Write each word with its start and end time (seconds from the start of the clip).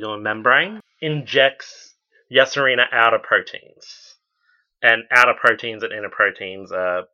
membrane 0.00 0.80
injects 1.00 1.94
Yersinia 2.30 2.86
outer 2.92 3.18
proteins. 3.18 4.16
And 4.82 5.04
outer 5.10 5.34
proteins 5.34 5.82
and 5.82 5.92
inner 5.92 6.10
proteins 6.10 6.70
are 6.70 7.00
a 7.00 7.04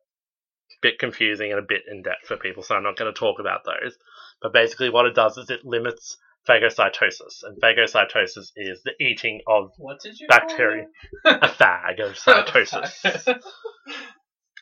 bit 0.81 0.99
confusing 0.99 1.51
and 1.51 1.59
a 1.59 1.65
bit 1.67 1.81
in 1.89 2.03
depth 2.03 2.27
for 2.27 2.37
people, 2.37 2.61
so 2.61 2.75
I'm 2.75 2.83
not 2.83 2.95
going 2.95 3.11
to 3.11 3.19
talk 3.19 3.39
about 3.39 3.61
those. 3.65 3.97
But 4.41 4.53
basically, 4.53 4.89
what 4.89 5.05
it 5.05 5.15
does 5.15 5.37
is 5.37 5.49
it 5.49 5.65
limits 5.65 6.17
phagocytosis, 6.47 7.43
and 7.43 7.59
phagocytosis 7.59 8.51
is 8.55 8.83
the 8.83 8.91
eating 8.99 9.41
of 9.47 9.71
What 9.77 9.99
did 10.01 10.19
you 10.19 10.27
Bacteria. 10.27 10.85
A 11.25 11.47
phag 11.47 11.99
of 11.99 12.13
cytosis. 12.13 13.27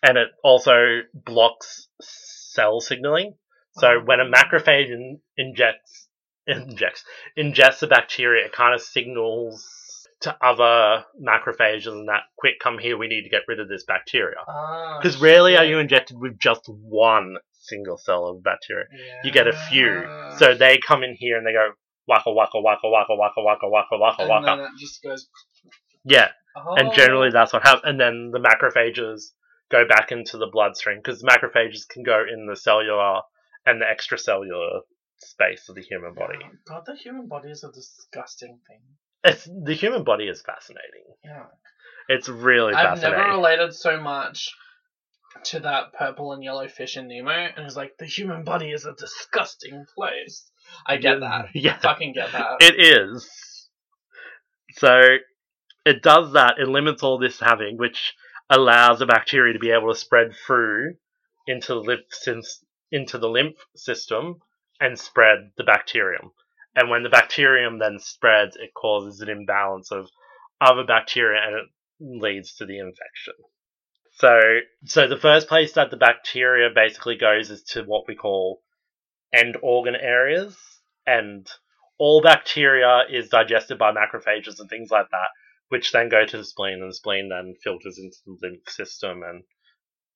and 0.03 0.17
it 0.17 0.29
also 0.43 1.01
blocks 1.13 1.89
cell 2.01 2.79
signaling. 2.79 3.35
So 3.73 3.87
oh. 3.87 4.01
when 4.05 4.19
a 4.19 4.29
macrophage 4.29 4.91
in, 4.91 5.19
injects 5.35 6.02
injects 6.47 7.03
ingests 7.37 7.81
a 7.83 7.87
bacteria, 7.87 8.45
it 8.45 8.51
kind 8.51 8.73
of 8.73 8.81
signals 8.81 9.65
to 10.21 10.35
other 10.41 11.03
macrophages 11.21 11.87
and 11.87 12.07
that 12.07 12.21
quick 12.37 12.53
come 12.61 12.77
here, 12.79 12.97
we 12.97 13.07
need 13.07 13.23
to 13.23 13.29
get 13.29 13.41
rid 13.47 13.59
of 13.59 13.67
this 13.67 13.83
bacteria. 13.83 14.37
Ah, 14.47 14.99
Because 15.01 15.17
rarely 15.19 15.57
are 15.57 15.65
you 15.65 15.79
injected 15.79 16.17
with 16.17 16.39
just 16.39 16.61
one 16.67 17.35
single 17.53 17.97
cell 17.97 18.27
of 18.27 18.43
bacteria. 18.43 18.85
Yeah. 18.91 19.13
You 19.25 19.31
get 19.31 19.47
a 19.47 19.53
few. 19.69 20.03
So 20.37 20.53
they 20.55 20.77
come 20.77 21.03
in 21.03 21.15
here 21.17 21.37
and 21.37 21.45
they 21.45 21.51
go 21.53 21.71
waka 22.07 22.31
waka 22.31 22.59
waka 22.59 22.87
waka 22.87 23.15
waka 23.15 23.41
waka 23.41 23.67
waka 23.67 23.97
waka 23.97 24.21
and 24.21 24.29
waka. 24.29 24.45
then 24.45 24.59
it 24.59 24.79
just 24.79 25.01
goes. 25.03 25.27
Yeah, 26.05 26.29
Oh. 26.55 26.75
and 26.75 26.93
generally 26.93 27.31
that's 27.31 27.51
what 27.53 27.63
happens. 27.63 27.83
And 27.85 27.99
then 27.99 28.31
the 28.31 28.39
macrophages 28.39 29.31
go 29.71 29.87
back 29.87 30.11
into 30.11 30.37
the 30.37 30.47
bloodstream 30.47 30.99
because 31.03 31.23
macrophages 31.23 31.87
can 31.89 32.03
go 32.03 32.23
in 32.31 32.45
the 32.47 32.55
cellular 32.55 33.21
and 33.65 33.81
the 33.81 33.85
extracellular 33.85 34.81
space 35.23 35.69
of 35.69 35.75
the 35.75 35.81
human 35.81 36.13
body. 36.13 36.37
God, 36.67 36.83
the 36.85 36.95
human 36.95 37.27
body 37.27 37.49
is 37.49 37.63
a 37.63 37.71
disgusting 37.71 38.59
thing. 38.67 38.81
It's 39.23 39.45
the 39.45 39.73
human 39.73 40.03
body 40.03 40.25
is 40.25 40.41
fascinating. 40.41 41.05
Yeah. 41.23 41.45
It's 42.09 42.27
really 42.27 42.73
fascinating. 42.73 42.91
I've 42.91 42.99
fascinating. 42.99 43.19
never 43.19 43.37
related 43.37 43.73
so 43.73 43.99
much 44.01 44.51
to 45.45 45.59
that 45.61 45.93
purple 45.93 46.33
and 46.33 46.43
yellow 46.43 46.67
fish 46.67 46.97
in 46.97 47.07
Nemo, 47.07 47.31
and 47.31 47.65
it's 47.65 47.75
like 47.75 47.97
the 47.97 48.05
human 48.05 48.43
body 48.43 48.71
is 48.71 48.85
a 48.85 48.93
disgusting 48.93 49.85
place. 49.95 50.49
I 50.85 50.97
get 50.97 51.19
that. 51.21 51.47
Yeah, 51.53 51.77
Fucking 51.79 52.13
get 52.13 52.31
that. 52.31 52.57
it 52.61 52.75
is. 52.79 53.29
So 54.71 55.17
it 55.85 56.01
does 56.01 56.33
that. 56.33 56.55
It 56.59 56.67
limits 56.67 57.03
all 57.03 57.17
this 57.17 57.39
having, 57.39 57.77
which 57.77 58.13
allows 58.49 58.99
the 58.99 59.05
bacteria 59.05 59.53
to 59.53 59.59
be 59.59 59.71
able 59.71 59.93
to 59.93 59.99
spread 59.99 60.33
through 60.45 60.95
into 61.47 61.73
the 61.73 61.81
lymph 61.81 62.45
into 62.91 63.17
the 63.17 63.29
lymph 63.29 63.57
system 63.75 64.39
and 64.83 64.99
spread 64.99 65.51
the 65.57 65.63
bacterium. 65.63 66.31
And 66.75 66.89
when 66.89 67.03
the 67.03 67.09
bacterium 67.09 67.79
then 67.79 67.99
spreads, 67.99 68.55
it 68.55 68.73
causes 68.75 69.21
an 69.21 69.29
imbalance 69.29 69.91
of 69.91 70.09
other 70.59 70.83
bacteria 70.83 71.41
and 71.41 71.55
it 71.55 71.65
leads 71.99 72.55
to 72.55 72.65
the 72.65 72.79
infection. 72.79 73.33
So, 74.15 74.39
so 74.85 75.07
the 75.07 75.17
first 75.17 75.47
place 75.47 75.73
that 75.73 75.89
the 75.89 75.97
bacteria 75.97 76.69
basically 76.73 77.15
goes 77.15 77.49
is 77.49 77.63
to 77.71 77.83
what 77.83 78.07
we 78.07 78.15
call 78.15 78.61
end 79.33 79.57
organ 79.61 79.95
areas, 79.95 80.55
and 81.07 81.47
all 81.97 82.21
bacteria 82.21 83.03
is 83.09 83.29
digested 83.29 83.79
by 83.79 83.91
macrophages 83.91 84.59
and 84.59 84.69
things 84.69 84.91
like 84.91 85.09
that, 85.09 85.29
which 85.69 85.91
then 85.91 86.09
go 86.09 86.25
to 86.25 86.37
the 86.37 86.43
spleen, 86.43 86.81
and 86.81 86.91
the 86.91 86.95
spleen 86.95 87.29
then 87.29 87.55
filters 87.63 87.97
into 87.97 88.17
the 88.25 88.37
lymph 88.47 88.69
system, 88.69 89.23
and 89.23 89.43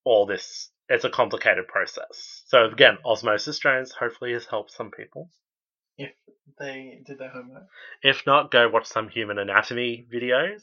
all 0.03 0.25
this. 0.27 0.69
It's 0.89 1.03
a 1.03 1.09
complicated 1.09 1.67
process. 1.67 2.43
So 2.47 2.65
again, 2.65 2.97
osmosis 3.05 3.59
drains 3.59 3.91
hopefully 3.91 4.33
has 4.33 4.45
helped 4.45 4.71
some 4.71 4.91
people. 4.91 5.29
If 5.97 6.11
they 6.59 7.01
did 7.05 7.19
their 7.19 7.29
homework. 7.29 7.63
If 8.01 8.25
not, 8.25 8.51
go 8.51 8.69
watch 8.69 8.85
some 8.85 9.09
human 9.09 9.37
anatomy 9.37 10.05
videos. 10.13 10.61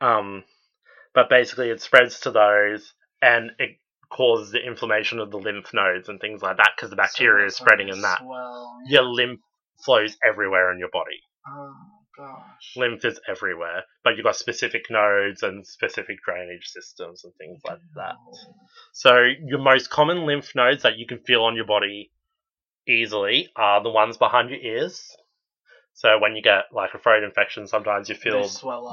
Um, 0.00 0.44
but 1.14 1.28
basically, 1.28 1.70
it 1.70 1.80
spreads 1.80 2.20
to 2.20 2.30
those, 2.30 2.92
and 3.20 3.50
it 3.58 3.78
causes 4.10 4.52
the 4.52 4.64
inflammation 4.64 5.18
of 5.18 5.30
the 5.30 5.38
lymph 5.38 5.72
nodes 5.72 6.08
and 6.08 6.20
things 6.20 6.42
like 6.42 6.58
that 6.58 6.70
because 6.76 6.90
the 6.90 6.96
bacteria 6.96 7.46
is 7.46 7.56
spreading 7.56 7.88
in 7.88 8.02
that. 8.02 8.20
Well, 8.24 8.78
Your 8.86 9.04
lymph 9.04 9.40
flows 9.84 10.16
everywhere 10.26 10.72
in 10.72 10.78
your 10.78 10.90
body. 10.90 11.22
Oh 11.48 11.74
gosh. 12.16 12.74
Lymph 12.76 13.04
is 13.04 13.20
everywhere, 13.28 13.84
but 14.04 14.16
you've 14.16 14.24
got 14.24 14.36
specific 14.36 14.90
nodes 14.90 15.42
and 15.42 15.66
specific 15.66 16.18
drainage 16.24 16.66
systems 16.68 17.24
and 17.24 17.34
things 17.36 17.60
like 17.64 17.78
that. 17.96 18.16
So 18.92 19.24
your 19.44 19.58
most 19.60 19.90
common 19.90 20.26
lymph 20.26 20.54
nodes 20.54 20.82
that 20.82 20.96
you 20.98 21.06
can 21.06 21.20
feel 21.20 21.42
on 21.44 21.56
your 21.56 21.66
body 21.66 22.10
easily 22.88 23.50
are 23.56 23.82
the 23.82 23.90
ones 23.90 24.16
behind 24.16 24.50
your 24.50 24.60
ears. 24.60 25.16
So 25.94 26.18
when 26.18 26.36
you 26.36 26.42
get 26.42 26.66
like 26.72 26.94
a 26.94 26.98
throat 26.98 27.22
infection, 27.24 27.66
sometimes 27.68 28.08
you 28.08 28.14
feel 28.14 28.50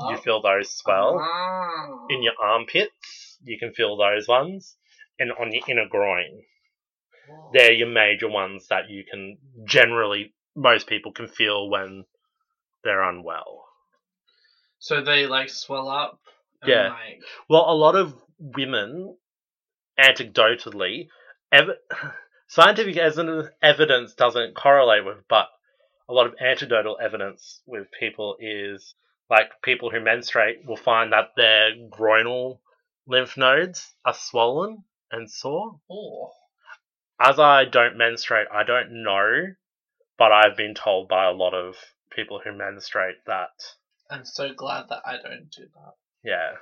you 0.09 0.17
feel 0.17 0.41
those 0.41 0.71
swell 0.75 1.19
Ah. 1.19 2.05
in 2.09 2.23
your 2.23 2.33
armpits. 2.41 3.37
You 3.43 3.57
can 3.59 3.73
feel 3.73 3.97
those 3.97 4.27
ones, 4.27 4.77
and 5.19 5.31
on 5.33 5.51
your 5.53 5.63
inner 5.67 5.87
groin. 5.89 6.43
They're 7.51 7.73
your 7.73 7.87
major 7.89 8.27
ones 8.29 8.67
that 8.69 8.89
you 8.89 9.03
can 9.09 9.37
generally 9.65 10.33
most 10.55 10.87
people 10.87 11.11
can 11.11 11.27
feel 11.27 11.69
when 11.69 12.05
they're 12.83 13.01
unwell. 13.03 13.65
So 14.79 15.01
they 15.01 15.27
like 15.27 15.49
swell 15.49 15.89
up. 15.89 16.19
And, 16.61 16.69
Yeah. 16.71 16.89
Like, 16.89 17.21
Well, 17.49 17.65
a 17.69 17.73
lot 17.75 17.95
of 17.95 18.15
women, 18.39 19.17
anecdotally, 19.99 21.09
ev- 21.51 21.77
scientific 22.47 22.97
evidence- 22.97 23.49
evidence 23.61 24.13
doesn't 24.15 24.55
correlate 24.55 25.05
with, 25.05 25.27
but 25.27 25.49
a 26.07 26.13
lot 26.13 26.25
of 26.25 26.35
anecdotal 26.39 26.97
evidence 27.01 27.61
with 27.65 27.87
people 27.99 28.35
is 28.39 28.95
like 29.29 29.61
people 29.61 29.91
who 29.91 29.99
menstruate 29.99 30.65
will 30.65 30.75
find 30.77 31.13
that 31.13 31.31
their 31.35 31.71
groinal 31.89 32.59
lymph 33.05 33.37
nodes 33.37 33.93
are 34.05 34.13
swollen 34.13 34.83
and 35.11 35.29
sore. 35.29 35.79
oh. 35.89 36.31
As 37.21 37.37
I 37.37 37.65
don't 37.65 37.97
menstruate, 37.97 38.47
I 38.51 38.63
don't 38.63 39.03
know, 39.03 39.53
but 40.17 40.31
I've 40.31 40.55
been 40.55 40.73
told 40.73 41.09
by 41.09 41.25
a 41.25 41.31
lot 41.33 41.53
of 41.53 41.75
people 42.15 42.41
who 42.43 42.51
menstruate 42.51 43.17
that 43.27 43.49
I'm 44.09 44.25
so 44.25 44.53
glad 44.53 44.85
that 44.89 45.01
I 45.05 45.13
don't 45.21 45.49
do 45.51 45.63
that. 45.73 45.93
Yeah. 46.23 46.53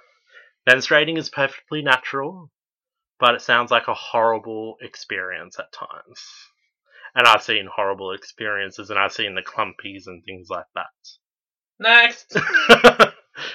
Menstruating 0.70 1.18
is 1.18 1.30
perfectly 1.30 1.82
natural, 1.82 2.52
but 3.20 3.36
it 3.36 3.42
sounds 3.42 3.72
like 3.72 3.88
a 3.88 3.94
horrible 3.94 4.76
experience 4.82 5.58
at 5.60 5.72
times. 5.72 6.20
And 7.16 7.26
I've 7.26 7.42
seen 7.44 7.68
horrible 7.74 8.12
experiences 8.12 8.90
and 8.90 9.00
I've 9.00 9.14
seen 9.14 9.34
the 9.34 9.42
clumpies 9.42 10.04
and 10.08 10.24
things 10.26 10.50
like 10.50 10.66
that. 10.76 10.86
Next, 11.80 12.36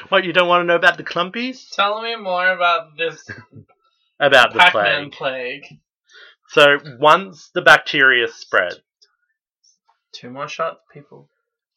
what, 0.09 0.25
you 0.25 0.33
don't 0.33 0.49
want 0.49 0.63
to 0.63 0.67
know 0.67 0.77
about 0.77 0.97
the 0.97 1.05
clumpies? 1.05 1.69
tell 1.75 2.01
me 2.03 2.17
more 2.17 2.49
about 2.51 2.97
this 2.97 3.29
About 4.21 4.53
the 4.53 4.61
Pac-Man 4.61 5.11
plague. 5.11 5.63
plague. 5.65 5.81
So 6.49 6.79
once 6.99 7.51
the 7.55 7.63
bacteria 7.63 8.29
spread, 8.29 8.75
Two 10.13 10.31
more 10.31 10.47
shots, 10.47 10.81
people. 10.93 11.29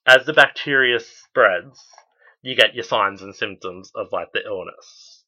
As 0.07 0.25
the 0.25 0.33
bacteria 0.33 0.99
spreads, 0.99 1.79
you 2.41 2.55
get 2.55 2.75
your 2.75 2.83
signs 2.83 3.21
and 3.21 3.35
symptoms 3.35 3.91
of 3.95 4.07
like 4.11 4.27
the 4.33 4.41
illness. 4.45 5.23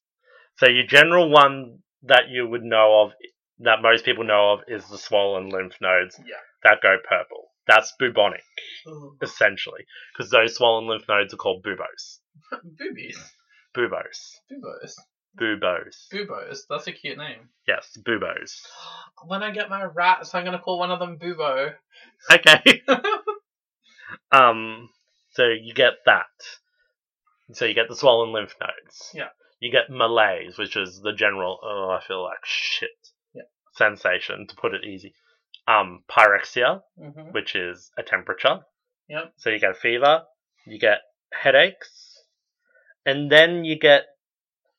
So 0.58 0.68
your 0.68 0.86
general 0.86 1.30
one 1.30 1.78
that 2.04 2.28
you 2.30 2.46
would 2.48 2.62
know 2.62 3.02
of, 3.04 3.10
that 3.60 3.82
most 3.82 4.04
people 4.04 4.24
know 4.24 4.52
of, 4.52 4.60
is 4.68 4.88
the 4.88 4.98
swollen 4.98 5.48
lymph 5.50 5.74
nodes 5.80 6.16
Yeah. 6.18 6.36
that 6.64 6.80
go 6.82 6.96
purple. 7.08 7.48
That's 7.66 7.92
bubonic, 7.98 8.42
Ooh. 8.88 9.16
essentially, 9.20 9.84
because 10.16 10.30
those 10.30 10.54
swollen 10.56 10.86
lymph 10.88 11.04
nodes 11.08 11.34
are 11.34 11.36
called 11.38 11.62
buboes. 11.62 12.20
Boobies. 12.52 13.18
Bubos. 13.76 14.38
Boobos. 14.50 14.94
Bubos. 15.38 15.96
Boobos. 16.12 16.58
That's 16.70 16.86
a 16.86 16.92
cute 16.92 17.18
name. 17.18 17.48
Yes, 17.66 17.96
bubos. 18.06 18.60
When 19.26 19.42
I 19.42 19.50
get 19.50 19.68
my 19.68 19.82
rats, 19.84 20.34
I'm 20.34 20.44
gonna 20.44 20.60
call 20.60 20.78
one 20.78 20.90
of 20.92 20.98
them 21.00 21.18
Bubo. 21.18 21.74
Okay. 22.32 22.82
um. 24.32 24.90
So 25.32 25.44
you 25.46 25.74
get 25.74 25.92
that. 26.06 26.26
So 27.52 27.64
you 27.64 27.74
get 27.74 27.88
the 27.88 27.96
swollen 27.96 28.32
lymph 28.32 28.54
nodes. 28.60 29.10
Yeah. 29.14 29.28
You 29.60 29.70
get 29.70 29.90
malaise, 29.90 30.58
which 30.58 30.76
is 30.76 31.00
the 31.00 31.12
general. 31.12 31.58
Oh, 31.62 31.90
I 31.90 32.04
feel 32.04 32.22
like 32.22 32.44
shit. 32.44 32.90
Yeah. 33.34 33.42
Sensation, 33.74 34.46
to 34.46 34.56
put 34.56 34.74
it 34.74 34.84
easy. 34.84 35.14
Um, 35.66 36.04
pyrexia, 36.10 36.82
hmm 36.98 37.30
which 37.32 37.54
is 37.54 37.90
a 37.96 38.02
temperature. 38.02 38.60
Yep. 39.08 39.32
So 39.36 39.50
you 39.50 39.58
get 39.58 39.76
fever, 39.76 40.22
you 40.66 40.78
get 40.78 40.98
headaches, 41.32 42.22
and 43.04 43.30
then 43.30 43.64
you 43.64 43.78
get 43.78 44.04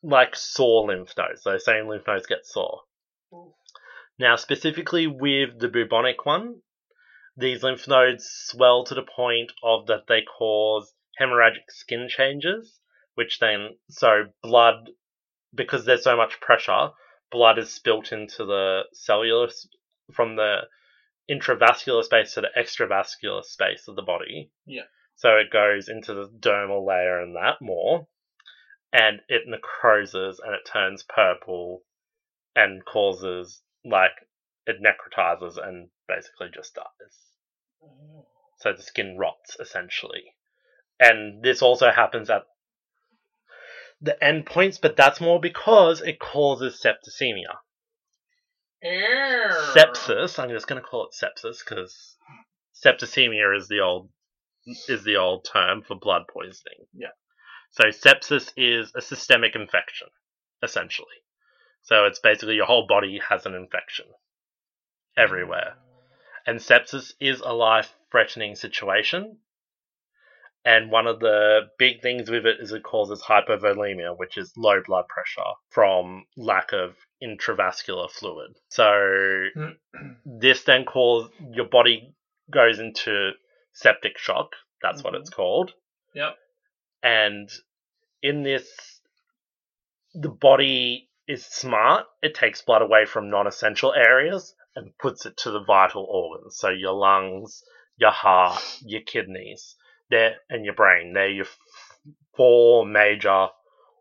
like 0.03 0.35
sore 0.35 0.87
lymph 0.87 1.13
nodes. 1.17 1.43
So 1.43 1.57
same 1.57 1.87
lymph 1.87 2.07
nodes 2.07 2.25
get 2.25 2.45
sore. 2.45 2.81
Now, 4.17 4.35
specifically 4.35 5.07
with 5.07 5.59
the 5.59 5.69
bubonic 5.69 6.25
one, 6.25 6.61
these 7.39 7.63
lymph 7.63 7.87
nodes 7.87 8.25
swell 8.25 8.83
to 8.85 8.95
the 8.95 9.03
point 9.03 9.51
of 9.63 9.87
that 9.87 10.07
they 10.07 10.21
cause 10.21 10.93
hemorrhagic 11.19 11.69
skin 11.69 12.07
changes, 12.09 12.79
which 13.15 13.39
then 13.39 13.77
so 13.89 14.25
blood 14.43 14.89
because 15.53 15.85
there's 15.85 16.03
so 16.03 16.15
much 16.15 16.39
pressure, 16.41 16.89
blood 17.31 17.57
is 17.57 17.73
spilt 17.73 18.11
into 18.11 18.45
the 18.45 18.81
cellular 18.93 19.49
from 20.13 20.35
the 20.35 20.61
intravascular 21.29 22.03
space 22.03 22.33
to 22.33 22.41
the 22.41 22.49
extravascular 22.57 23.43
space 23.43 23.87
of 23.87 23.95
the 23.95 24.01
body. 24.01 24.51
Yeah. 24.65 24.83
So 25.15 25.35
it 25.37 25.51
goes 25.51 25.89
into 25.89 26.13
the 26.13 26.29
dermal 26.39 26.85
layer 26.85 27.19
and 27.19 27.35
that 27.35 27.61
more, 27.61 28.07
and 28.93 29.21
it 29.27 29.43
necroses 29.47 30.37
and 30.43 30.53
it 30.53 30.69
turns 30.71 31.03
purple, 31.03 31.81
and 32.55 32.83
causes 32.85 33.61
like 33.85 34.11
it 34.65 34.77
necrotizes 34.81 35.57
and 35.61 35.89
basically 36.07 36.47
just 36.53 36.75
dies. 36.75 36.85
So 38.57 38.73
the 38.73 38.83
skin 38.83 39.17
rots 39.17 39.57
essentially. 39.59 40.35
And 40.99 41.43
this 41.43 41.61
also 41.61 41.91
happens 41.91 42.29
at 42.29 42.43
the 44.01 44.17
endpoints, 44.21 44.79
but 44.81 44.95
that's 44.95 45.21
more 45.21 45.39
because 45.39 46.01
it 46.01 46.19
causes 46.19 46.81
septicemia. 46.83 47.57
Ew. 48.81 49.49
Sepsis, 49.73 50.39
I'm 50.39 50.49
just 50.49 50.67
going 50.67 50.81
to 50.81 50.87
call 50.87 51.07
it 51.07 51.15
sepsis 51.15 51.59
because 51.59 52.15
septicemia 52.73 53.57
is 53.57 53.67
the 53.67 53.79
old 53.79 54.09
is 54.87 55.03
the 55.03 55.15
old 55.15 55.45
term 55.51 55.81
for 55.81 55.95
blood 55.95 56.23
poisoning. 56.31 56.85
Yeah. 56.93 57.09
So 57.71 57.85
sepsis 57.85 58.51
is 58.55 58.91
a 58.95 59.01
systemic 59.01 59.55
infection, 59.55 60.07
essentially. 60.63 61.07
So 61.83 62.05
it's 62.05 62.19
basically 62.19 62.55
your 62.55 62.65
whole 62.65 62.87
body 62.87 63.19
has 63.29 63.45
an 63.45 63.55
infection 63.55 64.05
mm. 64.07 65.23
everywhere. 65.23 65.75
And 66.49 66.57
sepsis 66.59 67.13
is 67.19 67.41
a 67.41 67.53
life 67.53 67.93
threatening 68.09 68.55
situation. 68.55 69.37
And 70.65 70.89
one 70.89 71.05
of 71.05 71.19
the 71.19 71.69
big 71.77 72.01
things 72.01 72.27
with 72.27 72.47
it 72.47 72.59
is 72.59 72.71
it 72.71 72.81
causes 72.81 73.21
hypovolemia, 73.21 74.17
which 74.17 74.35
is 74.35 74.51
low 74.57 74.81
blood 74.83 75.07
pressure 75.07 75.51
from 75.69 76.25
lack 76.35 76.73
of 76.73 76.95
intravascular 77.23 78.09
fluid. 78.09 78.55
So 78.67 79.45
this 80.25 80.63
then 80.63 80.85
causes 80.85 81.31
your 81.51 81.67
body 81.67 82.15
goes 82.49 82.79
into 82.79 83.33
septic 83.73 84.17
shock. 84.17 84.55
That's 84.81 85.03
what 85.03 85.13
Mhm. 85.13 85.19
it's 85.19 85.29
called. 85.29 85.75
Yep. 86.15 86.35
And 87.03 87.47
in 88.23 88.41
this, 88.41 89.01
the 90.15 90.29
body 90.29 91.11
is 91.27 91.45
smart. 91.45 92.07
It 92.23 92.33
takes 92.33 92.63
blood 92.63 92.81
away 92.81 93.05
from 93.05 93.29
non 93.29 93.45
essential 93.45 93.93
areas 93.93 94.55
and 94.79 94.97
puts 94.97 95.25
it 95.25 95.37
to 95.37 95.51
the 95.51 95.63
vital 95.63 96.05
organs. 96.09 96.57
So 96.57 96.69
your 96.69 96.93
lungs, 96.93 97.61
your 97.97 98.11
heart, 98.11 98.61
your 98.85 99.01
kidneys, 99.01 99.75
there, 100.09 100.35
and 100.49 100.65
your 100.65 100.73
brain. 100.73 101.13
They're 101.13 101.29
your 101.29 101.45
f- 101.45 101.57
four 102.35 102.85
major 102.85 103.47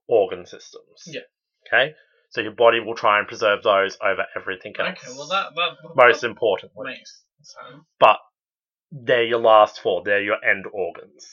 organ 0.09 0.47
systems. 0.47 1.03
Yeah. 1.07 1.21
Okay? 1.67 1.95
So 2.31 2.41
your 2.41 2.53
body 2.53 2.81
will 2.81 2.95
try 2.95 3.19
and 3.19 3.27
preserve 3.27 3.63
those 3.63 3.97
over 4.03 4.25
everything 4.37 4.75
else. 4.79 4.99
Okay, 5.03 5.13
well 5.17 5.29
that 5.29 5.55
that 5.57 5.71
Most 5.97 6.21
that 6.21 6.29
importantly. 6.29 6.85
makes 6.85 7.23
sense. 7.43 7.85
But 7.99 8.19
they're 8.93 9.25
your 9.25 9.41
last 9.41 9.81
four. 9.81 10.03
They're 10.05 10.23
your 10.23 10.43
end 10.45 10.67
organs. 10.73 11.27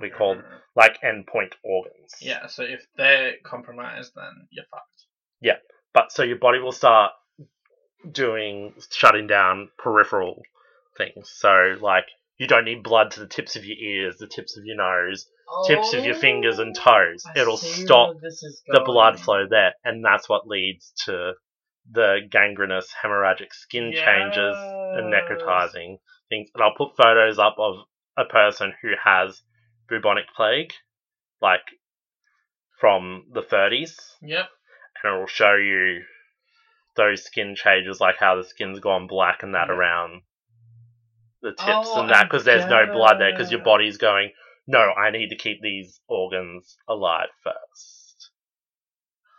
We 0.00 0.10
call 0.10 0.34
them 0.34 0.44
uh. 0.44 0.58
like 0.76 1.00
endpoint 1.02 1.52
organs. 1.62 2.12
Yeah, 2.20 2.46
so 2.46 2.62
if 2.62 2.86
they're 2.96 3.34
compromised, 3.44 4.12
then 4.16 4.48
you're 4.50 4.66
fucked. 4.70 5.04
Yeah. 5.40 5.56
But 5.94 6.12
so 6.12 6.22
your 6.22 6.38
body 6.38 6.58
will 6.58 6.72
start 6.72 7.12
doing 8.10 8.74
shutting 8.90 9.26
down 9.26 9.70
peripheral 9.78 10.42
things. 10.96 11.30
So 11.34 11.76
like 11.80 12.06
you 12.38 12.46
don't 12.46 12.64
need 12.64 12.82
blood 12.82 13.10
to 13.12 13.20
the 13.20 13.26
tips 13.26 13.56
of 13.56 13.64
your 13.64 13.76
ears, 13.78 14.18
the 14.18 14.26
tips 14.26 14.56
of 14.56 14.64
your 14.64 14.76
nose, 14.76 15.26
tips 15.66 15.92
of 15.94 16.04
your 16.04 16.14
fingers 16.14 16.58
and 16.58 16.74
toes. 16.74 17.24
Oh, 17.26 17.30
I 17.34 17.40
It'll 17.40 17.56
stop 17.56 18.14
the 18.68 18.80
blood 18.80 19.18
flow 19.18 19.46
there, 19.48 19.74
and 19.84 20.04
that's 20.04 20.28
what 20.28 20.46
leads 20.46 20.92
to 21.06 21.32
the 21.90 22.18
gangrenous 22.30 22.92
hemorrhagic 23.02 23.52
skin 23.52 23.92
changes 23.94 24.56
and 24.94 25.12
necrotizing 25.12 25.98
things. 26.28 26.50
And 26.54 26.62
I'll 26.62 26.74
put 26.76 26.96
photos 26.96 27.38
up 27.38 27.56
of 27.58 27.76
a 28.16 28.24
person 28.24 28.74
who 28.82 28.90
has 29.02 29.40
bubonic 29.88 30.26
plague, 30.36 30.72
like 31.40 31.62
from 32.78 33.24
the 33.32 33.42
30s, 33.42 33.96
Yep. 34.22 34.48
and 35.02 35.12
it'll 35.14 35.26
show 35.26 35.54
you 35.54 36.04
those 36.98 37.24
skin 37.24 37.54
changes, 37.56 37.98
like 38.00 38.18
how 38.18 38.36
the 38.36 38.44
skin's 38.44 38.78
gone 38.80 39.06
black 39.06 39.42
and 39.42 39.54
that 39.54 39.68
Yeah. 39.68 39.74
around 39.74 40.22
the 41.40 41.52
tips 41.52 41.62
Oh, 41.64 42.00
and 42.00 42.10
that, 42.10 42.24
because 42.24 42.44
there's 42.44 42.66
no 42.66 42.92
blood 42.92 43.18
there, 43.18 43.30
because 43.30 43.50
your 43.50 43.62
body's 43.64 43.96
going, 43.96 44.32
no, 44.66 44.92
I 44.92 45.10
need 45.10 45.30
to 45.30 45.36
keep 45.36 45.62
these 45.62 46.00
organs 46.08 46.76
alive 46.86 47.30
first. 47.42 48.30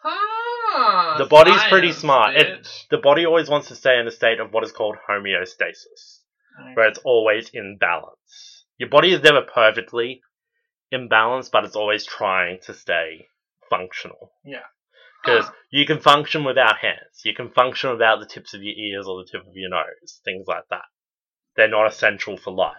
Huh, 0.01 1.17
The 1.17 1.25
body's 1.25 1.61
pretty 1.69 1.91
smart. 1.91 2.35
It- 2.35 2.85
The 2.89 2.97
body 2.97 3.25
always 3.25 3.49
wants 3.49 3.67
to 3.67 3.75
stay 3.75 3.99
in 3.99 4.07
a 4.07 4.11
state 4.11 4.39
of 4.39 4.53
what 4.53 4.63
is 4.63 4.71
called 4.71 4.97
homeostasis. 5.07 6.23
where 6.75 6.87
it's 6.87 6.99
always 6.99 7.49
in 7.51 7.77
balance. 7.77 8.65
Your 8.77 8.89
body 8.89 9.13
is 9.13 9.21
never 9.21 9.41
perfectly 9.41 10.21
in 10.91 11.07
balance, 11.07 11.47
but 11.49 11.63
it's 11.65 11.75
always 11.75 12.05
trying 12.05 12.59
to 12.61 12.73
stay 12.73 13.27
functional. 13.69 14.31
Because 15.23 15.45
Huh. 15.45 15.53
you 15.71 15.85
can 15.85 15.99
function 15.99 16.43
without 16.43 16.77
hands, 16.79 17.21
you 17.25 17.33
can 17.33 17.49
function 17.51 17.91
without 17.91 18.19
the 18.19 18.25
tips 18.25 18.53
of 18.53 18.63
your 18.63 18.75
ears 18.75 19.05
or 19.07 19.23
the 19.23 19.29
tip 19.29 19.41
of 19.45 19.55
your 19.55 19.69
nose, 19.69 20.21
things 20.23 20.47
like 20.47 20.67
that. 20.69 20.85
They're 21.55 21.67
not 21.67 21.87
essential 21.87 22.37
for 22.37 22.51
life. 22.51 22.77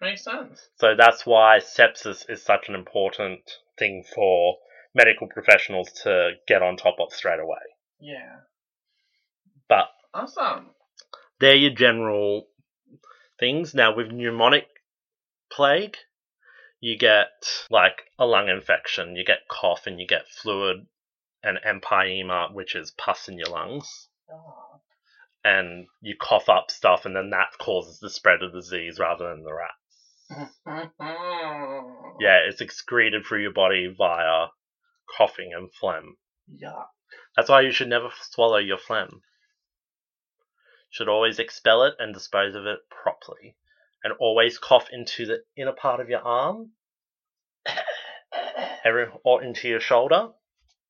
Makes 0.00 0.24
sense. 0.24 0.68
So 0.76 0.94
that's 0.96 1.24
why 1.24 1.58
sepsis 1.58 2.28
is 2.28 2.42
such 2.42 2.68
an 2.68 2.74
important 2.74 3.40
thing 3.78 4.04
for 4.14 4.56
medical 4.94 5.26
professionals 5.28 5.90
to 6.04 6.32
get 6.46 6.62
on 6.62 6.76
top 6.76 6.96
of 7.00 7.12
straight 7.12 7.40
away. 7.40 7.58
Yeah. 7.98 8.40
But 9.68 9.88
Awesome. 10.14 10.70
they're 11.40 11.54
your 11.54 11.72
general 11.72 12.48
things. 13.38 13.74
Now, 13.74 13.94
with 13.94 14.08
pneumonic 14.08 14.66
plague, 15.50 15.96
you 16.86 16.96
get 16.96 17.28
like 17.68 18.02
a 18.16 18.24
lung 18.24 18.48
infection, 18.48 19.16
you 19.16 19.24
get 19.24 19.48
cough, 19.50 19.86
and 19.88 19.98
you 19.98 20.06
get 20.06 20.28
fluid 20.28 20.86
and 21.42 21.58
empyema, 21.66 22.52
which 22.54 22.76
is 22.76 22.92
pus 22.92 23.28
in 23.28 23.36
your 23.38 23.48
lungs, 23.48 24.08
Oh. 24.30 24.80
and 25.44 25.88
you 26.00 26.14
cough 26.16 26.48
up 26.48 26.70
stuff, 26.70 27.04
and 27.04 27.16
then 27.16 27.30
that 27.30 27.58
causes 27.58 27.98
the 27.98 28.08
spread 28.08 28.42
of 28.44 28.52
disease 28.52 29.00
rather 29.00 29.28
than 29.30 29.42
the 29.42 29.52
rats. 29.52 30.92
Yeah, 32.20 32.38
it's 32.48 32.60
excreted 32.60 33.26
through 33.26 33.42
your 33.42 33.52
body 33.52 33.88
via 33.88 34.46
coughing 35.16 35.52
and 35.54 35.70
phlegm. 35.74 36.16
Yeah. 36.48 36.84
That's 37.36 37.48
why 37.50 37.62
you 37.62 37.72
should 37.72 37.88
never 37.88 38.10
swallow 38.30 38.58
your 38.58 38.78
phlegm. 38.78 39.22
Should 40.90 41.08
always 41.08 41.38
expel 41.40 41.82
it 41.82 41.94
and 41.98 42.14
dispose 42.14 42.54
of 42.54 42.64
it 42.64 42.78
properly. 42.88 43.56
And 44.02 44.14
always 44.18 44.56
cough 44.58 44.88
into 44.90 45.26
the 45.26 45.42
inner 45.56 45.72
part 45.72 46.00
of 46.00 46.08
your 46.08 46.20
arm, 46.20 46.70
every, 48.84 49.06
or 49.24 49.42
into 49.42 49.68
your 49.68 49.80
shoulder, 49.80 50.28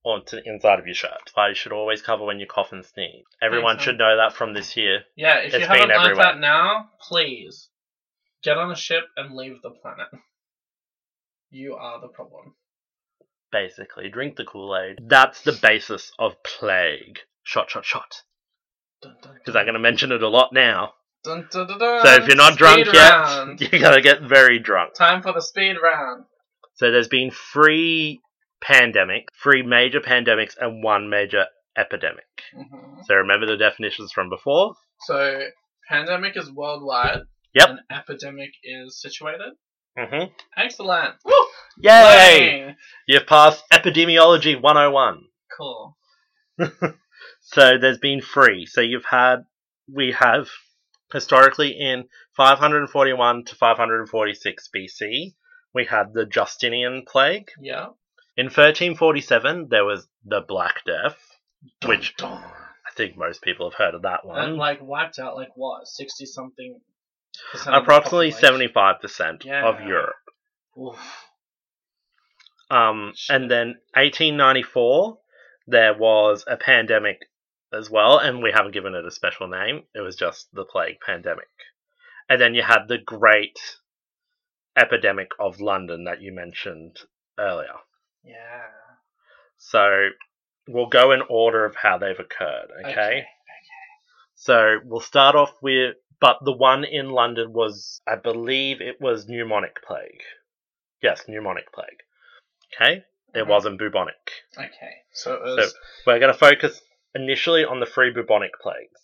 or 0.04 0.21
to 0.21 0.37
the 0.37 0.42
inside 0.49 0.78
of 0.78 0.87
your 0.87 0.95
shirt. 0.95 1.30
Why 1.35 1.49
you 1.49 1.54
should 1.54 1.73
always 1.73 2.02
cover 2.02 2.25
when 2.25 2.38
you 2.40 2.47
cough 2.47 2.73
and 2.73 2.85
sneeze. 2.85 3.25
Everyone 3.42 3.78
should 3.78 3.99
know 3.99 4.16
that 4.16 4.35
from 4.37 4.54
this 4.54 4.76
year. 4.76 5.00
Yeah, 5.16 5.38
if 5.38 5.52
you 5.52 5.59
It's 5.61 5.66
haven't 5.66 5.88
learned 5.88 6.00
everywhere. 6.02 6.25
that 6.25 6.38
now, 6.38 6.90
please 7.09 7.68
get 8.42 8.56
on 8.56 8.71
a 8.71 8.76
ship 8.76 9.04
and 9.16 9.35
leave 9.35 9.62
the 9.62 9.71
planet. 9.71 10.09
You 11.50 11.76
are 11.76 12.00
the 12.00 12.09
problem. 12.09 12.54
Basically, 13.52 14.11
drink 14.11 14.37
the 14.37 14.45
Kool 14.45 14.76
Aid. 14.76 14.99
That's 15.09 15.42
the 15.42 15.52
basis 15.62 16.11
of 16.18 16.42
plague. 16.42 17.21
Shot, 17.45 17.71
shot, 17.71 17.85
shot. 17.85 18.23
Dun, 19.00 19.14
dun, 19.23 19.35
Because 19.35 19.54
I'm 19.54 19.64
going 19.64 19.75
to 19.75 19.80
mention 19.80 20.11
it 20.11 20.23
a 20.25 20.28
lot 20.28 20.52
now. 20.52 20.95
dun, 21.23 21.47
dun, 21.50 21.68
dun, 21.68 21.78
dun. 21.78 22.04
So 22.04 22.14
if 22.14 22.26
you're 22.26 22.37
not 22.37 22.59
drunk 22.59 22.87
Speed 22.87 22.95
yet, 22.95 23.61
you're 23.73 23.80
going 23.80 23.95
to 23.95 24.02
get 24.02 24.23
very 24.23 24.59
drunk. 24.59 24.95
Time 24.95 25.23
for 25.23 25.33
the 25.33 25.40
speed 25.40 25.76
round. 25.83 26.25
So 26.76 26.90
there's 26.90 27.09
been 27.09 27.30
three 27.30 28.21
pandemic, 28.62 29.28
three 29.42 29.62
major 29.62 30.00
pandemics, 30.00 30.54
and 30.61 30.83
one 30.83 31.09
major 31.11 31.47
epidemic. 31.76 32.26
hmm 32.54 33.00
So 33.04 33.14
remember 33.14 33.47
the 33.47 33.56
definitions 33.56 34.12
from 34.12 34.30
before? 34.30 34.75
So, 35.00 35.42
pandemic 35.88 36.37
is 36.37 36.50
worldwide. 36.50 37.23
Yep. 37.54 37.68
And 37.68 37.78
epidemic 37.90 38.50
is 38.62 39.00
situated. 39.00 39.52
Mm-hmm. 39.99 40.33
Excellent. 40.56 41.14
Woo! 41.25 41.33
Yay! 41.78 42.64
Wang! 42.66 42.76
You've 43.06 43.26
passed 43.26 43.64
Epidemiology 43.73 44.61
101. 44.61 45.23
Cool. 45.56 45.97
So 47.49 47.78
there's 47.78 47.99
been 47.99 48.21
three. 48.21 48.66
So 48.66 48.80
you've 48.80 49.04
had, 49.04 49.45
we 49.92 50.11
have 50.18 50.49
historically 51.12 51.71
in 51.78 52.09
541 52.37 53.45
to 53.45 53.54
546 53.54 54.68
BC, 54.75 55.35
we 55.76 55.85
had 55.85 56.12
the 56.14 56.25
Justinian 56.26 57.04
plague. 57.06 57.50
Yeah. 57.61 57.88
In 58.37 58.47
1347, 58.47 59.68
there 59.71 59.85
was 59.85 60.09
the 60.25 60.40
Black 60.40 60.83
Death, 60.85 61.16
which 61.85 62.16
Dun, 62.16 62.30
dun. 62.33 62.42
I 62.42 62.92
think 62.97 63.16
most 63.16 63.42
people 63.42 63.71
have 63.71 63.78
heard 63.78 63.95
of 63.95 64.02
that 64.02 64.25
one. 64.25 64.42
And 64.42 64.56
like 64.56 64.80
wiped 64.83 65.18
out 65.18 65.37
like 65.37 65.50
what, 65.54 65.87
sixty 65.87 66.25
something 66.25 66.80
percent 67.52 67.75
of 67.76 67.80
the 67.80 67.83
Approximately 67.83 68.33
75% 68.33 69.47
of 69.47 69.87
Europe. 69.87 70.14
Oof. 70.78 70.99
Um, 72.71 73.12
Shit. 73.14 73.37
and 73.37 73.50
then 73.50 73.66
1894, 73.95 75.18
there 75.66 75.95
was 75.97 76.45
a 76.49 76.56
pandemic 76.56 77.28
as 77.73 77.90
well, 77.90 78.18
and 78.18 78.42
we 78.42 78.50
haven't 78.52 78.73
given 78.73 78.95
it 78.95 79.04
a 79.04 79.11
special 79.11 79.47
name. 79.47 79.83
It 79.95 80.00
was 80.00 80.16
just 80.16 80.49
the 80.52 80.64
plague 80.64 80.97
pandemic. 81.04 81.49
And 82.28 82.40
then 82.40 82.54
you 82.54 82.62
had 82.62 82.87
the 82.88 82.99
great 82.99 83.59
epidemic 84.76 85.30
of 85.38 85.61
London 85.61 86.04
that 86.04 86.21
you 86.21 86.33
mentioned 86.33 86.99
earlier. 87.38 87.75
Yeah. 88.25 88.62
So 89.59 90.09
we'll 90.68 90.88
go 90.88 91.12
in 91.12 91.23
order 91.28 91.64
of 91.64 91.75
how 91.76 91.99
they've 91.99 92.18
occurred, 92.18 92.68
okay? 92.80 92.90
Okay. 92.90 93.26
So 94.35 94.78
we'll 94.85 95.00
start 95.00 95.35
off 95.35 95.52
with, 95.62 95.97
but 96.21 96.38
the 96.45 96.52
one 96.52 96.85
in 96.85 97.11
London 97.11 97.52
was, 97.52 98.00
I 98.06 98.16
believe 98.16 98.80
it 98.80 99.00
was 99.00 99.26
pneumonic 99.26 99.76
plague. 99.87 100.23
Yes, 101.02 101.25
pneumonic 101.28 101.73
plague. 101.73 102.02
Okay? 102.75 103.04
It 103.35 103.45
Mhm. 103.45 103.49
wasn't 103.49 103.78
bubonic. 103.78 104.30
Okay. 104.59 104.95
So 105.12 105.40
was. 105.42 105.75
We're 106.06 106.18
going 106.18 106.33
to 106.33 106.38
focus 106.38 106.80
initially 107.14 107.64
on 107.64 107.80
the 107.80 107.87
three 107.87 108.11
bubonic 108.11 108.52
plagues. 108.61 109.00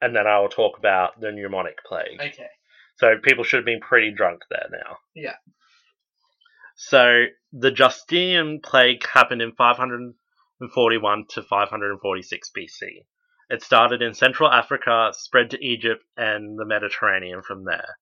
And 0.00 0.14
then 0.16 0.26
I 0.26 0.38
will 0.40 0.48
talk 0.48 0.78
about 0.78 1.20
the 1.20 1.28
pneumonic 1.28 1.78
plague. 1.86 2.20
okay. 2.20 2.50
So 2.96 3.16
people 3.22 3.44
should 3.44 3.58
have 3.58 3.66
been 3.66 3.80
pretty 3.80 4.10
drunk 4.10 4.42
there 4.50 4.68
now. 4.70 4.98
Yeah. 5.14 5.36
So 6.76 7.26
the 7.52 7.70
Justinian 7.70 8.60
plague 8.60 9.06
happened 9.06 9.42
in 9.42 9.52
541 9.52 11.26
to 11.30 11.42
546 11.42 12.50
BC. 12.56 13.04
It 13.48 13.62
started 13.62 14.02
in 14.02 14.14
Central 14.14 14.50
Africa, 14.50 15.12
spread 15.14 15.50
to 15.50 15.64
Egypt 15.64 16.04
and 16.16 16.58
the 16.58 16.64
Mediterranean 16.64 17.42
from 17.42 17.64
there. 17.64 17.98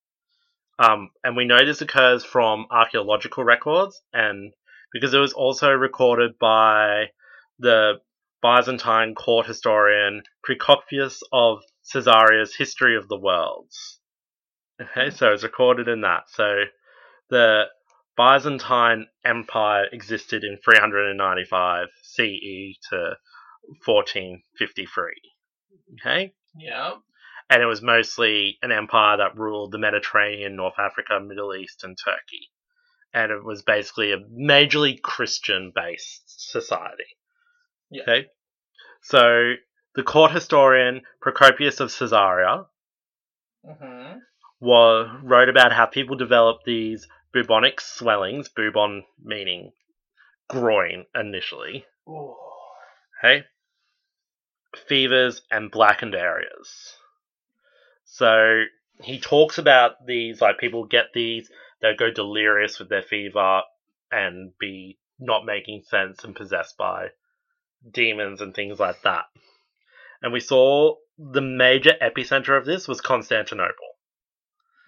Um, 0.78 1.10
and 1.22 1.36
we 1.36 1.44
know 1.44 1.64
this 1.64 1.82
occurs 1.82 2.24
from 2.24 2.66
archaeological 2.70 3.44
records, 3.44 4.00
and 4.12 4.54
because 4.92 5.14
it 5.14 5.18
was 5.18 5.32
also 5.32 5.70
recorded 5.70 6.38
by 6.38 7.10
the 7.58 8.00
Byzantine 8.42 9.14
court 9.14 9.46
historian 9.46 10.22
Procopius 10.42 11.22
of 11.32 11.62
Caesarea's 11.92 12.56
History 12.56 12.96
of 12.96 13.08
the 13.08 13.18
Worlds. 13.18 14.00
Okay, 14.80 15.10
so 15.10 15.32
it's 15.32 15.44
recorded 15.44 15.88
in 15.88 16.00
that. 16.02 16.24
So 16.28 16.64
the 17.30 17.64
Byzantine 18.16 19.06
Empire 19.24 19.86
existed 19.92 20.44
in 20.44 20.58
395 20.64 21.88
CE 22.02 22.78
to 22.90 23.16
1453. 23.84 25.12
Okay? 26.00 26.34
Yeah. 26.56 26.94
And 27.50 27.62
it 27.62 27.66
was 27.66 27.82
mostly 27.82 28.58
an 28.62 28.72
empire 28.72 29.18
that 29.18 29.36
ruled 29.36 29.72
the 29.72 29.78
Mediterranean, 29.78 30.56
North 30.56 30.78
Africa, 30.78 31.20
Middle 31.20 31.54
East, 31.54 31.84
and 31.84 31.96
Turkey. 32.02 32.50
And 33.12 33.30
it 33.30 33.44
was 33.44 33.62
basically 33.62 34.12
a 34.12 34.18
majorly 34.18 35.00
Christian 35.00 35.72
based 35.74 36.50
society. 36.50 37.04
Yeah. 37.90 38.02
Okay? 38.02 38.26
So 39.02 39.54
the 39.94 40.02
court 40.02 40.32
historian 40.32 41.02
Procopius 41.20 41.80
of 41.80 41.96
Caesarea 41.96 42.64
Mm-hmm. 43.66 44.18
Was, 44.64 45.10
wrote 45.22 45.48
about 45.48 45.72
how 45.72 45.86
people 45.86 46.16
developed 46.16 46.64
these 46.64 47.06
bubonic 47.32 47.80
swellings, 47.80 48.48
bubon 48.48 49.02
meaning 49.22 49.72
groin 50.48 51.04
initially, 51.14 51.84
Ooh. 52.08 52.34
okay? 53.18 53.44
Fevers 54.88 55.42
and 55.50 55.70
blackened 55.70 56.14
areas. 56.14 56.96
So 58.04 58.64
he 59.02 59.20
talks 59.20 59.58
about 59.58 60.06
these, 60.06 60.40
like 60.40 60.58
people 60.58 60.86
get 60.86 61.06
these, 61.14 61.50
they'll 61.80 61.96
go 61.96 62.10
delirious 62.10 62.78
with 62.78 62.88
their 62.88 63.02
fever 63.02 63.62
and 64.10 64.52
be 64.58 64.98
not 65.18 65.44
making 65.44 65.82
sense 65.82 66.24
and 66.24 66.34
possessed 66.34 66.76
by 66.76 67.08
demons 67.92 68.40
and 68.40 68.54
things 68.54 68.78
like 68.80 69.02
that. 69.02 69.24
And 70.22 70.32
we 70.32 70.40
saw 70.40 70.94
the 71.18 71.42
major 71.42 71.92
epicenter 72.00 72.56
of 72.56 72.64
this 72.64 72.88
was 72.88 73.00
Constantinople. 73.00 73.93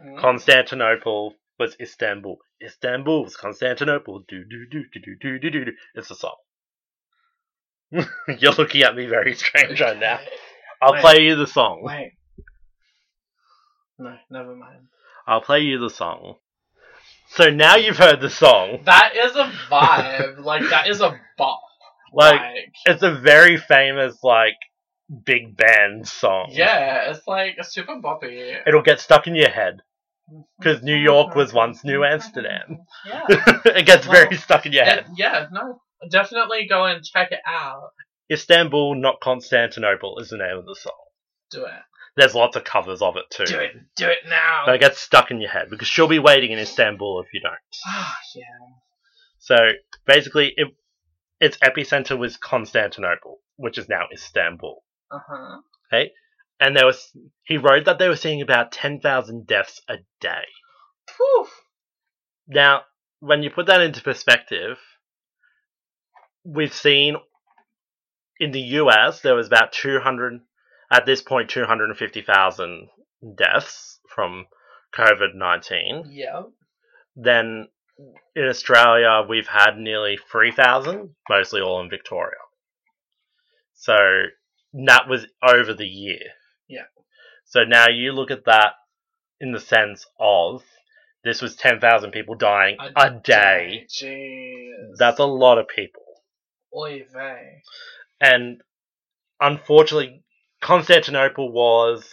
Mm. 0.04 0.20
Constantinople 0.20 1.34
was 1.58 1.76
Istanbul. 1.80 2.38
Istanbul 2.62 3.24
was 3.24 3.36
Constantinople. 3.36 4.24
Do 4.28 4.44
do 4.44 4.66
do 4.70 4.84
do 4.92 5.00
do 5.00 5.16
do 5.20 5.38
do 5.38 5.50
do. 5.50 5.64
do. 5.66 5.72
It's 5.94 6.10
a 6.10 6.14
song. 6.14 6.36
You're 8.38 8.52
looking 8.52 8.82
at 8.82 8.96
me 8.96 9.06
very 9.06 9.34
strange 9.34 9.80
right 9.80 9.98
now. 9.98 10.18
I'll 10.82 10.92
Wait. 10.94 11.00
play 11.00 11.20
you 11.22 11.36
the 11.36 11.46
song. 11.46 11.80
Wait. 11.82 12.12
No, 13.98 14.14
never 14.30 14.54
mind. 14.54 14.88
I'll 15.26 15.40
play 15.40 15.60
you 15.60 15.78
the 15.78 15.88
song. 15.90 16.34
So 17.28 17.50
now 17.50 17.76
you've 17.76 17.96
heard 17.96 18.20
the 18.20 18.30
song. 18.30 18.80
That 18.84 19.16
is 19.16 19.34
a 19.34 19.50
vibe. 19.70 20.38
like 20.44 20.68
that 20.70 20.88
is 20.88 21.00
a 21.00 21.18
bop. 21.38 21.60
Like, 22.12 22.40
Like, 22.40 22.72
It's 22.84 23.02
a 23.02 23.12
very 23.14 23.56
famous 23.56 24.22
like 24.22 24.54
big 25.24 25.56
band 25.56 26.06
song. 26.06 26.48
yeah, 26.50 27.10
it's 27.10 27.26
like 27.26 27.56
a 27.58 27.64
super 27.64 27.96
boppy. 27.96 28.56
It'll 28.66 28.82
get 28.82 29.00
stuck 29.00 29.26
in 29.26 29.34
your 29.34 29.48
head 29.50 29.80
'Cause 30.62 30.82
New 30.82 30.96
York 30.96 31.34
was 31.34 31.52
once 31.52 31.84
New 31.84 32.04
Amsterdam. 32.04 32.78
Yeah. 33.06 33.22
it 33.28 33.86
gets 33.86 34.06
very 34.06 34.36
stuck 34.36 34.66
in 34.66 34.72
your 34.72 34.84
head. 34.84 34.98
It- 35.00 35.06
yeah, 35.16 35.46
no. 35.52 35.80
Definitely 36.10 36.66
go 36.68 36.84
and 36.84 37.04
check 37.04 37.32
it 37.32 37.40
out. 37.46 37.90
Istanbul, 38.30 38.96
not 38.96 39.20
Constantinople, 39.20 40.18
is 40.18 40.30
the 40.30 40.36
name 40.36 40.58
of 40.58 40.66
the 40.66 40.74
song. 40.74 40.92
Do 41.50 41.64
it. 41.64 41.72
There's 42.16 42.34
lots 42.34 42.56
of 42.56 42.64
covers 42.64 43.02
of 43.02 43.16
it 43.16 43.24
too. 43.30 43.44
Do 43.44 43.58
it. 43.60 43.72
Do 43.96 44.08
it 44.08 44.18
now. 44.28 44.62
But 44.66 44.74
it 44.76 44.80
gets 44.80 44.98
stuck 44.98 45.30
in 45.30 45.40
your 45.40 45.50
head 45.50 45.68
because 45.70 45.86
she'll 45.86 46.08
be 46.08 46.18
waiting 46.18 46.50
in 46.50 46.58
Istanbul 46.58 47.20
if 47.20 47.32
you 47.32 47.40
don't. 47.40 47.54
Ah, 47.86 48.16
yeah. 48.34 48.42
So 49.38 49.56
basically, 50.06 50.52
it, 50.56 50.68
its 51.40 51.56
epicenter 51.58 52.18
was 52.18 52.36
Constantinople, 52.36 53.38
which 53.56 53.78
is 53.78 53.88
now 53.88 54.06
Istanbul. 54.12 54.82
Uh 55.10 55.18
huh. 55.28 55.58
Okay, 55.92 56.10
and 56.60 56.76
there 56.76 56.86
was 56.86 57.10
he 57.44 57.56
wrote 57.58 57.84
that 57.84 57.98
they 57.98 58.08
were 58.08 58.16
seeing 58.16 58.42
about 58.42 58.72
ten 58.72 59.00
thousand 59.00 59.46
deaths 59.46 59.80
a 59.88 59.96
day. 60.20 60.44
Whew. 61.16 61.46
Now, 62.48 62.82
when 63.20 63.42
you 63.42 63.50
put 63.50 63.66
that 63.66 63.80
into 63.80 64.02
perspective, 64.02 64.78
we've 66.44 66.74
seen 66.74 67.16
in 68.38 68.52
the 68.52 68.60
US 68.60 69.20
there 69.20 69.34
was 69.34 69.46
about 69.46 69.72
two 69.72 69.98
hundred 70.00 70.40
at 70.90 71.06
this 71.06 71.22
point 71.22 71.50
two 71.50 71.64
hundred 71.64 71.90
and 71.90 71.98
fifty 71.98 72.22
thousand 72.22 72.88
deaths 73.36 73.98
from 74.14 74.46
COVID 74.96 75.34
nineteen. 75.34 76.04
Yep. 76.10 76.48
then 77.16 77.68
in 78.34 78.44
Australia 78.46 79.22
we've 79.26 79.46
had 79.48 79.78
nearly 79.78 80.18
3,000, 80.30 81.14
mostly 81.30 81.60
all 81.62 81.80
in 81.80 81.88
Victoria. 81.88 82.36
So 83.74 83.96
that 84.86 85.08
was 85.08 85.26
over 85.42 85.72
the 85.72 85.86
year. 85.86 86.20
So 87.46 87.64
now 87.64 87.88
you 87.88 88.12
look 88.12 88.30
at 88.30 88.44
that 88.44 88.74
in 89.40 89.52
the 89.52 89.60
sense 89.60 90.06
of 90.18 90.62
this 91.24 91.42
was 91.42 91.56
10,000 91.56 92.10
people 92.12 92.34
dying 92.36 92.76
a, 92.94 93.10
day. 93.10 93.86
Jeez. 93.88 94.96
That's 94.98 95.18
a 95.18 95.24
lot 95.24 95.58
of 95.58 95.66
people. 95.68 96.02
Oy 96.74 97.04
vey. 97.12 97.62
And 98.20 98.60
unfortunately, 99.40 100.22
Constantinople 100.60 101.50
was 101.50 102.08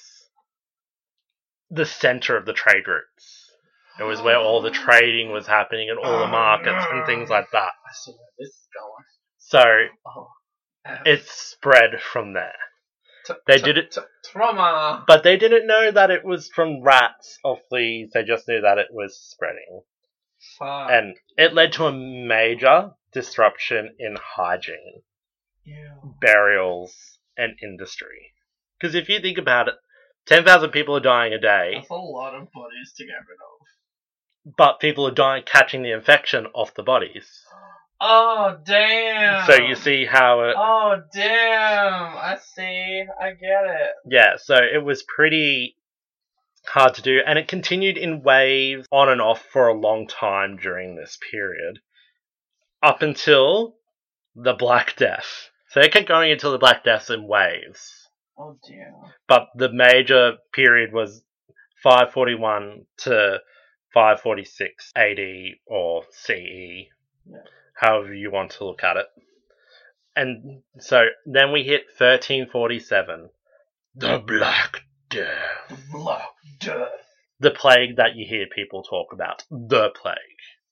the 1.70 1.86
center 1.86 2.38
of 2.38 2.46
the 2.46 2.54
trade 2.54 2.88
routes. 2.88 3.52
It 4.00 4.04
was 4.04 4.22
where 4.22 4.38
all 4.38 4.62
the 4.62 4.72
trading 4.86 5.32
was 5.32 5.48
happening 5.48 5.90
and 5.90 6.00
all 6.00 6.18
the 6.18 6.26
oh, 6.26 6.28
markets 6.28 6.86
and 6.92 7.06
things 7.06 7.30
like 7.30 7.52
that. 7.52 7.72
I 7.88 7.94
see 7.94 8.12
where 8.12 8.30
this 8.40 8.50
is 8.50 8.68
going. 8.74 9.06
So 9.38 9.64
Oh. 10.08 10.28
F. 10.86 11.02
it 11.06 11.26
spread 11.26 12.02
from 12.02 12.34
there. 12.34 12.56
T- 13.26 13.34
they 13.48 13.58
t- 13.58 13.64
did 13.64 13.78
it- 13.78 13.92
t- 13.92 14.02
trauma. 14.26 15.04
But 15.08 15.24
they 15.24 15.38
didn't 15.38 15.66
know 15.68 15.92
that 15.92 16.12
it 16.12 16.24
was 16.26 16.50
from 16.50 16.82
rats 16.82 17.40
or 17.44 17.58
fleas, 17.70 18.12
they 18.14 18.24
just 18.24 18.48
knew 18.48 18.62
that 18.62 18.78
it 18.78 18.88
was 18.92 19.18
spreading. 19.18 19.82
Fuck. 20.60 20.92
And 20.92 21.16
it 21.38 21.54
led 21.54 21.72
to 21.74 21.86
a 21.86 21.92
major 21.94 22.92
disruption 23.14 23.96
in 23.98 24.18
hygiene, 24.22 25.04
burials, 26.20 27.18
and 27.38 27.54
industry. 27.62 28.34
Because 28.80 28.96
if 28.96 29.10
you 29.10 29.20
think 29.20 29.38
about 29.38 29.68
it, 29.70 29.76
10,000 30.26 30.72
people 30.72 30.96
are 30.96 31.00
dying 31.02 31.34
a 31.34 31.40
day, 31.40 31.74
That's 31.76 31.90
a 31.90 31.94
lot 31.96 32.34
of 32.36 32.52
bodies 32.52 32.94
to 32.98 33.06
get 33.06 33.14
rid 33.14 33.38
of. 33.40 34.56
but 34.58 34.80
people 34.80 35.08
are 35.08 35.12
dying, 35.12 35.44
catching 35.46 35.84
the 35.84 35.92
infection 35.92 36.48
off 36.54 36.74
the 36.74 36.84
bodies. 36.84 37.44
Oh, 37.54 37.58
Oh 38.06 38.58
damn. 38.66 39.46
So 39.46 39.56
you 39.64 39.76
see 39.76 40.06
how 40.06 40.42
it, 40.42 40.56
Oh 40.58 41.02
damn. 41.14 42.16
I 42.18 42.38
see. 42.56 43.04
I 43.22 43.30
get 43.32 43.64
it. 43.66 43.92
yeah, 44.10 44.34
so 44.38 44.56
it 44.58 44.84
was 44.84 45.04
pretty 45.04 45.78
hard 46.68 46.94
to 46.96 47.02
do, 47.02 47.20
and 47.26 47.40
it 47.40 47.48
continued 47.48 47.98
in 47.98 48.22
waves 48.24 48.86
on 48.92 49.08
and 49.10 49.22
off 49.22 49.44
for 49.52 49.68
a 49.68 49.74
long 49.80 50.08
time 50.08 50.58
during 50.58 50.96
this 50.96 51.18
period, 51.32 51.80
up 52.82 53.02
until 53.02 53.76
the 54.36 54.54
Black 54.54 54.96
Death. 54.98 55.50
So 55.70 55.80
it 55.82 55.92
kept 55.94 56.08
going 56.08 56.32
until 56.32 56.52
the 56.52 56.58
Black 56.58 56.84
Death 56.84 57.10
in 57.10 57.28
waves, 57.28 57.90
Oh 58.38 58.58
dear. 58.68 58.94
but 59.28 59.48
the 59.56 59.72
major 59.72 60.34
period 60.54 60.92
was 60.94 61.24
541 61.84 62.86
to 63.00 63.40
546 63.94 64.92
AD 64.96 65.20
or 65.68 66.04
CE, 66.12 66.88
Yeah. 67.26 67.38
However 67.84 68.14
you 68.14 68.32
want 68.32 68.52
to 68.52 68.66
look 68.66 68.84
at 68.84 68.98
it. 68.98 69.08
And 70.16 70.62
so 70.80 71.06
then 71.26 71.52
we 71.52 71.64
hit 71.64 71.84
1347. 71.98 73.30
The 73.96 74.24
Black 74.26 74.82
Death. 75.10 75.80
Black 75.92 76.30
Death. 76.60 76.90
The 77.40 77.52
plague 77.52 77.98
that 77.98 78.16
you 78.16 78.26
hear 78.28 78.46
people 78.54 78.84
talk 78.84 79.08
about. 79.12 79.44
The 79.50 79.90
plague. 80.02 80.16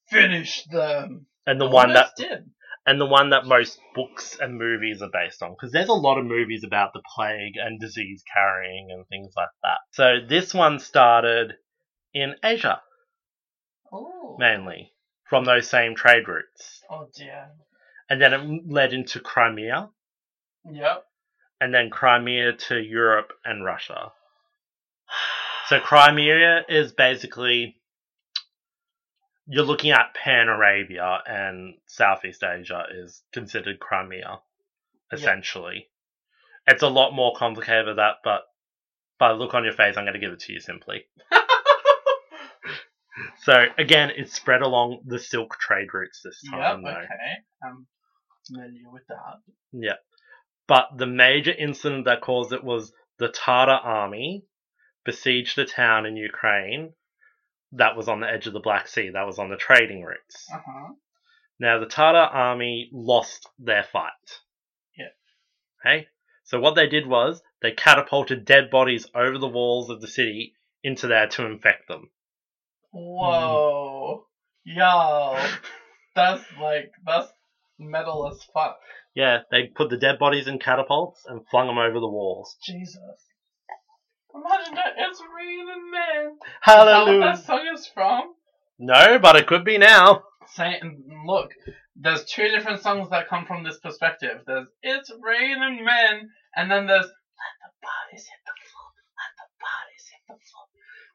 Finish 0.09 0.63
them. 0.65 1.25
And 1.45 1.59
the 1.59 1.67
one 1.67 1.93
that 1.93 2.11
did. 2.17 2.49
and 2.85 2.99
the 3.01 3.05
one 3.05 3.31
that 3.31 3.45
most 3.45 3.79
books 3.95 4.37
and 4.39 4.57
movies 4.57 5.01
are 5.01 5.09
based 5.11 5.41
on 5.41 5.51
because 5.51 5.71
there's 5.71 5.89
a 5.89 5.93
lot 5.93 6.17
of 6.19 6.25
movies 6.25 6.63
about 6.65 6.93
the 6.93 7.01
plague 7.15 7.53
and 7.57 7.79
disease 7.79 8.23
carrying 8.31 8.89
and 8.91 9.07
things 9.07 9.33
like 9.35 9.49
that. 9.63 9.77
So 9.91 10.17
this 10.27 10.53
one 10.53 10.79
started 10.79 11.53
in 12.13 12.35
Asia 12.43 12.81
Oh. 13.91 14.37
mainly 14.39 14.93
from 15.31 15.45
those 15.45 15.69
same 15.69 15.95
trade 15.95 16.27
routes. 16.27 16.83
Oh 16.89 17.07
dear. 17.15 17.47
And 18.09 18.21
then 18.21 18.33
it 18.33 18.69
led 18.69 18.91
into 18.91 19.21
Crimea 19.21 19.89
Yep. 20.69 21.05
and 21.61 21.73
then 21.73 21.89
Crimea 21.89 22.51
to 22.67 22.77
Europe 22.77 23.31
and 23.45 23.63
Russia. 23.63 24.11
So 25.69 25.79
Crimea 25.79 26.65
is 26.67 26.91
basically 26.91 27.77
you're 29.47 29.63
looking 29.63 29.91
at 29.91 30.13
Pan 30.21 30.49
Arabia 30.49 31.19
and 31.25 31.75
Southeast 31.87 32.43
Asia 32.43 32.83
is 32.93 33.23
considered 33.31 33.79
Crimea, 33.79 34.39
essentially. 35.13 35.87
It's 36.67 36.83
a 36.83 36.89
lot 36.89 37.13
more 37.13 37.33
complicated 37.37 37.87
than 37.87 37.95
that, 37.95 38.15
but 38.25 38.41
by 39.17 39.29
the 39.29 39.35
look 39.35 39.53
on 39.53 39.63
your 39.63 39.71
face, 39.71 39.95
I'm 39.95 40.03
going 40.03 40.13
to 40.13 40.19
give 40.19 40.33
it 40.33 40.41
to 40.41 40.51
you 40.53 40.59
simply. 40.59 41.05
So 43.43 43.65
again, 43.77 44.11
it's 44.15 44.33
spread 44.33 44.61
along 44.61 45.01
the 45.05 45.19
silk 45.19 45.57
trade 45.59 45.93
routes 45.93 46.21
this 46.23 46.39
yep. 46.43 46.53
time, 46.53 46.83
though. 46.83 46.89
Okay. 46.89 47.33
I'm 47.63 47.87
familiar 48.47 48.89
with 48.91 49.03
that. 49.09 49.39
Yeah. 49.71 49.97
But 50.67 50.89
the 50.97 51.07
major 51.07 51.51
incident 51.51 52.05
that 52.05 52.21
caused 52.21 52.53
it 52.53 52.63
was 52.63 52.93
the 53.19 53.27
Tatar 53.27 53.71
army 53.71 54.45
besieged 55.03 55.57
a 55.59 55.65
town 55.65 56.05
in 56.05 56.15
Ukraine 56.15 56.93
that 57.73 57.95
was 57.95 58.07
on 58.07 58.19
the 58.19 58.29
edge 58.29 58.47
of 58.47 58.53
the 58.53 58.59
Black 58.59 58.87
Sea, 58.87 59.09
that 59.09 59.25
was 59.25 59.39
on 59.39 59.49
the 59.49 59.57
trading 59.57 60.03
routes. 60.03 60.47
Uh 60.53 60.59
huh. 60.65 60.93
Now, 61.59 61.79
the 61.79 61.85
Tatar 61.85 62.17
army 62.17 62.89
lost 62.91 63.47
their 63.59 63.83
fight. 63.83 64.11
Yeah. 64.97 65.09
Okay? 65.85 66.07
So, 66.43 66.59
what 66.59 66.75
they 66.75 66.87
did 66.87 67.07
was 67.07 67.41
they 67.61 67.71
catapulted 67.71 68.45
dead 68.45 68.69
bodies 68.69 69.07
over 69.13 69.37
the 69.37 69.47
walls 69.47 69.89
of 69.89 70.01
the 70.01 70.07
city 70.07 70.55
into 70.83 71.07
there 71.07 71.27
to 71.27 71.45
infect 71.45 71.87
them. 71.87 72.09
Mm. 72.93 72.99
Whoa. 72.99 74.25
Yo. 74.63 75.37
That's 76.15 76.43
like 76.61 76.91
that's 77.05 77.31
metal 77.79 78.29
as 78.29 78.43
fuck. 78.53 78.77
Yeah, 79.15 79.39
they 79.49 79.67
put 79.67 79.89
the 79.89 79.95
dead 79.97 80.19
bodies 80.19 80.47
in 80.47 80.59
catapults 80.59 81.23
and 81.25 81.47
flung 81.49 81.67
them 81.67 81.77
over 81.77 82.01
the 82.01 82.07
walls. 82.07 82.57
Jesus. 82.61 82.99
Imagine 84.35 84.75
that 84.75 84.93
it's 84.97 85.21
raining 85.35 85.89
men. 85.91 86.33
Is 86.33 86.39
that 86.39 86.59
Hallelujah! 86.61 87.19
what 87.19 87.25
that 87.35 87.45
song 87.45 87.69
is 87.73 87.87
from? 87.87 88.33
No, 88.77 89.19
but 89.19 89.35
it 89.37 89.47
could 89.47 89.63
be 89.63 89.77
now. 89.77 90.23
Saying, 90.47 91.03
look, 91.25 91.51
there's 91.95 92.25
two 92.25 92.47
different 92.49 92.81
songs 92.81 93.09
that 93.09 93.29
come 93.29 93.45
from 93.45 93.63
this 93.63 93.79
perspective. 93.79 94.41
There's 94.45 94.67
"It's 94.81 95.11
Raining 95.21 95.85
Men," 95.85 96.29
and 96.55 96.69
then 96.69 96.87
there's 96.87 97.05
"Let 97.07 97.55
the 97.61 97.71
bodies 97.81 98.27
hit 98.27 98.41
the 98.45 98.55
floor, 98.67 98.91
let 99.15 99.31
the 99.39 99.47
bodies 99.59 100.05
hit 100.11 100.23
the 100.27 100.35
floor." 100.51 100.60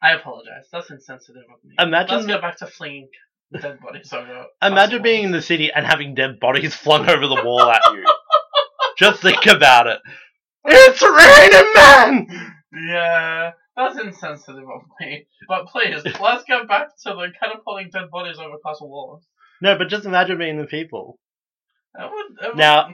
I 0.02 0.12
apologize. 0.12 0.66
That's 0.72 0.90
insensitive 0.90 1.42
of 1.52 1.64
me. 1.64 1.74
Imagine 1.78 2.16
Let's 2.16 2.26
go 2.26 2.40
back 2.40 2.58
to 2.58 2.66
flinging 2.66 3.08
dead 3.60 3.78
bodies 3.80 4.12
over. 4.12 4.46
Imagine 4.62 4.98
past 4.98 5.02
being 5.04 5.24
in 5.24 5.32
the 5.32 5.42
city 5.42 5.70
and 5.72 5.86
having 5.86 6.14
dead 6.14 6.38
bodies 6.40 6.74
flung 6.84 7.08
over 7.08 7.26
the 7.26 7.42
wall 7.44 7.70
at 7.70 7.82
you. 7.92 8.04
Just 8.98 9.22
think 9.22 9.46
about 9.46 9.86
it. 9.86 10.00
It's 10.64 11.02
raining 11.02 11.72
man. 11.74 12.52
Yeah, 12.88 13.52
that's 13.76 13.98
insensitive 13.98 14.64
of 14.64 14.82
me. 15.00 15.26
But 15.48 15.66
please, 15.66 16.02
let's 16.20 16.44
go 16.44 16.66
back 16.66 16.88
to 17.04 17.10
the 17.10 17.28
catapulting 17.40 17.90
dead 17.90 18.10
bodies 18.10 18.38
over 18.38 18.56
castle 18.64 18.90
walls. 18.90 19.24
No, 19.62 19.78
but 19.78 19.88
just 19.88 20.04
imagine 20.06 20.38
being 20.38 20.58
the 20.58 20.66
people. 20.66 21.18
That 21.94 22.10
would, 22.10 22.26
that 22.40 22.48
would- 22.48 22.56
Now, 22.58 22.88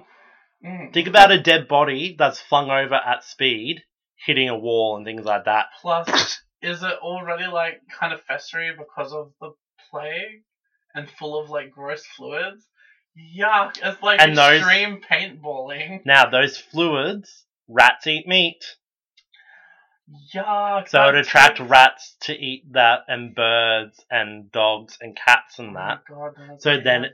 Mm. 0.65 0.93
Think 0.93 1.09
about 1.09 1.33
a 1.33 1.41
dead 1.41 1.67
body 1.67 2.15
that's 2.17 2.41
flung 2.41 2.71
over 2.71 2.95
at 2.95 3.25
speed, 3.25 3.83
hitting 4.25 4.49
a 4.49 4.57
wall 4.57 4.97
and 4.97 5.05
things 5.05 5.25
like 5.25 5.47
that. 5.47 5.67
Plus, 5.81 6.41
is 6.63 6.83
it 6.83 6.95
already 7.03 7.47
like 7.47 7.81
kind 7.99 8.13
of 8.13 8.21
festery 8.27 8.71
because 8.77 9.13
of 9.13 9.33
the 9.41 9.51
plague 9.91 10.43
and 10.95 11.09
full 11.11 11.39
of 11.43 11.51
like 11.51 11.71
gross 11.71 12.05
fluids? 12.07 12.67
Yuck! 13.37 13.79
It's 13.83 14.03
like 14.03 14.21
And 14.21 14.37
those- 14.37 14.61
extreme 14.61 15.01
paintballing. 15.03 16.01
Now, 16.07 16.31
those 16.31 16.57
fluids, 16.57 17.45
rats 17.69 18.07
eat 18.07 18.27
meat, 18.27 18.65
Yuck! 20.35 20.89
so 20.89 21.09
it 21.09 21.15
attract 21.15 21.59
so- 21.59 21.65
rats 21.65 22.17
to 22.23 22.33
eat 22.33 22.65
that, 22.73 23.01
and 23.09 23.35
birds, 23.35 24.05
and 24.11 24.51
dogs, 24.53 24.97
and 25.01 25.17
cats, 25.17 25.59
and 25.59 25.71
oh 25.71 25.75
that. 25.81 26.03
Oh 26.11 26.31
God, 26.37 26.63
So 26.63 26.79
then- 26.81 27.07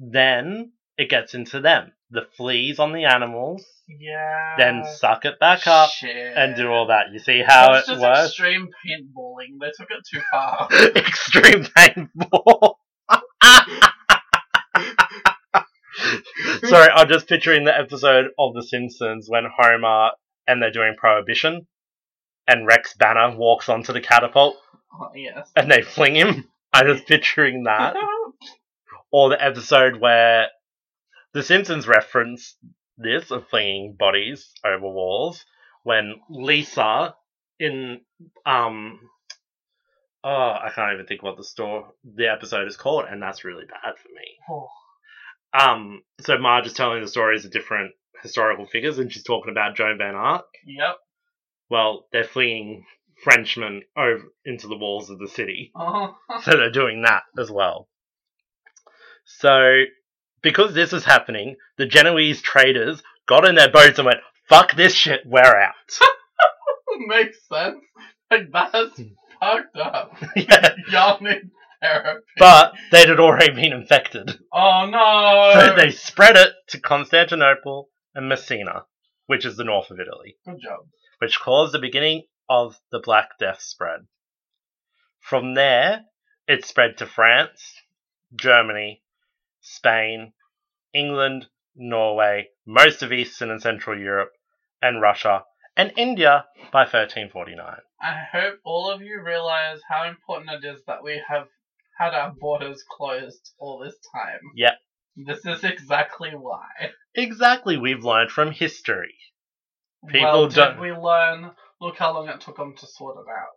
Then 0.00 0.72
it 0.96 1.08
gets 1.10 1.34
into 1.34 1.60
them. 1.60 1.92
The 2.10 2.26
fleas 2.36 2.78
on 2.78 2.92
the 2.92 3.04
animals, 3.04 3.66
yeah. 3.86 4.54
then 4.56 4.82
suck 4.96 5.26
it 5.26 5.38
back 5.38 5.66
up 5.66 5.90
Shit. 5.90 6.34
and 6.36 6.56
do 6.56 6.70
all 6.70 6.86
that. 6.86 7.12
You 7.12 7.18
see 7.18 7.42
how 7.46 7.74
That's 7.74 7.86
it 7.88 7.92
just 7.92 8.02
works? 8.02 8.26
extreme 8.28 8.70
paintballing. 8.86 9.58
They 9.60 9.70
took 9.76 9.90
it 9.90 10.06
too 10.10 10.22
far. 10.32 10.68
Extreme 10.96 11.64
paintball. 11.64 12.76
Sorry, 16.68 16.88
I'm 16.94 17.08
just 17.08 17.28
picturing 17.28 17.64
the 17.64 17.76
episode 17.76 18.26
of 18.38 18.54
The 18.54 18.62
Simpsons 18.62 19.28
when 19.28 19.44
Homer 19.54 20.12
and 20.46 20.62
they're 20.62 20.72
doing 20.72 20.94
Prohibition, 20.96 21.66
and 22.46 22.66
Rex 22.66 22.94
Banner 22.94 23.36
walks 23.36 23.68
onto 23.68 23.92
the 23.92 24.00
catapult 24.00 24.56
oh, 24.98 25.10
yes. 25.14 25.50
and 25.54 25.70
they 25.70 25.82
fling 25.82 26.14
him. 26.14 26.48
I'm 26.72 26.86
just 26.86 27.06
picturing 27.06 27.64
that. 27.64 27.96
or 29.12 29.30
the 29.30 29.42
episode 29.42 30.00
where 30.00 30.48
The 31.34 31.42
Simpsons 31.42 31.86
reference 31.86 32.56
this 32.96 33.30
of 33.30 33.48
flinging 33.48 33.96
bodies 33.98 34.52
over 34.64 34.88
walls 34.88 35.44
when 35.84 36.20
Lisa 36.28 37.14
in 37.60 38.00
um 38.44 39.00
oh 40.24 40.30
I 40.30 40.70
can't 40.74 40.94
even 40.94 41.06
think 41.06 41.22
what 41.22 41.36
the 41.36 41.44
store 41.44 41.92
the 42.04 42.28
episode 42.28 42.66
is 42.66 42.76
called 42.76 43.04
and 43.08 43.22
that's 43.22 43.44
really 43.44 43.66
bad 43.66 43.98
for 43.98 44.08
me. 44.08 44.38
Oh, 44.50 44.68
Um 45.58 46.02
so 46.20 46.38
Marge 46.38 46.66
is 46.66 46.72
telling 46.72 47.02
the 47.02 47.08
stories 47.08 47.44
of 47.44 47.52
different 47.52 47.92
historical 48.22 48.66
figures 48.66 48.98
and 48.98 49.12
she's 49.12 49.22
talking 49.22 49.52
about 49.52 49.76
Joan 49.76 50.00
of 50.00 50.00
Arc. 50.00 50.46
yep. 50.66 50.96
Well, 51.70 52.06
they're 52.12 52.24
flinging 52.24 52.84
Frenchmen 53.22 53.82
over 53.96 54.24
into 54.44 54.68
the 54.68 54.76
walls 54.76 55.10
of 55.10 55.18
the 55.18 55.28
city. 55.28 55.72
Oh. 55.74 56.16
So 56.42 56.52
they're 56.52 56.70
doing 56.70 57.02
that 57.02 57.22
as 57.38 57.50
well. 57.50 57.88
So, 59.24 59.82
because 60.42 60.74
this 60.74 60.92
is 60.92 61.04
happening, 61.04 61.56
the 61.76 61.86
Genoese 61.86 62.40
traders 62.42 63.02
got 63.26 63.46
in 63.48 63.54
their 63.54 63.70
boats 63.70 63.98
and 63.98 64.06
went, 64.06 64.20
fuck 64.48 64.74
this 64.74 64.94
shit, 64.94 65.20
we're 65.26 65.40
out. 65.42 65.74
Makes 67.06 67.38
sense. 67.48 67.76
Like 68.30 68.50
that's 68.52 68.96
Hmm. 68.96 69.02
fucked 69.40 69.76
up. 69.76 70.16
yeah. 70.36 70.74
Y'all 70.90 71.20
need 71.22 71.50
therapy. 71.80 72.24
But 72.38 72.72
they'd 72.90 73.08
had 73.08 73.20
already 73.20 73.52
been 73.54 73.72
infected. 73.72 74.38
oh 74.52 74.88
no. 74.90 75.60
So 75.60 75.74
they 75.76 75.90
spread 75.92 76.36
it 76.36 76.52
to 76.68 76.80
Constantinople 76.80 77.88
and 78.14 78.28
Messina, 78.28 78.84
which 79.26 79.44
is 79.46 79.56
the 79.56 79.64
north 79.64 79.90
of 79.90 80.00
Italy, 80.00 80.36
Good 80.44 80.60
job. 80.62 80.80
which 81.20 81.40
caused 81.40 81.72
the 81.72 81.78
beginning 81.78 82.24
of 82.48 82.76
the 82.90 83.00
Black 83.00 83.38
Death 83.38 83.60
spread. 83.62 84.00
From 85.20 85.54
there, 85.54 86.02
it 86.46 86.64
spread 86.64 86.96
to 86.98 87.06
France, 87.06 87.62
Germany, 88.34 89.02
Spain, 89.60 90.32
England, 90.92 91.46
Norway, 91.74 92.48
most 92.66 93.02
of 93.02 93.12
Eastern 93.12 93.50
and 93.50 93.62
Central 93.62 93.98
Europe, 93.98 94.32
and 94.82 95.00
Russia, 95.00 95.44
and 95.76 95.92
India 95.96 96.46
by 96.72 96.80
1349. 96.80 97.76
I 98.00 98.24
hope 98.32 98.58
all 98.64 98.90
of 98.90 99.00
you 99.00 99.20
realize 99.20 99.80
how 99.88 100.08
important 100.08 100.50
it 100.50 100.66
is 100.66 100.80
that 100.86 101.02
we 101.02 101.22
have 101.28 101.48
had 101.98 102.14
our 102.14 102.32
borders 102.32 102.82
closed 102.96 103.52
all 103.58 103.78
this 103.78 103.96
time. 104.14 104.40
Yep. 104.54 104.78
This 105.16 105.44
is 105.44 105.64
exactly 105.64 106.30
why. 106.30 106.66
Exactly, 107.14 107.76
we've 107.76 108.04
learned 108.04 108.30
from 108.30 108.52
history. 108.52 109.14
People 110.06 110.30
well, 110.30 110.48
don't- 110.48 110.74
did 110.74 110.80
we 110.80 110.92
learn? 110.92 111.50
Look 111.80 111.96
how 111.96 112.12
long 112.12 112.28
it 112.28 112.40
took 112.40 112.56
them 112.56 112.76
to 112.76 112.86
sort 112.86 113.16
it 113.16 113.30
out. 113.30 113.56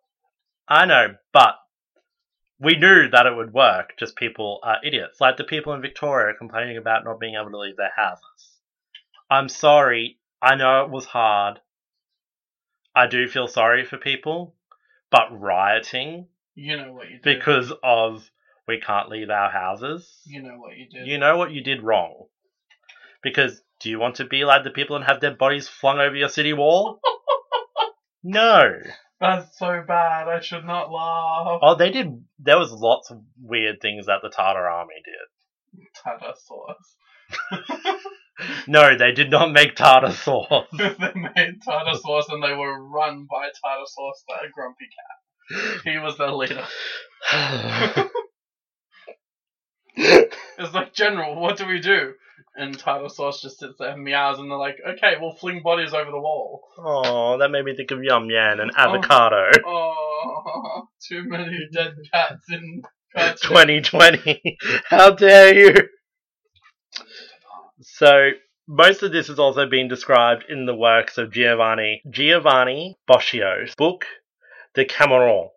I 0.68 0.86
know, 0.86 1.16
but 1.34 1.56
we 2.62 2.76
knew 2.78 3.10
that 3.10 3.26
it 3.26 3.36
would 3.36 3.54
work, 3.54 3.94
just 3.98 4.16
people 4.16 4.60
are 4.64 4.78
idiots. 4.84 5.20
Like 5.20 5.38
the 5.38 5.44
people 5.44 5.74
in 5.74 5.82
Victoria 5.82 6.36
complaining 6.38 6.78
about 6.78 7.04
not 7.04 7.20
being 7.20 7.36
able 7.36 7.50
to 7.52 7.58
leave 7.58 7.76
their 7.78 7.92
houses. 7.96 8.60
I'm 9.30 9.50
sorry, 9.50 10.18
I 10.42 10.56
know 10.56 10.84
it 10.86 10.92
was 10.92 11.06
hard. 11.06 11.60
I 12.96 13.08
do 13.08 13.28
feel 13.28 13.48
sorry 13.48 13.84
for 13.86 13.98
people, 13.98 14.54
but 15.10 15.28
rioting 15.32 16.28
You 16.56 16.78
know 16.78 16.94
what 16.94 17.10
you 17.10 17.20
did. 17.20 17.24
because 17.24 17.74
of 17.82 18.30
we 18.68 18.78
can't 18.78 19.10
leave 19.10 19.30
our 19.30 19.50
houses, 19.50 20.22
you 20.26 20.42
know 20.44 20.58
what 20.60 20.78
you 20.78 20.88
did. 20.88 21.08
you 21.08 21.18
know 21.18 21.38
what 21.38 21.52
you 21.52 21.64
did 21.64 21.82
wrong. 21.82 22.26
Because 23.24 23.62
Do 23.80 23.90
you 23.90 24.00
want 24.00 24.16
to 24.18 24.26
be 24.26 24.46
like 24.46 24.64
the 24.64 24.70
people 24.70 24.96
and 24.96 25.06
have 25.06 25.20
their 25.22 25.36
bodies 25.36 25.68
flung 25.68 26.00
over 26.00 26.16
your 26.16 26.30
city 26.30 26.54
wall? 26.54 27.00
no. 28.24 28.74
That's 29.22 29.58
so 29.58 29.84
bad. 29.88 30.28
I 30.28 30.42
should 30.42 30.66
not 30.66 30.92
laugh. 30.92 31.60
Oh, 31.62 31.76
they 31.76 31.92
did. 31.92 32.26
There 32.40 32.58
was 32.58 32.72
lots 32.72 33.12
of 33.12 33.22
weird 33.40 33.80
things 33.82 34.08
that 34.08 34.20
the 34.24 34.30
Tartar 34.30 34.68
army 34.68 34.96
did. 35.06 35.86
Tartar 36.04 36.34
sauce. 36.36 36.96
No, 38.68 38.98
they 38.98 39.12
did 39.12 39.30
not 39.30 39.52
make 39.52 39.76
tartar 39.76 40.12
sauce. 40.12 40.68
they 40.78 40.96
made 41.16 41.62
tartar 41.64 41.98
sauce 41.98 42.28
and 42.30 42.44
they 42.44 42.54
were 42.54 42.84
run 42.84 43.28
by 43.30 43.50
tartar 43.64 43.86
sauce, 43.86 44.24
the 44.28 44.48
grumpy 44.54 44.86
cat. 44.86 45.84
He 45.84 45.98
was 45.98 46.18
their 46.18 46.32
leader. 46.32 46.66
It's 49.96 50.74
like, 50.74 50.94
General, 50.94 51.40
what 51.40 51.58
do 51.58 51.66
we 51.66 51.80
do? 51.80 52.14
And 52.56 52.78
tartar 52.78 53.10
sauce 53.10 53.42
just 53.42 53.60
sits 53.60 53.76
there 53.80 53.92
and 53.92 54.04
meows, 54.04 54.40
and 54.40 54.52
they're 54.52 54.58
like, 54.58 54.78
okay, 54.86 55.14
we'll 55.20 55.34
fling 55.34 55.62
bodies 55.64 55.94
over 55.94 56.12
the 56.12 56.20
wall. 56.20 56.64
oh, 56.78 57.38
that 57.38 57.50
made 57.50 57.66
me 57.66 57.76
think 57.76 57.92
of 57.92 58.04
Yum 58.04 58.30
Yan 58.30 58.60
and 58.60 58.72
oh. 58.78 58.80
avocado. 58.80 59.50
Oh, 59.66 60.88
too 61.02 61.24
many 61.28 61.68
dead 61.72 61.96
cats 62.12 62.52
in 62.52 62.84
cartoons. 63.16 63.42
2020. 63.42 64.58
How 64.86 65.12
dare 65.12 65.56
you? 65.56 65.76
So, 67.82 68.32
most 68.68 69.02
of 69.02 69.12
this 69.12 69.28
has 69.28 69.40
also 69.40 69.68
been 69.68 69.88
described 69.88 70.46
in 70.50 70.66
the 70.66 70.76
works 70.76 71.18
of 71.18 71.32
Giovanni 71.32 72.02
Giovanni 72.10 72.98
Boccaccio's 73.10 73.76
book, 73.76 74.06
Decameron. 74.76 75.50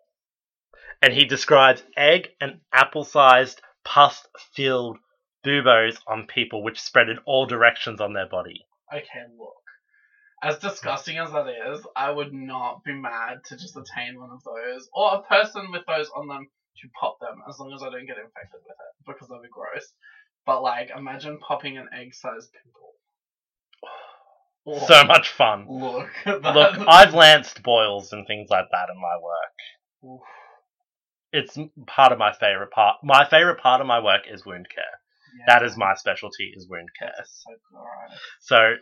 And 1.01 1.13
he 1.13 1.25
describes 1.25 1.83
egg 1.95 2.29
and 2.41 2.61
apple-sized 2.73 3.61
pus-filled 3.85 4.97
buboes 5.43 5.97
on 6.07 6.27
people 6.27 6.63
which 6.63 6.81
spread 6.81 7.07
in 7.09 7.19
all 7.25 7.45
directions 7.45 8.01
on 8.01 8.13
their 8.13 8.27
body. 8.27 8.65
Okay, 8.93 9.23
look. 9.37 9.53
As 10.43 10.59
disgusting 10.59 11.17
as 11.17 11.31
that 11.31 11.47
is, 11.47 11.85
I 11.95 12.11
would 12.11 12.33
not 12.33 12.83
be 12.83 12.93
mad 12.93 13.37
to 13.45 13.55
just 13.55 13.77
attain 13.77 14.19
one 14.19 14.29
of 14.31 14.43
those, 14.43 14.87
or 14.93 15.15
a 15.15 15.21
person 15.23 15.71
with 15.71 15.83
those 15.87 16.09
on 16.15 16.27
them 16.27 16.47
to 16.81 16.89
pop 16.99 17.17
them, 17.21 17.41
as 17.49 17.57
long 17.57 17.71
as 17.73 17.81
I 17.81 17.85
don't 17.89 18.05
get 18.05 18.17
infected 18.17 18.61
with 18.67 18.75
it, 18.75 19.05
because 19.07 19.27
that'd 19.29 19.41
be 19.41 19.49
gross. 19.49 19.93
But 20.45 20.61
like, 20.61 20.91
imagine 20.95 21.39
popping 21.39 21.77
an 21.77 21.87
egg-sized 21.97 22.51
pimple. 22.51 22.91
Oh, 24.67 24.85
So 24.87 25.03
much 25.05 25.29
fun. 25.29 25.65
look. 25.69 26.09
Look, 26.25 26.77
I've 26.87 27.13
lanced 27.13 27.63
boils 27.63 28.11
and 28.13 28.27
things 28.27 28.49
like 28.49 28.65
that 28.71 28.89
in 28.93 28.99
my 29.01 29.17
work. 29.23 30.13
Oof. 30.13 30.21
It's 31.35 31.57
part 31.85 32.11
of 32.11 32.17
my 32.17 32.31
favorite 32.33 32.71
part. 32.71 32.97
My 33.03 33.25
favorite 33.29 33.59
part 33.59 33.81
of 33.81 33.87
my 33.87 33.99
work 34.01 34.21
is 34.31 34.45
wound 34.45 34.67
care. 34.73 34.83
That 35.47 35.61
Yeah, 35.61 35.67
is 35.67 35.75
my 35.75 35.93
specialty, 35.95 36.53
is 36.55 36.67
wound 36.69 36.89
care. 36.97 37.13
so 37.25 37.51
gross. 37.69 38.19
So 38.39 38.75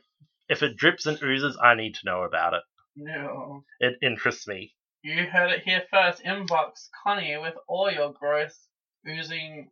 if 0.47 0.61
it 0.61 0.77
drips 0.77 1.05
and 1.07 1.17
oozes, 1.23 1.57
I 1.61 1.73
need 1.73 1.95
to 1.95 2.05
know 2.05 2.21
about 2.23 2.53
it. 2.53 2.61
No. 2.95 3.63
It 3.79 3.95
interests 4.03 4.47
me. 4.47 4.75
You 5.01 5.25
heard 5.25 5.51
it 5.51 5.63
here 5.63 5.81
first. 5.91 6.23
Inbox 6.23 6.89
Connie 7.03 7.37
with 7.37 7.55
all 7.67 7.91
your 7.91 8.13
gross 8.13 8.55
oozing. 9.07 9.71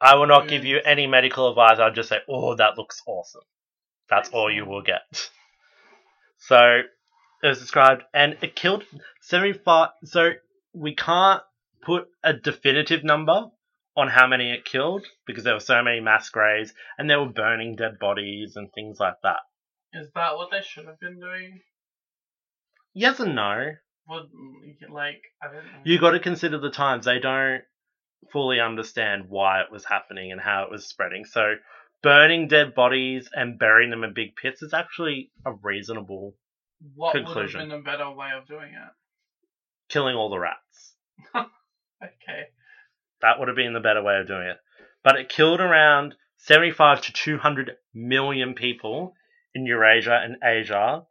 I 0.00 0.16
will 0.16 0.26
not 0.26 0.48
give 0.48 0.64
you 0.64 0.80
any 0.84 1.06
medical 1.06 1.50
advice. 1.50 1.78
I'll 1.78 1.92
just 1.92 2.08
say, 2.08 2.18
oh, 2.28 2.54
that 2.54 2.78
looks 2.78 3.02
awesome. 3.06 3.42
That's 4.08 4.30
all 4.30 4.50
you 4.50 4.64
will 4.64 4.82
get. 4.82 5.02
So 6.38 6.80
it 7.42 7.46
was 7.46 7.58
described, 7.58 8.02
and 8.14 8.36
it 8.42 8.56
killed 8.56 8.84
75. 9.22 9.90
So 10.04 10.30
we 10.72 10.94
can't 10.94 11.42
put 11.86 12.08
a 12.24 12.32
definitive 12.32 13.04
number 13.04 13.46
on 13.96 14.08
how 14.08 14.26
many 14.26 14.50
it 14.52 14.64
killed 14.64 15.06
because 15.26 15.44
there 15.44 15.54
were 15.54 15.60
so 15.60 15.82
many 15.82 16.00
mass 16.00 16.28
graves 16.28 16.74
and 16.98 17.08
they 17.08 17.16
were 17.16 17.28
burning 17.28 17.76
dead 17.76 17.98
bodies 18.00 18.56
and 18.56 18.68
things 18.74 18.98
like 18.98 19.14
that. 19.22 19.38
Is 19.92 20.08
that 20.14 20.36
what 20.36 20.50
they 20.50 20.60
should 20.60 20.86
have 20.86 20.98
been 20.98 21.20
doing? 21.20 21.60
Yes 22.92 23.20
and 23.20 23.36
no. 23.36 23.70
Would 24.08 24.24
mm, 24.24 24.90
like 24.92 25.22
I 25.42 25.46
don't 25.46 25.64
know. 25.64 25.80
You 25.84 25.98
got 25.98 26.10
to 26.10 26.20
consider 26.20 26.58
the 26.58 26.70
times. 26.70 27.06
They 27.06 27.20
don't 27.20 27.62
fully 28.32 28.60
understand 28.60 29.24
why 29.28 29.60
it 29.60 29.70
was 29.70 29.84
happening 29.84 30.32
and 30.32 30.40
how 30.40 30.64
it 30.64 30.70
was 30.70 30.88
spreading. 30.88 31.24
So 31.24 31.54
burning 32.02 32.48
dead 32.48 32.74
bodies 32.74 33.30
and 33.32 33.58
burying 33.58 33.90
them 33.90 34.04
in 34.04 34.12
big 34.12 34.36
pits 34.36 34.62
is 34.62 34.74
actually 34.74 35.30
a 35.46 35.52
reasonable 35.52 36.34
what 36.94 37.12
conclusion. 37.12 37.60
would 37.60 37.70
have 37.70 37.84
been 37.84 37.92
a 37.92 37.96
better 37.96 38.10
way 38.10 38.30
of 38.36 38.46
doing 38.46 38.72
it? 38.74 38.92
killing 39.88 40.16
all 40.16 40.30
the 40.30 40.38
rats. 40.38 40.94
Okay. 42.02 42.50
That 43.22 43.38
would 43.38 43.48
have 43.48 43.56
been 43.56 43.72
the 43.72 43.80
better 43.80 44.02
way 44.02 44.18
of 44.18 44.26
doing 44.26 44.46
it. 44.46 44.58
But 45.02 45.16
it 45.16 45.28
killed 45.28 45.60
around 45.60 46.14
75 46.36 47.02
to 47.02 47.12
200 47.12 47.76
million 47.94 48.54
people 48.54 49.14
in 49.54 49.66
Eurasia 49.66 50.20
and 50.22 50.36
Asia 50.42 51.06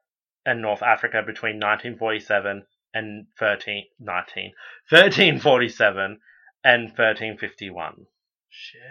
and 0.46 0.62
North 0.62 0.84
Africa 0.84 1.24
between 1.26 1.56
1947 1.56 2.66
and 2.94 3.28
13, 3.40 3.86
19, 4.00 4.54
1347 4.90 6.20
and 6.64 6.84
1351. 6.84 8.06
Shit. 8.50 8.82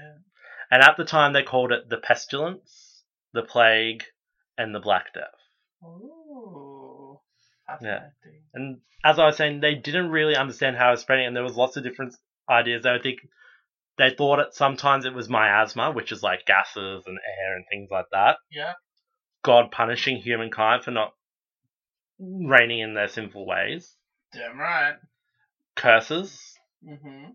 And 0.71 0.83
at 0.83 0.97
the 0.97 1.05
time, 1.05 1.33
they 1.33 1.43
called 1.43 1.73
it 1.73 1.89
the 1.89 1.99
pestilence, 1.99 3.05
the 3.33 3.43
plague, 3.43 4.05
and 4.59 4.75
the 4.75 4.81
Black 4.81 5.15
Death. 5.15 5.25
Ooh. 5.85 6.64
Yeah. 7.81 8.01
And 8.53 8.81
as 9.05 9.19
I 9.19 9.27
was 9.27 9.37
saying, 9.37 9.61
they 9.61 9.75
didn't 9.75 10.11
really 10.11 10.37
understand 10.37 10.77
how 10.77 10.89
it 10.89 10.93
was 10.93 11.01
spreading, 11.01 11.27
and 11.27 11.37
there 11.37 11.43
was 11.43 11.57
lots 11.57 11.77
of 11.77 11.85
different 11.85 12.15
ideas. 12.49 12.83
They 12.83 12.93
would 12.93 13.03
think 13.03 13.21
they 13.97 14.11
thought 14.11 14.41
it 14.41 14.55
sometimes 14.55 15.05
it 15.05 15.15
was 15.15 15.29
miasma, 15.29 15.93
which 15.93 16.13
is 16.13 16.23
like 16.23 16.47
gases 16.47 17.05
and 17.07 17.17
air 17.17 17.57
and 17.57 17.65
things 17.71 17.89
like 17.91 18.07
that. 18.13 18.37
Yeah. 18.51 18.73
God 19.43 19.71
punishing 19.71 20.17
humankind 20.17 20.85
for 20.85 20.91
not 20.91 21.13
reigning 22.19 22.81
in 22.81 22.95
their 22.95 23.09
sinful 23.09 23.47
ways. 23.47 23.95
Damn 24.33 24.59
right. 24.59 24.95
Curses. 25.77 26.41
Mm-hmm. 26.87 27.31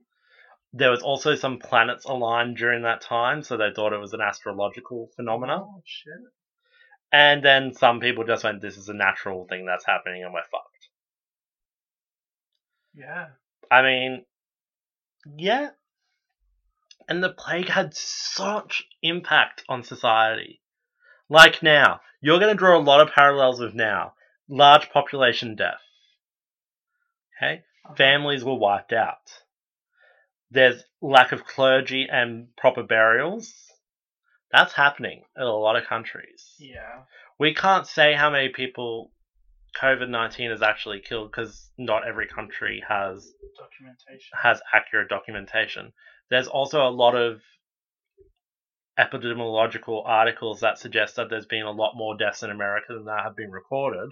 There 0.74 0.92
was 0.92 1.02
also 1.02 1.36
some 1.36 1.60
planets 1.60 2.06
aligned 2.06 2.58
during 2.58 2.84
that 2.84 3.02
time, 3.02 3.42
so 3.42 3.58
they 3.58 3.72
thought 3.76 3.94
it 3.94 4.00
was 4.00 4.14
an 4.14 4.22
astrological 4.22 5.10
phenomena. 5.16 5.62
Oh 5.62 5.82
shit. 5.86 6.14
And 7.12 7.44
then 7.44 7.74
some 7.74 8.00
people 8.00 8.24
just 8.24 8.44
went, 8.44 8.62
"This 8.62 8.78
is 8.78 8.90
a 8.90 8.94
natural 8.94 9.46
thing 9.48 9.66
that's 9.66 9.86
happening, 9.86 10.24
and 10.24 10.34
we're 10.34 10.44
fucked." 10.44 10.90
Yeah. 12.94 13.30
I 13.72 13.82
mean, 13.82 14.26
yeah. 15.38 15.72
And 17.08 17.24
the 17.24 17.32
plague 17.32 17.70
had 17.70 17.96
such 17.96 18.88
impact 19.02 19.64
on 19.68 19.84
society. 19.84 20.62
Like 21.30 21.64
now, 21.64 22.02
you're 22.22 22.40
going 22.40 22.52
to 22.52 22.58
draw 22.58 22.78
a 22.78 22.82
lot 22.82 23.02
of 23.02 23.14
parallels 23.14 23.60
with 23.60 23.74
now. 23.74 24.14
Large 24.48 24.90
population 24.92 25.56
death. 25.56 25.82
Okay? 27.38 27.64
Families 27.96 28.44
were 28.44 28.56
wiped 28.56 28.94
out. 28.94 29.44
There's 30.52 30.84
lack 31.02 31.32
of 31.32 31.46
clergy 31.46 32.08
and 32.12 32.56
proper 32.58 32.84
burials. 32.84 33.69
That's 34.52 34.74
happening 34.74 35.24
in 35.38 35.44
a 35.44 35.54
lot 35.56 35.76
of 35.76 35.86
countries. 35.86 36.56
Yeah. 36.60 37.04
We 37.40 37.54
can't 37.54 37.86
say 37.88 38.14
how 38.14 38.30
many 38.30 38.50
people 38.50 39.12
COVID 39.80 40.10
19 40.10 40.50
has 40.50 40.62
actually 40.64 41.00
killed 41.02 41.32
because 41.32 41.70
not 41.78 42.08
every 42.08 42.28
country 42.28 42.84
has 42.88 43.32
Documentation. 43.58 44.32
has 44.42 44.62
accurate 44.74 45.10
documentation. 45.10 45.94
There's 46.32 46.48
also 46.48 46.82
a 46.88 46.90
lot 46.90 47.16
of 47.16 47.42
epidemiological 49.00 50.04
articles 50.06 50.60
that 50.62 50.78
suggest 50.78 51.16
that 51.16 51.30
there's 51.30 51.46
been 51.46 51.64
a 51.66 51.72
lot 51.72 51.96
more 51.96 52.18
deaths 52.18 52.44
in 52.44 52.50
America 52.50 52.94
than 52.94 53.06
that 53.06 53.24
have 53.24 53.36
been 53.36 53.52
recorded, 53.52 54.10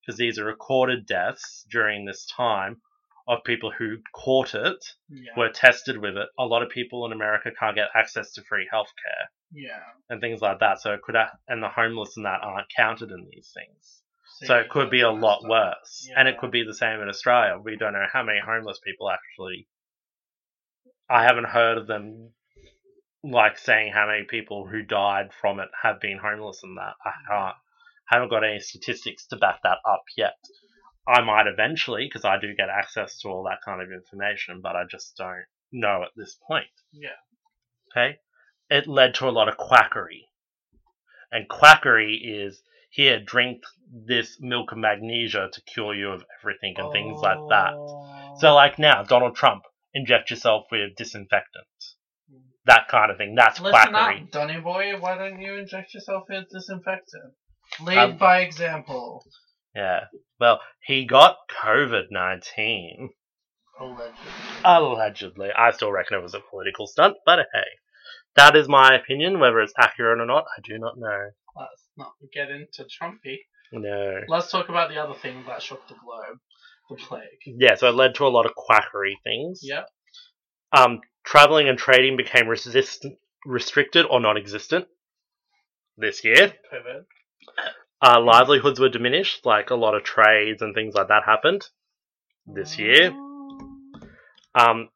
because 0.00 0.18
these 0.18 0.38
are 0.38 0.44
recorded 0.44 1.06
deaths 1.06 1.64
during 1.70 2.04
this 2.04 2.26
time 2.26 2.80
of 3.28 3.42
people 3.44 3.72
who 3.76 3.96
caught 4.12 4.54
it, 4.54 4.84
Yeah. 5.08 5.32
were 5.36 5.48
tested 5.48 5.98
with 5.98 6.16
it. 6.16 6.28
A 6.38 6.44
lot 6.44 6.62
of 6.62 6.68
people 6.70 7.06
in 7.06 7.12
America 7.12 7.50
can't 7.58 7.74
get 7.74 7.88
access 7.94 8.32
to 8.34 8.42
free 8.42 8.68
healthcare 8.72 9.26
Yeah. 9.52 9.80
and 10.10 10.20
things 10.20 10.40
like 10.40 10.60
that. 10.60 10.80
So 10.80 10.92
it 10.92 11.02
could, 11.02 11.16
and 11.48 11.62
the 11.62 11.68
homeless 11.68 12.16
and 12.16 12.26
that 12.26 12.40
aren't 12.42 12.68
counted 12.76 13.10
in 13.10 13.26
these 13.30 13.50
things. 13.54 14.02
See, 14.38 14.46
So 14.46 14.56
it 14.58 14.68
could 14.68 14.90
be 14.90 15.00
a 15.00 15.10
lot 15.10 15.42
up. 15.44 15.48
worse. 15.48 16.08
And 16.16 16.28
it 16.28 16.38
could 16.38 16.50
be 16.50 16.64
the 16.64 16.74
same 16.74 17.00
in 17.00 17.08
Australia. 17.08 17.58
We 17.62 17.76
don't 17.76 17.92
know 17.94 18.06
how 18.12 18.22
many 18.22 18.38
homeless 18.40 18.78
people 18.84 19.10
actually. 19.10 19.68
I 21.08 21.22
haven't 21.22 21.46
heard 21.48 21.78
of 21.78 21.86
them 21.86 22.32
like 23.22 23.58
saying 23.58 23.92
how 23.92 24.06
many 24.06 24.24
people 24.24 24.66
who 24.66 24.82
died 24.82 25.30
from 25.40 25.58
it 25.60 25.68
have 25.82 26.00
been 26.00 26.18
homeless 26.18 26.60
and 26.62 26.76
that. 26.76 26.94
I 27.04 27.12
can't, 27.28 27.56
haven't 28.08 28.28
got 28.30 28.44
any 28.44 28.60
statistics 28.60 29.26
to 29.28 29.36
back 29.36 29.62
that 29.62 29.78
up 29.88 30.04
yet. 30.16 30.34
I 31.08 31.22
might 31.22 31.46
eventually 31.46 32.06
because 32.08 32.24
I 32.24 32.38
do 32.40 32.54
get 32.56 32.68
access 32.68 33.18
to 33.20 33.28
all 33.28 33.44
that 33.44 33.58
kind 33.64 33.80
of 33.80 33.88
information, 33.92 34.60
but 34.62 34.74
I 34.76 34.82
just 34.90 35.16
don't 35.16 35.44
know 35.72 36.02
at 36.02 36.10
this 36.16 36.36
point. 36.46 36.66
Yeah. 36.92 37.10
Okay? 37.92 38.18
It 38.70 38.86
led 38.86 39.14
to 39.16 39.28
a 39.28 39.30
lot 39.30 39.48
of 39.48 39.56
quackery. 39.56 40.26
And 41.30 41.48
quackery 41.48 42.14
is 42.16 42.60
here, 42.90 43.20
drink 43.20 43.62
this 43.92 44.38
milk 44.40 44.72
of 44.72 44.78
magnesia 44.78 45.48
to 45.52 45.60
cure 45.62 45.94
you 45.94 46.10
of 46.10 46.24
everything 46.40 46.74
and 46.78 46.92
things 46.92 47.20
like 47.20 47.38
that. 47.50 47.72
Oh. 47.74 48.36
So, 48.38 48.54
like 48.54 48.78
now, 48.78 49.02
Donald 49.02 49.36
Trump, 49.36 49.62
inject 49.94 50.30
yourself 50.30 50.66
with 50.70 50.96
disinfectant. 50.96 51.66
that 52.64 52.88
kind 52.88 53.10
of 53.12 53.16
thing. 53.16 53.34
That's 53.36 53.60
Listen 53.60 53.90
quackery. 53.90 54.22
up, 54.22 54.30
Donny 54.30 54.60
boy. 54.60 54.94
Why 54.98 55.16
don't 55.16 55.40
you 55.40 55.54
inject 55.54 55.94
yourself 55.94 56.24
with 56.28 56.44
disinfectant? 56.52 57.34
Lead 57.80 57.98
Um, 57.98 58.16
by 58.16 58.40
example. 58.40 59.24
Yeah. 59.74 60.04
Well, 60.40 60.60
he 60.84 61.04
got 61.04 61.36
COVID 61.62 62.06
nineteen. 62.10 63.10
Allegedly. 63.78 64.14
Allegedly. 64.64 65.50
I 65.56 65.70
still 65.72 65.92
reckon 65.92 66.18
it 66.18 66.22
was 66.22 66.34
a 66.34 66.40
political 66.50 66.86
stunt, 66.86 67.16
but 67.26 67.38
hey. 67.52 67.60
That 68.36 68.56
is 68.56 68.68
my 68.68 68.94
opinion. 68.94 69.40
Whether 69.40 69.60
it's 69.60 69.72
accurate 69.78 70.20
or 70.20 70.26
not, 70.26 70.44
I 70.56 70.60
do 70.62 70.78
not 70.78 70.98
know. 70.98 71.30
Let's 71.56 71.88
not 71.96 72.12
get 72.32 72.50
into 72.50 72.84
Trumpy. 72.84 73.38
No. 73.72 74.20
Let's 74.28 74.50
talk 74.50 74.68
about 74.68 74.90
the 74.90 74.98
other 74.98 75.14
thing 75.14 75.44
that 75.46 75.62
shook 75.62 75.86
the 75.88 75.94
globe. 75.94 76.38
The 76.90 76.96
plague. 76.96 77.22
Yeah, 77.46 77.74
so 77.74 77.88
it 77.88 77.94
led 77.96 78.14
to 78.16 78.26
a 78.26 78.28
lot 78.28 78.46
of 78.46 78.54
quackery 78.54 79.18
things. 79.24 79.60
Yeah. 79.62 79.82
Um, 80.72 81.00
traveling 81.24 81.68
and 81.68 81.78
trading 81.78 82.16
became 82.16 82.46
resist- 82.46 83.06
restricted 83.44 84.06
or 84.08 84.20
non-existent 84.20 84.86
this 85.96 86.24
year. 86.24 86.52
COVID. 86.72 87.04
Uh, 88.00 88.20
livelihoods 88.20 88.78
were 88.78 88.88
diminished, 88.88 89.44
like 89.44 89.70
a 89.70 89.74
lot 89.74 89.94
of 89.94 90.04
trades 90.04 90.62
and 90.62 90.74
things 90.74 90.94
like 90.94 91.08
that 91.08 91.24
happened 91.24 91.66
this 92.46 92.78
year. 92.78 93.10
Um, 94.54 94.90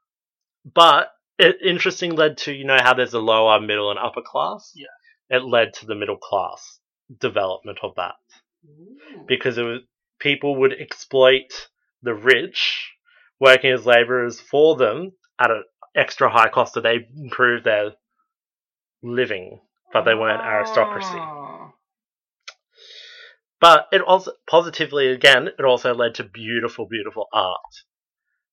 but 0.64 1.08
it 1.40 1.56
interesting 1.64 2.14
led 2.16 2.38
to 2.38 2.52
you 2.52 2.64
know 2.64 2.78
how 2.80 2.94
there's 2.94 3.14
a 3.14 3.20
lower, 3.20 3.60
middle, 3.60 3.90
and 3.90 3.98
upper 3.98 4.22
class. 4.24 4.72
Yeah. 4.74 5.36
It 5.36 5.44
led 5.44 5.74
to 5.74 5.86
the 5.86 5.94
middle 5.94 6.16
class 6.16 6.78
development 7.18 7.78
of 7.82 7.94
that 7.96 8.14
Ooh. 8.64 9.24
because 9.26 9.58
it 9.58 9.62
was 9.62 9.80
people 10.18 10.56
would 10.56 10.72
exploit 10.72 11.68
the 12.02 12.14
rich 12.14 12.92
working 13.40 13.72
as 13.72 13.86
laborers 13.86 14.38
for 14.40 14.76
them 14.76 15.12
at 15.38 15.50
an 15.50 15.64
extra 15.96 16.30
high 16.30 16.48
cost 16.48 16.74
so 16.74 16.80
they 16.80 17.08
improve 17.16 17.64
their 17.64 17.92
living, 19.02 19.60
but 19.92 20.02
they 20.02 20.14
weren't 20.14 20.42
aristocracy. 20.42 21.18
Ah. 21.18 21.72
But 23.60 23.88
it 23.92 24.00
also 24.02 24.32
positively 24.48 25.08
again, 25.08 25.48
it 25.48 25.64
also 25.64 25.94
led 25.94 26.14
to 26.16 26.24
beautiful, 26.24 26.86
beautiful 26.86 27.26
art 27.32 27.84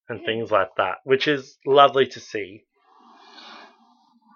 and 0.09 0.23
things 0.25 0.51
like 0.51 0.69
that, 0.77 0.97
which 1.03 1.27
is 1.27 1.57
lovely 1.65 2.07
to 2.07 2.19
see. 2.19 2.63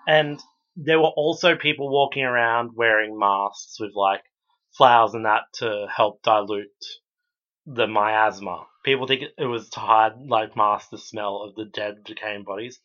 And 0.07 0.39
there 0.75 0.99
were 0.99 1.13
also 1.15 1.55
people 1.55 1.89
walking 1.89 2.23
around 2.23 2.71
wearing 2.75 3.17
masks 3.17 3.77
with 3.79 3.91
like 3.95 4.23
flowers 4.77 5.13
and 5.13 5.25
that 5.25 5.43
to 5.55 5.87
help 5.93 6.21
dilute 6.23 6.69
the 7.65 7.87
miasma. 7.87 8.65
People 8.83 9.07
think 9.07 9.23
it 9.37 9.45
was 9.45 9.69
to 9.71 9.79
hide, 9.79 10.13
like, 10.25 10.55
mask 10.55 10.89
the 10.89 10.97
smell 10.97 11.43
of 11.43 11.55
the 11.55 11.65
dead, 11.65 12.03
decaying 12.03 12.43
bodies. 12.43 12.79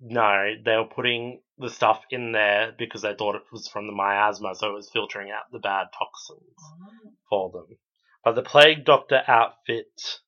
No, 0.00 0.54
they 0.64 0.76
were 0.76 0.88
putting 0.92 1.40
the 1.56 1.70
stuff 1.70 2.02
in 2.10 2.32
there 2.32 2.72
because 2.76 3.02
they 3.02 3.14
thought 3.14 3.36
it 3.36 3.42
was 3.52 3.68
from 3.68 3.86
the 3.86 3.92
miasma, 3.92 4.54
so 4.54 4.70
it 4.70 4.74
was 4.74 4.90
filtering 4.90 5.30
out 5.30 5.44
the 5.52 5.60
bad 5.60 5.86
toxins 5.96 6.56
oh. 6.60 7.12
for 7.30 7.50
them. 7.52 7.78
But 8.24 8.34
the 8.34 8.42
plague 8.42 8.84
doctor 8.84 9.22
outfit 9.28 10.20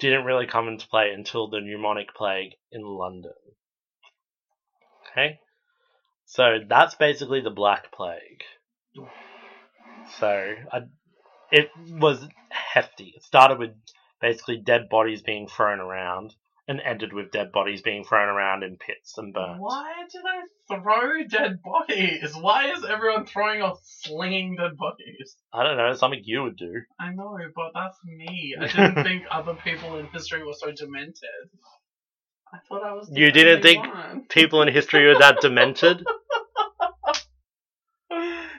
didn't 0.00 0.26
really 0.26 0.46
come 0.46 0.68
into 0.68 0.86
play 0.86 1.10
until 1.12 1.48
the 1.48 1.58
pneumonic 1.58 2.14
plague 2.14 2.52
in 2.70 2.82
London. 2.82 3.32
Okay? 5.18 5.40
So 6.26 6.58
that's 6.68 6.94
basically 6.94 7.40
the 7.40 7.50
Black 7.50 7.92
Plague. 7.92 8.42
So 10.18 10.54
I, 10.72 10.80
it 11.50 11.70
was 11.90 12.26
hefty. 12.50 13.14
It 13.16 13.22
started 13.22 13.58
with 13.58 13.70
basically 14.20 14.58
dead 14.58 14.88
bodies 14.90 15.22
being 15.22 15.48
thrown 15.48 15.80
around 15.80 16.34
and 16.66 16.82
ended 16.82 17.14
with 17.14 17.30
dead 17.30 17.50
bodies 17.50 17.80
being 17.80 18.04
thrown 18.04 18.28
around 18.28 18.62
in 18.62 18.76
pits 18.76 19.16
and 19.16 19.32
burnt. 19.32 19.58
Why 19.58 20.04
do 20.12 20.18
they 20.22 20.76
throw 20.76 21.24
dead 21.24 21.60
bodies? 21.62 22.36
Why 22.36 22.72
is 22.72 22.84
everyone 22.84 23.24
throwing 23.24 23.62
or 23.62 23.78
slinging 23.82 24.56
dead 24.56 24.76
bodies? 24.76 25.36
I 25.52 25.62
don't 25.62 25.78
know, 25.78 25.94
something 25.94 26.20
you 26.24 26.42
would 26.42 26.58
do. 26.58 26.82
I 27.00 27.10
know, 27.14 27.38
but 27.56 27.70
that's 27.74 27.96
me. 28.04 28.54
I 28.60 28.66
didn't 28.66 29.02
think 29.02 29.24
other 29.30 29.54
people 29.54 29.98
in 29.98 30.08
history 30.08 30.44
were 30.44 30.52
so 30.52 30.70
demented. 30.70 31.48
I 32.52 32.58
thought 32.68 32.82
I 32.82 32.92
was. 32.94 33.08
the 33.08 33.18
You 33.20 33.30
didn't 33.30 33.58
only 33.58 33.62
think- 33.62 33.86
one. 33.94 34.26
People 34.28 34.62
in 34.62 34.68
history 34.68 35.06
were 35.06 35.18
that 35.18 35.40
demented. 35.40 36.04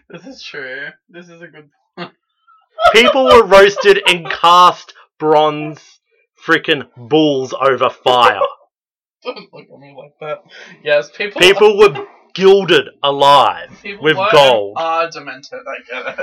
This 0.10 0.25
is 0.25 0.41
true. 0.41 0.88
This 1.08 1.30
is 1.30 1.41
a 1.41 1.47
good. 1.47 1.69
Point. 1.95 2.13
people 2.93 3.25
were 3.25 3.45
roasted 3.45 4.02
in 4.10 4.25
cast 4.25 4.93
bronze 5.19 5.99
freaking 6.47 6.88
bulls 6.97 7.54
over 7.54 7.89
fire. 7.89 8.39
Don't 9.23 9.54
look 9.54 9.65
at 9.71 9.80
me 9.80 9.95
like 9.97 10.13
that. 10.21 10.39
Yes, 10.84 11.12
people. 11.15 11.41
People 11.41 11.78
were 11.78 12.08
gilded 12.36 12.88
alive 13.04 13.69
people 13.84 14.04
with 14.04 14.17
were 14.17 14.30
gold. 14.32 14.78
Are 14.78 15.10
demented. 15.12 15.60
I 15.67 16.04
get 16.15 16.19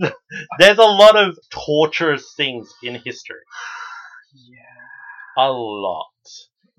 it. 0.00 0.12
There's 0.58 0.78
a 0.78 0.82
lot 0.82 1.16
of 1.16 1.38
torturous 1.50 2.32
things 2.36 2.72
in 2.82 2.94
history. 2.96 3.36
Yeah. 4.34 5.44
A 5.44 5.48
lot. 5.50 6.06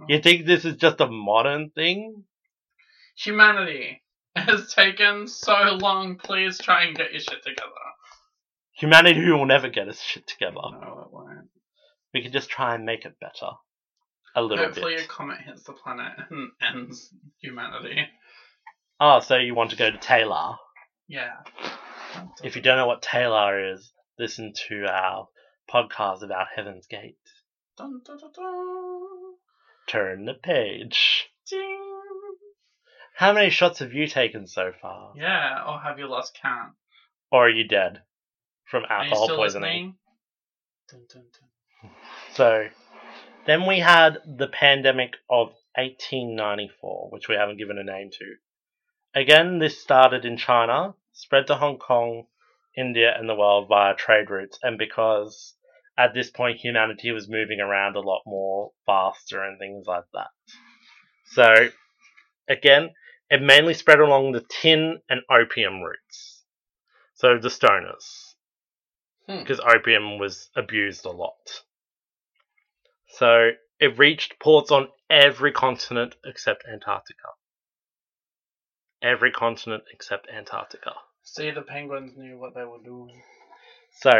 You 0.08 0.16
mm-hmm. 0.16 0.24
think 0.24 0.46
this 0.46 0.66
is 0.66 0.78
just 0.78 1.02
a 1.02 1.08
modern 1.08 1.72
thing? 1.72 2.24
Humanity 3.16 4.02
has 4.36 4.74
taken 4.74 5.28
so 5.28 5.78
long. 5.82 6.18
Please 6.18 6.58
try 6.58 6.84
and 6.84 6.96
get 6.96 7.12
your 7.12 7.20
shit 7.20 7.44
together. 7.44 7.70
Humanity 8.74 9.30
will 9.30 9.46
never 9.46 9.68
get 9.68 9.90
its 9.90 10.02
shit 10.02 10.26
together. 10.26 10.56
No, 10.56 11.04
it 11.06 11.14
won't. 11.14 11.50
We 12.14 12.22
can 12.22 12.32
just 12.32 12.50
try 12.50 12.76
and 12.76 12.86
make 12.86 13.06
it 13.06 13.20
better. 13.20 13.52
A 14.36 14.42
little 14.42 14.58
bit. 14.58 14.66
Hopefully, 14.66 14.96
bit. 14.96 15.06
a 15.06 15.08
comet 15.08 15.40
hits 15.46 15.64
the 15.64 15.74
planet 15.74 16.14
and 16.30 16.52
ends 16.62 17.14
humanity. 17.42 18.06
Oh, 19.00 19.20
so 19.20 19.36
you 19.36 19.54
want 19.54 19.72
to 19.72 19.76
go 19.76 19.92
to 19.92 19.98
Taylor. 19.98 20.56
Yeah. 21.08 21.34
If 22.44 22.56
you 22.56 22.62
don't 22.62 22.78
know 22.78 22.88
what 22.88 23.02
Taylor 23.02 23.74
is, 23.74 23.92
listen 24.18 24.54
to 24.70 24.86
our 24.86 25.28
podcast 25.70 26.24
about 26.24 26.48
Heaven's 26.56 26.88
Gate. 26.88 27.18
Dun, 27.78 28.02
dun, 28.06 28.18
dun, 28.18 28.32
dun. 28.34 28.69
Turn 29.90 30.26
the 30.26 30.36
page. 30.36 31.30
Ding. 31.50 31.80
How 33.16 33.34
many 33.34 33.50
shots 33.50 33.80
have 33.80 33.92
you 33.92 34.08
taken 34.08 34.46
so 34.46 34.72
far? 34.80 35.14
Yeah, 35.16 35.64
or 35.68 35.80
have 35.80 35.98
you 35.98 36.08
lost 36.08 36.38
count? 36.40 36.74
Or 37.32 37.48
are 37.48 37.50
you 37.50 37.68
dead 37.68 38.04
from 38.70 38.84
alcohol 38.88 39.30
poisoning? 39.30 39.96
Dun, 40.92 41.06
dun, 41.12 41.24
dun. 41.24 41.92
So, 42.34 42.68
then 43.46 43.66
we 43.66 43.80
had 43.80 44.20
the 44.26 44.48
pandemic 44.48 45.16
of 45.30 45.48
1894, 45.76 47.10
which 47.10 47.28
we 47.28 47.36
haven't 47.36 47.58
given 47.58 47.78
a 47.80 47.84
name 47.84 48.12
to. 48.12 48.36
Again, 49.16 49.58
this 49.58 49.82
started 49.82 50.24
in 50.24 50.38
China, 50.38 50.94
spread 51.12 51.48
to 51.48 51.56
Hong 51.56 51.80
Kong, 51.80 52.28
India, 52.78 53.12
and 53.18 53.28
the 53.28 53.36
world 53.36 53.68
via 53.68 53.96
trade 53.96 54.30
routes, 54.30 54.60
and 54.62 54.78
because 54.78 55.56
at 56.00 56.16
this 56.16 56.32
point 56.32 56.60
humanity 56.60 57.12
was 57.12 57.30
moving 57.30 57.62
around 57.62 57.98
a 57.98 58.02
lot 58.02 58.24
more 58.28 58.72
faster 58.88 59.44
and 59.44 59.60
things 59.60 59.88
like 59.88 60.06
that. 60.14 60.30
So, 61.26 61.70
again, 62.50 62.92
it 63.30 63.42
mainly 63.42 63.76
spread 63.76 64.00
along 64.00 64.34
the 64.34 64.46
tin 64.50 65.00
and 65.10 65.22
opium 65.32 65.82
routes. 65.82 66.44
So, 67.16 67.38
the 67.40 67.50
stoners 67.50 68.36
Hmm. 69.28 69.44
because 69.44 69.60
opium 69.62 70.20
was 70.20 70.50
abused 70.56 71.06
a 71.06 71.12
lot. 71.12 71.64
So 73.10 73.52
it 73.80 73.98
reached 73.98 74.40
ports 74.40 74.72
on 74.72 74.90
every 75.10 75.52
continent 75.52 76.16
except 76.26 76.66
Antarctica. 76.72 77.30
Every 79.02 79.32
continent 79.32 79.84
except 79.94 80.28
Antarctica. 80.30 80.94
See, 81.24 81.52
the 81.52 81.62
penguins 81.62 82.18
knew 82.18 82.38
what 82.40 82.56
they 82.56 82.64
were 82.66 82.84
doing. 82.84 83.22
So 84.02 84.12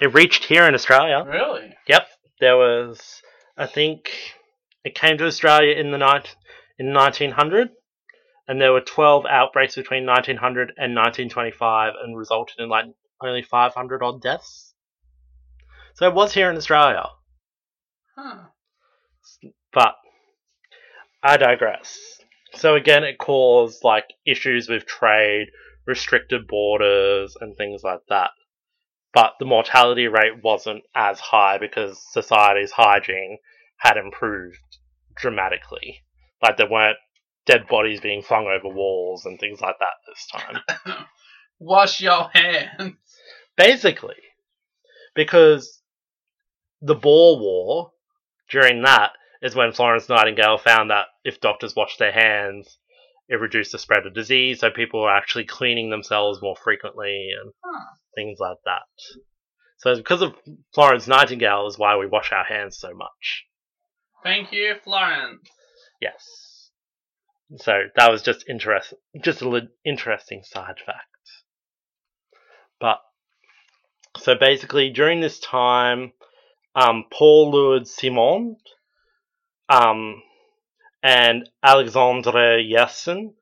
it 0.00 0.14
reached 0.14 0.44
here 0.44 0.66
in 0.66 0.74
Australia. 0.74 1.24
Really? 1.26 1.74
Yep, 1.88 2.06
there 2.40 2.56
was, 2.56 3.22
I 3.56 3.66
think, 3.66 4.10
it 4.84 4.94
came 4.94 5.16
to 5.18 5.26
Australia 5.26 5.74
in 5.74 5.90
the 5.90 5.98
night 5.98 6.36
in 6.78 6.92
1900, 6.92 7.70
and 8.46 8.60
there 8.60 8.72
were 8.72 8.82
12 8.82 9.24
outbreaks 9.24 9.74
between 9.74 10.04
1900 10.04 10.72
and 10.76 10.94
1925, 10.94 11.94
and 12.02 12.16
resulted 12.16 12.56
in 12.58 12.68
like 12.68 12.84
only 13.22 13.42
500 13.42 14.02
odd 14.02 14.20
deaths. 14.20 14.74
So 15.94 16.06
it 16.08 16.14
was 16.14 16.34
here 16.34 16.50
in 16.50 16.56
Australia. 16.56 17.06
Huh. 18.16 18.48
But 19.72 19.94
I 21.22 21.38
digress. 21.38 21.98
So 22.54 22.74
again, 22.74 23.02
it 23.02 23.16
caused 23.16 23.82
like 23.82 24.04
issues 24.26 24.68
with 24.68 24.84
trade, 24.84 25.46
restricted 25.86 26.46
borders, 26.46 27.34
and 27.40 27.56
things 27.56 27.82
like 27.82 28.00
that. 28.10 28.30
But 29.14 29.34
the 29.38 29.44
mortality 29.44 30.08
rate 30.08 30.42
wasn't 30.42 30.84
as 30.94 31.20
high 31.20 31.58
because 31.58 32.00
society's 32.12 32.72
hygiene 32.72 33.38
had 33.76 33.96
improved 33.96 34.58
dramatically. 35.16 36.02
Like 36.42 36.56
there 36.56 36.70
weren't 36.70 36.96
dead 37.46 37.66
bodies 37.68 38.00
being 38.00 38.22
flung 38.22 38.46
over 38.46 38.74
walls 38.74 39.26
and 39.26 39.38
things 39.38 39.60
like 39.60 39.76
that 39.78 39.94
this 40.06 40.26
time. 40.32 41.06
Wash 41.58 42.00
your 42.00 42.28
hands. 42.32 42.96
Basically, 43.56 44.16
because 45.14 45.82
the 46.80 46.94
Boer 46.94 47.38
War, 47.38 47.92
during 48.50 48.82
that, 48.82 49.12
is 49.42 49.54
when 49.54 49.72
Florence 49.72 50.08
Nightingale 50.08 50.58
found 50.58 50.90
that 50.90 51.06
if 51.24 51.40
doctors 51.40 51.76
washed 51.76 51.98
their 51.98 52.12
hands, 52.12 52.78
it 53.28 53.36
reduced 53.36 53.72
the 53.72 53.78
spread 53.78 54.06
of 54.06 54.14
disease, 54.14 54.60
so 54.60 54.70
people 54.70 55.02
were 55.02 55.14
actually 55.14 55.44
cleaning 55.44 55.90
themselves 55.90 56.40
more 56.40 56.56
frequently 56.56 57.30
and 57.40 57.52
Huh. 57.64 57.94
Things 58.14 58.38
like 58.40 58.58
that. 58.64 58.82
So 59.78 59.96
because 59.96 60.22
of 60.22 60.34
Florence 60.74 61.08
Nightingale 61.08 61.66
is 61.66 61.78
why 61.78 61.96
we 61.96 62.06
wash 62.06 62.30
our 62.32 62.44
hands 62.44 62.78
so 62.78 62.94
much. 62.94 63.46
Thank 64.22 64.52
you, 64.52 64.76
Florence. 64.84 65.48
Yes. 66.00 66.70
So 67.56 67.72
that 67.96 68.10
was 68.10 68.22
just 68.22 68.44
interest, 68.48 68.94
just 69.20 69.42
a 69.42 69.48
li- 69.48 69.68
interesting 69.84 70.42
side 70.44 70.76
fact. 70.84 71.06
But 72.80 72.98
so 74.18 74.34
basically, 74.38 74.90
during 74.90 75.20
this 75.20 75.38
time, 75.40 76.12
um, 76.74 77.04
Paul 77.10 77.50
Louis 77.50 77.92
Simond, 77.92 78.56
um, 79.68 80.22
and 81.02 81.48
Alexandre 81.62 82.58
Yersin 82.58 83.34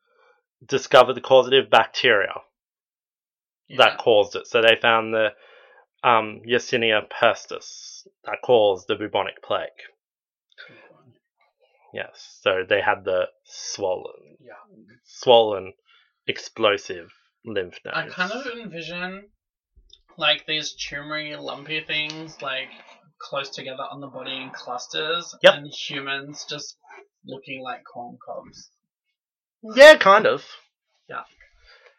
discovered 0.64 1.14
the 1.14 1.20
causative 1.20 1.70
bacteria 1.70 2.34
that 3.78 3.98
caused 3.98 4.36
it. 4.36 4.46
So 4.46 4.62
they 4.62 4.76
found 4.80 5.14
the 5.14 5.28
um, 6.02 6.40
Yersinia 6.48 7.02
pestis 7.08 8.06
that 8.24 8.38
caused 8.44 8.88
the 8.88 8.96
bubonic 8.96 9.42
plague. 9.42 9.68
Yes, 11.92 12.38
so 12.42 12.62
they 12.68 12.80
had 12.80 13.04
the 13.04 13.26
swollen, 13.44 14.36
Yeah. 14.40 14.52
swollen, 15.04 15.72
explosive 16.26 17.10
lymph 17.44 17.78
nodes. 17.84 17.96
I 17.96 18.08
kind 18.08 18.32
of 18.32 18.46
envision 18.46 19.28
like 20.16 20.46
these 20.46 20.74
tumory, 20.76 21.36
lumpy 21.40 21.80
things 21.80 22.40
like 22.42 22.68
close 23.18 23.50
together 23.50 23.82
on 23.90 24.00
the 24.00 24.06
body 24.06 24.36
in 24.36 24.50
clusters, 24.50 25.34
Yep. 25.42 25.54
and 25.54 25.66
humans 25.66 26.46
just 26.48 26.76
looking 27.24 27.60
like 27.62 27.82
corn 27.84 28.18
cobs. 28.24 28.70
Yeah, 29.62 29.96
kind 29.96 30.26
of. 30.26 30.44
Yeah. 31.08 31.24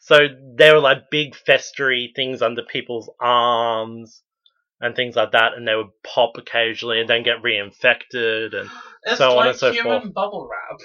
So 0.01 0.27
they 0.57 0.71
were 0.73 0.79
like 0.79 1.11
big 1.11 1.35
festery 1.35 2.13
things 2.15 2.41
under 2.41 2.63
people's 2.63 3.09
arms 3.19 4.23
and 4.79 4.95
things 4.95 5.15
like 5.15 5.31
that, 5.33 5.53
and 5.55 5.67
they 5.67 5.75
would 5.75 5.91
pop 6.03 6.31
occasionally 6.37 6.99
and 6.99 7.07
then 7.07 7.21
get 7.21 7.43
reinfected. 7.43 8.55
And 8.59 8.69
It's 9.03 9.19
So 9.19 9.37
on 9.37 9.47
and 9.47 9.55
so 9.55 9.71
human 9.71 10.01
forth. 10.01 10.13
bubble 10.13 10.49
wrap. 10.49 10.79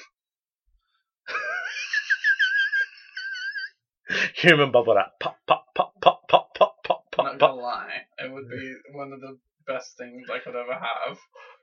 human 4.35 4.71
bubble 4.71 4.95
wrap, 4.95 5.13
pop, 5.19 5.39
pop, 5.47 5.65
pop, 5.75 5.95
pop, 6.03 6.29
pop, 6.29 6.55
pop, 6.55 6.77
pop, 6.85 7.05
pop, 7.11 7.25
Not 7.25 7.39
gonna 7.39 7.55
lie, 7.55 8.03
it 8.19 8.31
would 8.31 8.51
be 8.51 8.75
one 8.93 9.15
of 9.15 9.21
the 9.23 9.39
best 9.67 9.97
things 9.97 10.29
I 10.29 10.41
could 10.41 10.55
ever 10.55 10.75
have. 10.75 11.19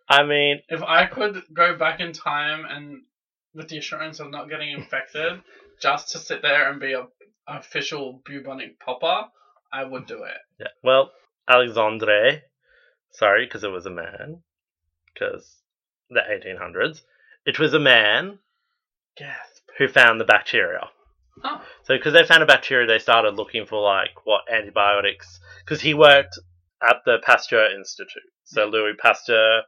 I 0.10 0.24
mean, 0.24 0.60
If 0.70 0.82
I 0.82 1.06
could 1.06 1.44
go 1.54 1.78
back 1.78 2.00
in 2.00 2.14
time 2.14 2.66
and 2.66 3.04
with 3.54 3.70
the 3.70 3.78
assurance 3.78 4.20
of 4.20 4.32
not 4.32 4.50
getting 4.50 4.72
infected, 4.72 5.42
just 5.80 6.10
to 6.14 6.18
sit 6.18 6.42
there 6.42 6.72
and 6.72 6.80
be 6.80 6.94
a 6.94 7.06
official 7.48 8.22
bubonic 8.26 8.80
popper, 8.80 9.30
I 9.72 9.84
would 9.84 10.06
do 10.06 10.24
it. 10.24 10.38
yeah. 10.60 10.68
Well, 10.84 11.12
Alexandre, 11.48 12.42
sorry, 13.12 13.46
because 13.46 13.64
it 13.64 13.72
was 13.72 13.86
a 13.86 13.90
man, 13.90 14.44
because 15.14 15.58
the 16.10 16.22
1800s, 16.22 17.02
it 17.46 17.60
was 17.60 17.74
a 17.74 17.80
man 17.80 18.40
Gasp. 19.18 19.64
who 19.78 19.88
found 19.88 20.20
the 20.20 20.26
bacteria. 20.26 20.90
Oh, 21.44 21.62
So, 21.84 21.96
because 21.98 22.14
they 22.14 22.24
found 22.26 22.44
a 22.44 22.46
bacteria, 22.48 22.88
they 22.88 23.00
started 23.00 23.36
looking 23.36 23.66
for 23.66 23.82
like 23.82 24.26
what 24.26 24.42
antibiotics. 24.52 25.40
Because 25.66 25.82
he 25.82 25.94
worked 25.94 26.38
at 26.82 26.98
the 27.06 27.18
Pasteur 27.26 27.74
Institute. 27.76 28.24
So 28.44 28.66
Louis 28.66 28.94
Pasteur, 29.02 29.64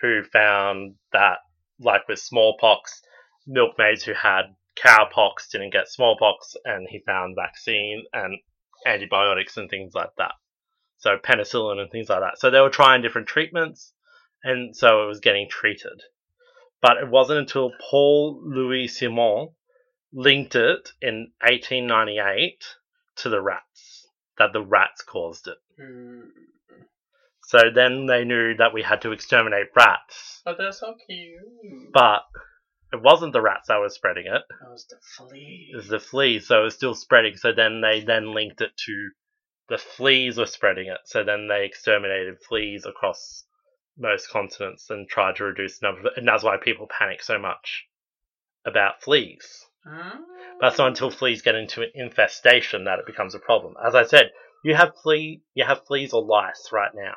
who 0.00 0.22
found 0.24 0.94
that 1.12 1.38
like 1.78 2.08
with 2.08 2.18
smallpox, 2.18 3.02
milkmaids 3.46 4.02
who 4.04 4.14
had 4.14 4.54
cowpox 4.76 5.48
didn't 5.50 5.72
get 5.72 5.88
smallpox, 5.88 6.56
and 6.64 6.86
he 6.88 7.00
found 7.06 7.36
vaccine 7.36 8.04
and 8.12 8.38
antibiotics 8.86 9.56
and 9.56 9.68
things 9.70 9.94
like 9.94 10.10
that. 10.18 10.32
So 10.98 11.16
penicillin 11.18 11.78
and 11.78 11.90
things 11.90 12.08
like 12.08 12.20
that. 12.20 12.38
So 12.38 12.50
they 12.50 12.60
were 12.60 12.70
trying 12.70 13.02
different 13.02 13.28
treatments, 13.28 13.92
and 14.42 14.74
so 14.76 15.04
it 15.04 15.06
was 15.06 15.20
getting 15.20 15.48
treated. 15.48 16.02
But 16.80 16.98
it 16.98 17.08
wasn't 17.08 17.40
until 17.40 17.72
Paul 17.90 18.40
Louis 18.44 18.88
Simond 18.88 19.50
linked 20.12 20.54
it 20.54 20.90
in 21.00 21.32
1898 21.42 22.64
to 23.16 23.28
the 23.28 23.40
rats, 23.40 24.06
that 24.38 24.52
the 24.52 24.62
rats 24.62 25.02
caused 25.02 25.48
it. 25.48 25.58
Mm. 25.80 26.28
So 27.46 27.58
then 27.74 28.06
they 28.06 28.24
knew 28.24 28.54
that 28.56 28.72
we 28.72 28.82
had 28.82 29.02
to 29.02 29.12
exterminate 29.12 29.66
rats, 29.76 30.40
But 30.44 30.56
they're 30.58 30.72
so 30.72 30.94
cute. 31.06 31.92
but 31.92 32.22
it 32.94 33.02
wasn't 33.02 33.32
the 33.32 33.40
rats 33.42 33.68
that 33.68 33.80
were 33.80 33.88
spreading 33.88 34.26
it, 34.26 34.42
That 34.60 34.70
was 34.70 34.86
the 34.86 34.96
flea. 35.16 35.70
it 35.72 35.76
was 35.76 35.88
the 35.88 36.00
fleas, 36.00 36.46
so 36.48 36.60
it 36.60 36.64
was 36.64 36.74
still 36.74 36.94
spreading. 36.94 37.36
So 37.36 37.52
then 37.52 37.80
they 37.80 38.00
then 38.00 38.32
linked 38.34 38.60
it 38.60 38.76
to 38.86 39.10
the 39.68 39.78
fleas 39.78 40.38
were 40.38 40.46
spreading 40.46 40.88
it. 40.88 40.98
So 41.04 41.24
then 41.24 41.48
they 41.48 41.64
exterminated 41.64 42.36
fleas 42.48 42.84
across 42.86 43.44
most 43.98 44.28
continents 44.30 44.90
and 44.90 45.08
tried 45.08 45.36
to 45.36 45.44
reduce 45.44 45.78
the 45.78 45.86
number 45.86 46.00
of 46.00 46.06
it. 46.06 46.12
And 46.16 46.28
that's 46.28 46.42
why 46.44 46.56
people 46.56 46.86
panic 46.98 47.22
so 47.22 47.38
much 47.38 47.86
about 48.64 49.02
fleas. 49.02 49.64
Ah. 49.86 50.18
But 50.60 50.68
it's 50.68 50.78
not 50.78 50.88
until 50.88 51.10
fleas 51.10 51.42
get 51.42 51.54
into 51.54 51.82
an 51.82 51.90
infestation 51.94 52.84
that 52.84 52.98
it 52.98 53.06
becomes 53.06 53.34
a 53.34 53.38
problem. 53.38 53.74
As 53.84 53.94
I 53.94 54.04
said, 54.04 54.30
you 54.62 54.74
have 54.74 54.92
flea, 55.02 55.42
you 55.54 55.64
have 55.64 55.86
fleas 55.86 56.12
or 56.12 56.22
lice 56.24 56.68
right 56.72 56.92
now. 56.94 57.14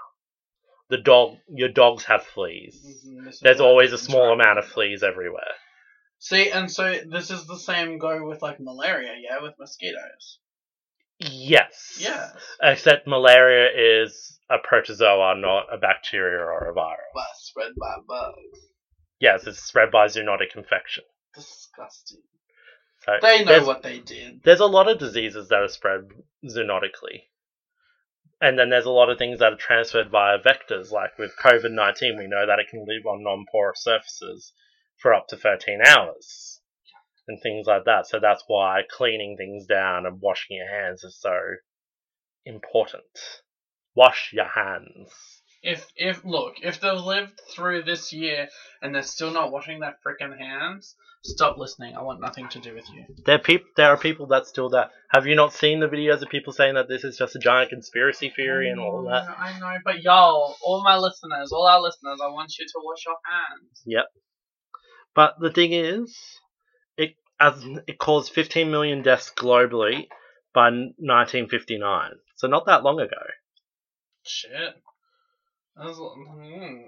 The 0.89 0.97
dog, 0.97 1.37
your 1.49 1.69
dogs 1.69 2.05
have 2.05 2.23
fleas. 2.25 2.75
Mhm, 3.05 3.39
There's 3.41 3.59
always 3.59 3.91
a 3.93 3.97
small 3.97 4.31
amount 4.31 4.57
of 4.59 4.65
fleas 4.65 5.03
everywhere. 5.03 5.53
See, 6.19 6.49
and 6.49 6.71
so 6.71 6.99
this 7.10 7.30
is 7.32 7.45
the 7.45 7.58
same 7.60 7.99
go 7.99 8.27
with 8.27 8.41
like 8.41 8.60
malaria, 8.60 9.13
yeah, 9.21 9.41
with 9.41 9.53
mosquitoes. 9.60 10.39
Yes. 11.19 11.97
Yeah. 11.99 12.30
Except 12.62 13.08
malaria 13.08 14.03
is 14.03 14.39
a 14.49 14.58
protozoa, 14.63 15.36
not 15.38 15.65
a 15.73 15.77
bacteria 15.77 16.43
or 16.43 16.69
a 16.69 16.73
virus. 16.73 16.99
But 17.13 17.23
spread 17.36 17.71
by 17.80 17.95
bugs. 18.08 18.60
Yes, 19.19 19.47
it's 19.47 19.60
spread 19.60 19.91
by 19.91 20.08
zoonotic 20.08 20.56
infection. 20.56 21.03
Disgusting. 21.34 22.21
So 23.06 23.17
They 23.21 23.43
know 23.43 23.63
what 23.65 23.84
they 23.84 23.99
did. 23.99 24.41
there's 24.43 24.60
a 24.60 24.65
lot 24.65 24.89
of 24.89 24.99
diseases 24.99 25.49
that 25.49 25.62
are 25.62 25.67
spread 25.69 26.10
zoonotically. 26.45 27.23
And 28.39 28.60
then 28.60 28.69
there's 28.69 28.86
a 28.86 28.91
lot 28.91 29.10
of 29.10 29.17
things 29.17 29.39
that 29.39 29.53
are 29.53 29.58
transferred 29.58 30.12
via 30.12 30.38
vectors, 30.38 30.91
like 30.91 31.17
with 31.17 31.32
COVID 31.43 31.71
19, 31.71 32.17
we 32.17 32.27
know 32.27 32.45
that 32.45 32.60
it 32.60 32.67
can 32.69 32.86
live 32.88 33.06
on 33.08 33.23
non 33.23 33.45
porous 33.51 33.84
surfaces 33.84 34.53
for 34.97 35.13
up 35.13 35.27
to 35.29 35.38
13 35.38 35.79
hours 35.86 36.60
and 37.27 37.41
things 37.41 37.67
like 37.67 37.86
that. 37.86 38.07
So 38.07 38.19
that's 38.19 38.43
why 38.47 38.81
cleaning 38.89 39.38
things 39.38 39.65
down 39.65 40.05
and 40.05 40.21
washing 40.21 40.57
your 40.57 40.69
hands 40.69 41.03
is 41.03 41.19
so 41.19 41.38
important. 42.45 43.03
Wash 43.95 44.31
your 44.33 44.47
hands. 44.47 45.12
If 45.63 45.88
if 45.95 46.23
look, 46.23 46.55
if 46.62 46.79
they've 46.79 46.93
lived 46.99 47.41
through 47.49 47.83
this 47.83 48.13
year 48.13 48.47
and 48.81 48.93
they're 48.93 49.01
still 49.01 49.31
not 49.31 49.51
washing 49.51 49.79
their 49.79 49.97
freaking 50.05 50.38
hands, 50.38 50.95
stop 51.23 51.57
listening. 51.57 51.95
I 51.95 52.03
want 52.03 52.21
nothing 52.21 52.47
to 52.49 52.60
do 52.60 52.75
with 52.75 52.86
you. 52.93 53.05
There, 53.25 53.39
peop- 53.39 53.75
there 53.75 53.88
are 53.88 53.97
people 53.97 54.27
that 54.27 54.45
still 54.45 54.69
that. 54.69 54.91
Have 55.10 55.25
you 55.25 55.36
not 55.36 55.53
seen 55.53 55.79
the 55.79 55.88
videos 55.88 56.21
of 56.21 56.29
people 56.29 56.53
saying 56.53 56.75
that 56.75 56.88
this 56.88 57.03
is 57.03 57.17
just 57.17 57.36
a 57.36 57.39
giant 57.39 57.71
conspiracy 57.71 58.31
theory 58.36 58.69
and 58.69 58.79
all 58.79 59.03
that? 59.10 59.23
Mm, 59.23 59.39
I 59.39 59.60
know, 59.60 59.77
but 59.83 60.03
y'all, 60.03 60.55
all 60.63 60.83
my 60.83 60.97
listeners, 60.97 61.51
all 61.51 61.67
our 61.67 61.81
listeners, 61.81 62.19
I 62.23 62.27
want 62.27 62.55
you 62.60 62.65
to 62.65 62.81
wash 62.83 63.05
your 63.05 63.15
hands. 63.25 63.81
But 65.17 65.39
the 65.39 65.49
thing 65.49 65.73
is, 65.73 66.15
it 66.95 67.15
as 67.39 67.65
it 67.88 67.97
caused 67.97 68.34
15 68.34 68.69
million 68.69 69.01
deaths 69.01 69.32
globally 69.36 70.10
by 70.53 70.69
1959. 70.69 72.12
So 72.36 72.47
not 72.47 72.67
that 72.67 72.84
long 72.84 72.99
ago. 72.99 73.23
Shit. 74.23 74.75
That 75.75 75.86
was, 75.86 75.97
mm, 75.97 76.84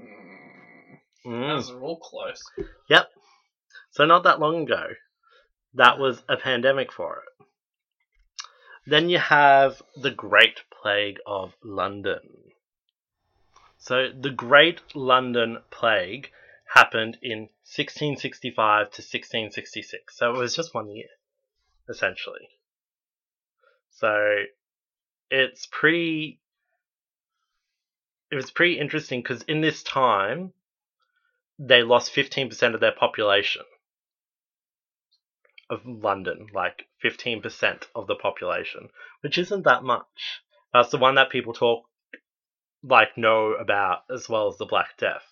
that 1.26 1.30
Mm. 1.32 1.56
was 1.56 1.74
real 1.74 1.96
close. 1.96 2.44
Yep. 2.88 3.12
So 3.89 4.06
not 4.06 4.22
that 4.26 4.39
long 4.39 4.62
ago. 4.62 4.94
That 5.74 5.98
was 5.98 6.22
a 6.30 6.38
pandemic 6.38 6.92
for 6.92 7.24
it. 7.24 7.46
Then 8.86 9.10
you 9.10 9.18
have 9.18 9.82
the 9.96 10.12
Great 10.12 10.62
Plague 10.70 11.20
of 11.26 11.56
London. 11.63 12.52
So 13.80 14.12
the 14.12 14.30
Great 14.30 14.82
London 14.95 15.64
Plague 15.72 16.32
happened 16.74 17.17
in 17.22 17.49
1665 17.65 18.55
to 18.55 19.01
1666. 19.01 20.17
So 20.17 20.34
it 20.34 20.38
was 20.38 20.55
just 20.55 20.74
one 20.74 20.89
year, 20.89 21.09
essentially. 21.89 22.49
So 23.91 24.43
it's 25.30 25.67
pretty. 25.72 26.39
It 28.32 28.36
was 28.36 28.51
pretty 28.51 28.80
interesting 28.80 29.22
because 29.22 29.41
in 29.43 29.61
this 29.61 29.82
time, 29.82 30.53
they 31.57 31.82
lost 31.82 32.13
15% 32.13 32.76
of 32.76 32.80
their 32.80 32.91
population 32.91 33.63
of 35.70 35.82
London, 35.86 36.47
like 36.53 36.86
15% 37.03 37.88
of 37.95 38.07
the 38.07 38.15
population, 38.15 38.89
which 39.22 39.38
isn't 39.38 39.63
that 39.63 39.84
much. 39.84 40.41
That's 40.74 40.89
the 40.89 40.97
one 40.97 41.15
that 41.15 41.32
people 41.32 41.53
talk, 41.53 41.86
like, 42.84 43.17
know 43.17 43.53
about 43.53 44.03
as 44.13 44.30
well 44.30 44.47
as 44.47 44.57
the 44.57 44.65
Black 44.65 44.97
Death. 44.97 45.26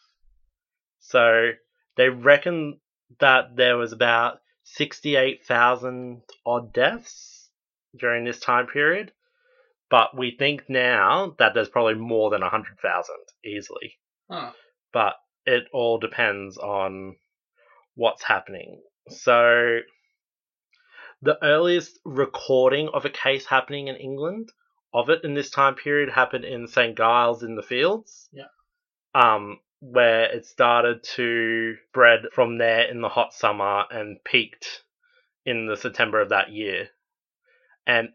So 0.99 1.51
they 1.95 2.09
reckon 2.09 2.79
that 3.19 3.55
there 3.55 3.77
was 3.77 3.93
about 3.93 4.39
68,000 4.63 6.21
odd 6.45 6.73
deaths 6.73 7.49
during 7.97 8.25
this 8.25 8.39
time 8.39 8.67
period. 8.67 9.11
But 9.89 10.17
we 10.17 10.35
think 10.37 10.63
now 10.69 11.35
that 11.39 11.53
there's 11.53 11.69
probably 11.69 11.95
more 11.95 12.29
than 12.29 12.41
100,000 12.41 13.15
easily. 13.45 13.97
Huh. 14.29 14.51
But 14.91 15.13
it 15.45 15.63
all 15.71 15.97
depends 15.97 16.57
on 16.57 17.15
what's 17.95 18.23
happening. 18.23 18.81
So, 19.09 19.79
the 21.21 21.41
earliest 21.41 21.99
recording 22.03 22.89
of 22.93 23.05
a 23.05 23.09
case 23.09 23.45
happening 23.45 23.87
in 23.87 23.95
England 23.95 24.49
of 24.93 25.09
it 25.09 25.23
in 25.23 25.33
this 25.33 25.49
time 25.49 25.75
period 25.75 26.09
happened 26.09 26.43
in 26.43 26.67
St. 26.67 26.97
Giles 26.97 27.43
in 27.43 27.55
the 27.55 27.63
Fields. 27.63 28.29
Yeah. 28.31 28.45
Um, 29.15 29.59
where 29.80 30.23
it 30.36 30.45
started 30.45 31.03
to 31.15 31.75
spread 31.89 32.21
from 32.34 32.57
there 32.57 32.82
in 32.89 33.01
the 33.01 33.09
hot 33.09 33.34
summer 33.34 33.84
and 33.91 34.23
peaked 34.23 34.84
in 35.45 35.67
the 35.67 35.78
September 35.78 36.19
of 36.21 36.30
that 36.30 36.51
year. 36.51 36.89
And 37.86 38.09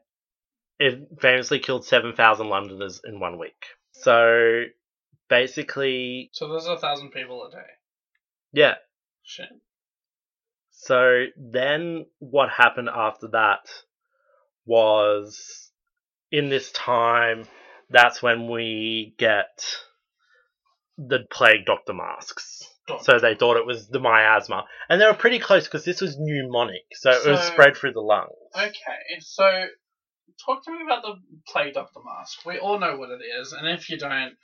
it 0.79 1.09
famously 1.21 1.61
killed 1.61 1.85
7,000 1.85 2.49
Londoners 2.49 3.01
in 3.05 3.21
one 3.21 3.39
week. 3.39 3.65
So 3.93 4.65
basically, 5.29 6.31
So 6.33 6.49
there's 6.49 6.67
a 6.67 6.79
thousand 6.79 7.11
people 7.11 7.47
a 7.47 7.51
day. 7.51 7.67
yeah. 8.53 8.75
Shit. 9.23 9.49
So 10.71 11.27
then 11.37 12.07
what 12.19 12.51
happened 12.51 12.89
after 12.93 13.29
that 13.29 13.69
was 14.67 15.71
in 16.33 16.49
this 16.49 16.73
time, 16.73 17.45
that's 17.89 18.21
when 18.23 18.49
we 18.51 19.15
get 19.19 19.65
the 20.99 21.21
plague 21.31 21.67
doctor 21.67 21.95
masks. 21.95 22.69
So 23.03 23.19
they 23.19 23.35
thought 23.35 23.57
it 23.57 23.67
was 23.67 23.89
the 23.89 24.01
miasma. 24.01 24.65
And 24.89 25.01
they 25.01 25.07
were 25.07 25.15
pretty 25.15 25.39
close 25.39 25.65
because 25.65 25.85
this 25.85 26.01
was 26.01 26.17
pneumonic. 26.19 26.83
So, 26.95 27.11
it 27.11 27.27
was 27.27 27.41
spread 27.41 27.77
through 27.77 27.93
the 27.93 28.01
lungs. 28.01 28.29
Okay, 28.57 29.21
so 29.21 29.67
talk 30.45 30.65
to 30.65 30.73
me 30.73 30.79
about 30.85 31.03
the 31.03 31.15
plague 31.49 31.75
doctor 31.75 32.01
mask. 32.05 32.45
We 32.45 32.59
all 32.59 32.79
know 32.79 32.97
what 32.97 33.11
it 33.11 33.21
is, 33.41 33.53
and 33.53 33.69
if 33.69 33.89
you 33.89 33.99
don't, 33.99 34.35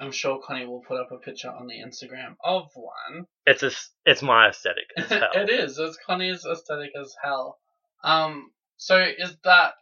I'm 0.00 0.12
sure 0.12 0.40
Connie 0.44 0.66
will 0.66 0.82
put 0.86 1.00
up 1.00 1.08
a 1.12 1.18
picture 1.18 1.48
on 1.50 1.66
the 1.66 1.74
Instagram 1.74 2.36
of 2.44 2.64
one. 2.74 3.26
It's 3.46 3.62
a, 3.62 3.70
it's 4.04 4.22
my 4.22 4.48
aesthetic 4.48 4.84
as 4.96 5.08
hell. 5.08 5.28
it 5.34 5.50
is. 5.50 5.78
It's 5.78 5.98
Connie's 6.06 6.44
aesthetic 6.44 6.90
as 7.00 7.14
hell. 7.22 7.58
Um. 8.02 8.50
So 8.78 8.98
is 9.02 9.36
that 9.44 9.72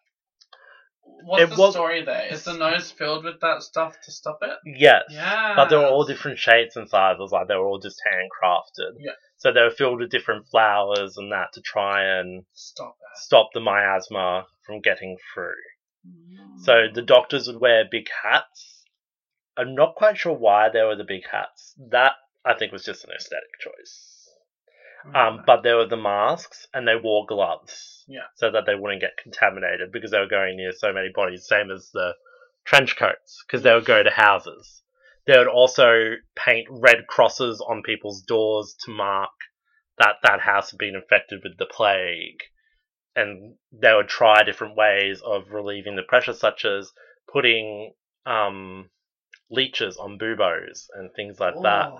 what's 1.24 1.42
It 1.44 1.50
the 1.50 1.56
was- 1.60 1.72
story 1.74 2.04
there? 2.04 2.26
Is 2.32 2.44
the 2.44 2.54
nose 2.54 2.90
filled 2.90 3.24
with 3.24 3.40
that 3.40 3.62
stuff 3.62 4.00
to 4.02 4.10
stop 4.10 4.38
it? 4.42 4.58
Yes. 4.64 5.02
Yeah. 5.10 5.54
But 5.56 5.68
they 5.68 5.76
were 5.76 5.86
all 5.86 6.04
different 6.04 6.38
shapes 6.38 6.76
and 6.76 6.88
sizes, 6.88 7.32
like 7.32 7.48
they 7.48 7.54
were 7.56 7.66
all 7.66 7.78
just 7.78 8.00
handcrafted. 8.06 8.92
Yeah. 8.98 9.12
So 9.38 9.52
they 9.52 9.60
were 9.62 9.70
filled 9.70 10.00
with 10.00 10.10
different 10.10 10.46
flowers 10.48 11.16
and 11.16 11.30
that 11.32 11.52
to 11.54 11.60
try 11.60 12.02
and 12.18 12.44
Stop 12.54 12.96
it. 13.00 13.18
stop 13.18 13.50
the 13.52 13.60
miasma 13.60 14.46
from 14.66 14.80
getting 14.80 15.16
through. 15.32 15.52
Mm. 16.06 16.60
So 16.60 16.86
the 16.92 17.02
doctors 17.02 17.46
would 17.46 17.60
wear 17.60 17.84
big 17.90 18.06
hats. 18.22 18.82
I'm 19.56 19.74
not 19.74 19.94
quite 19.96 20.16
sure 20.18 20.32
why 20.34 20.68
they 20.70 20.82
were 20.82 20.96
the 20.96 21.04
big 21.04 21.22
hats. 21.30 21.74
That 21.90 22.12
I 22.44 22.54
think 22.54 22.72
was 22.72 22.84
just 22.84 23.04
an 23.04 23.10
aesthetic 23.16 23.48
choice. 23.60 24.10
Um, 25.12 25.42
but 25.46 25.62
there 25.62 25.76
were 25.76 25.86
the 25.86 25.96
masks, 25.96 26.66
and 26.72 26.86
they 26.86 26.96
wore 26.96 27.26
gloves, 27.26 28.04
Yeah. 28.08 28.26
so 28.36 28.50
that 28.50 28.64
they 28.66 28.74
wouldn't 28.74 29.00
get 29.00 29.16
contaminated 29.16 29.92
because 29.92 30.10
they 30.10 30.18
were 30.18 30.26
going 30.26 30.56
near 30.56 30.72
so 30.72 30.92
many 30.92 31.08
bodies. 31.14 31.46
Same 31.46 31.70
as 31.70 31.90
the 31.92 32.14
trench 32.64 32.96
coats, 32.96 33.42
because 33.46 33.62
they 33.62 33.74
would 33.74 33.84
go 33.84 34.02
to 34.02 34.10
houses. 34.10 34.82
They 35.26 35.36
would 35.36 35.48
also 35.48 36.14
paint 36.36 36.68
red 36.70 37.06
crosses 37.06 37.60
on 37.60 37.82
people's 37.82 38.22
doors 38.22 38.74
to 38.84 38.90
mark 38.90 39.30
that 39.98 40.16
that 40.22 40.40
house 40.40 40.70
had 40.70 40.78
been 40.78 40.94
infected 40.94 41.40
with 41.42 41.56
the 41.58 41.66
plague. 41.66 42.40
And 43.16 43.56
they 43.72 43.94
would 43.94 44.08
try 44.08 44.42
different 44.42 44.76
ways 44.76 45.20
of 45.24 45.50
relieving 45.52 45.96
the 45.96 46.02
pressure, 46.02 46.32
such 46.34 46.64
as 46.64 46.92
putting 47.32 47.92
um, 48.26 48.90
leeches 49.50 49.96
on 49.96 50.18
buboes 50.18 50.88
and 50.94 51.12
things 51.14 51.38
like 51.38 51.54
that. 51.62 51.92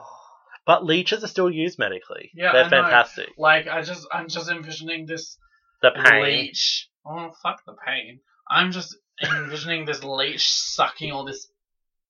But 0.67 0.85
leeches 0.85 1.23
are 1.23 1.29
still 1.29 1.51
used 1.51 1.79
medically. 1.79 2.31
Yeah, 2.35 2.53
They're 2.53 2.65
I 2.65 2.69
know. 2.69 2.83
fantastic. 2.83 3.29
Like 3.37 3.67
I 3.69 3.83
just, 3.83 4.07
I'm 4.12 4.29
just 4.29 4.51
envisioning 4.51 5.07
this 5.07 5.37
The 5.83 5.91
pain. 5.91 6.23
leech. 6.25 6.89
Oh 7.07 7.31
fuck 7.43 7.62
the 7.67 7.75
pain. 7.87 8.21
I'm 8.51 8.73
just 8.73 8.97
envisioning 9.23 9.85
this 9.85 10.03
leech 10.03 10.51
sucking 10.51 11.12
all 11.12 11.25
this 11.25 11.49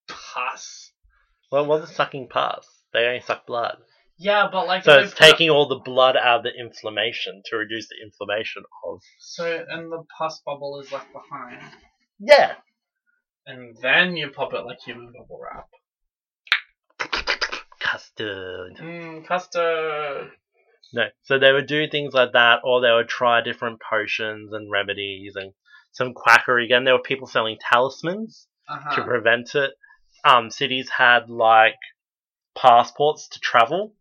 pus. 0.09 0.93
Well, 1.51 1.65
it 1.65 1.69
wasn't 1.69 1.91
sucking 1.91 2.29
pus. 2.29 2.67
They 2.93 3.07
only 3.07 3.21
suck 3.21 3.47
blood. 3.47 3.79
Yeah, 4.17 4.49
but 4.51 4.69
like 4.69 4.85
So 4.85 5.01
it's 5.01 5.13
taking 5.15 5.51
all 5.51 5.67
the 5.67 5.81
blood 5.85 6.17
out 6.17 6.39
of 6.39 6.43
the 6.45 6.53
inflammation 6.57 7.43
to 7.47 7.57
reduce 7.57 7.89
the 7.89 7.97
inflammation 8.05 8.63
of. 8.87 9.01
So 9.19 9.65
and 9.69 9.91
the 9.91 10.05
pus 10.17 10.41
bubble 10.47 10.79
is 10.81 10.93
left 10.93 11.09
behind, 11.13 11.61
Yeah. 12.21 12.55
and 13.47 13.77
then 13.83 14.17
you 14.17 14.31
pop 14.31 14.55
it 14.55 14.65
like 14.65 14.79
human 14.81 15.07
bubble 15.13 15.41
wrap. 15.43 15.67
Custard. 17.95 18.77
Mmm, 18.81 19.25
custard. 19.25 20.33
No. 20.93 21.05
So 21.23 21.39
they 21.39 21.53
would 21.53 21.69
do 21.69 21.89
things 21.89 22.13
like 22.13 22.33
that, 22.33 22.61
or 22.65 22.81
they 22.81 22.91
would 22.91 23.09
try 23.09 23.41
different 23.41 23.81
potions 23.81 24.53
and 24.53 24.69
remedies 24.69 25.37
and 25.37 25.53
some 25.93 26.13
quackery. 26.13 26.65
Again, 26.65 26.83
there 26.83 26.95
were 26.95 27.03
people 27.03 27.29
selling 27.29 27.57
talismans 27.71 28.49
Uh 28.69 28.97
to 28.97 29.05
prevent 29.05 29.55
it. 29.55 29.75
Um, 30.25 30.51
cities 30.51 30.89
had 30.91 31.31
like 31.31 31.79
passports 32.57 33.29
to 33.29 33.39
travel. 33.39 33.95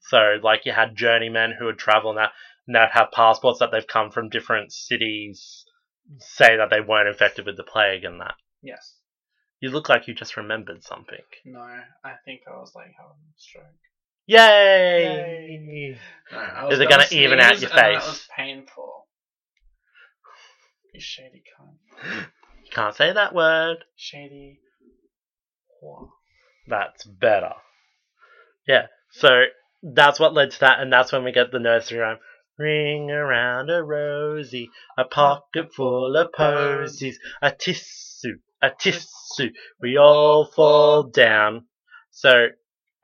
So 0.00 0.36
like 0.42 0.66
you 0.66 0.72
had 0.72 0.94
journeymen 0.94 1.54
who 1.58 1.66
would 1.66 1.78
travel 1.78 2.10
and 2.10 2.18
that 2.18 2.32
and 2.66 2.76
they'd 2.76 2.90
have 2.92 3.12
passports 3.12 3.60
that 3.60 3.70
they've 3.72 3.86
come 3.86 4.10
from 4.10 4.28
different 4.28 4.72
cities, 4.72 5.64
say 6.18 6.58
that 6.58 6.68
they 6.68 6.82
weren't 6.82 7.08
infected 7.08 7.46
with 7.46 7.56
the 7.56 7.64
plague 7.64 8.04
and 8.04 8.20
that. 8.20 8.34
Yes. 8.62 8.97
You 9.60 9.70
look 9.70 9.88
like 9.88 10.06
you 10.06 10.14
just 10.14 10.36
remembered 10.36 10.84
something. 10.84 11.18
No, 11.44 11.60
I 11.60 12.14
think 12.24 12.42
I 12.46 12.52
was 12.58 12.72
like 12.74 12.92
having 12.96 13.16
a 13.28 13.38
stroke. 13.38 13.64
Yay! 14.26 15.96
No, 16.30 16.68
Is 16.68 16.80
it 16.80 16.88
gonna 16.88 17.06
even 17.10 17.40
out 17.40 17.60
your 17.60 17.70
face? 17.70 18.04
It 18.04 18.08
was 18.08 18.28
painful. 18.36 19.06
You 20.92 21.00
shady 21.00 21.42
cunt. 21.58 22.26
You 22.64 22.70
can't 22.70 22.94
say 22.94 23.12
that 23.12 23.34
word. 23.34 23.78
Shady. 23.96 24.60
whore. 25.82 26.10
That's 26.66 27.04
better. 27.04 27.54
Yeah. 28.66 28.86
So 29.10 29.44
that's 29.82 30.20
what 30.20 30.34
led 30.34 30.50
to 30.52 30.60
that, 30.60 30.80
and 30.80 30.92
that's 30.92 31.12
when 31.12 31.24
we 31.24 31.32
get 31.32 31.50
the 31.50 31.58
nursery 31.58 31.98
rhyme. 31.98 32.18
Ring 32.58 33.10
around 33.10 33.70
a 33.70 33.82
rosy, 33.82 34.68
a 34.96 35.04
pocket 35.04 35.72
full 35.72 36.16
of 36.16 36.32
posies, 36.32 37.18
a 37.40 37.52
tissue, 37.52 38.40
a 38.62 38.70
tissue, 38.78 39.52
we 39.80 39.96
all 39.96 40.44
fall 40.46 41.04
down. 41.04 41.66
So 42.10 42.48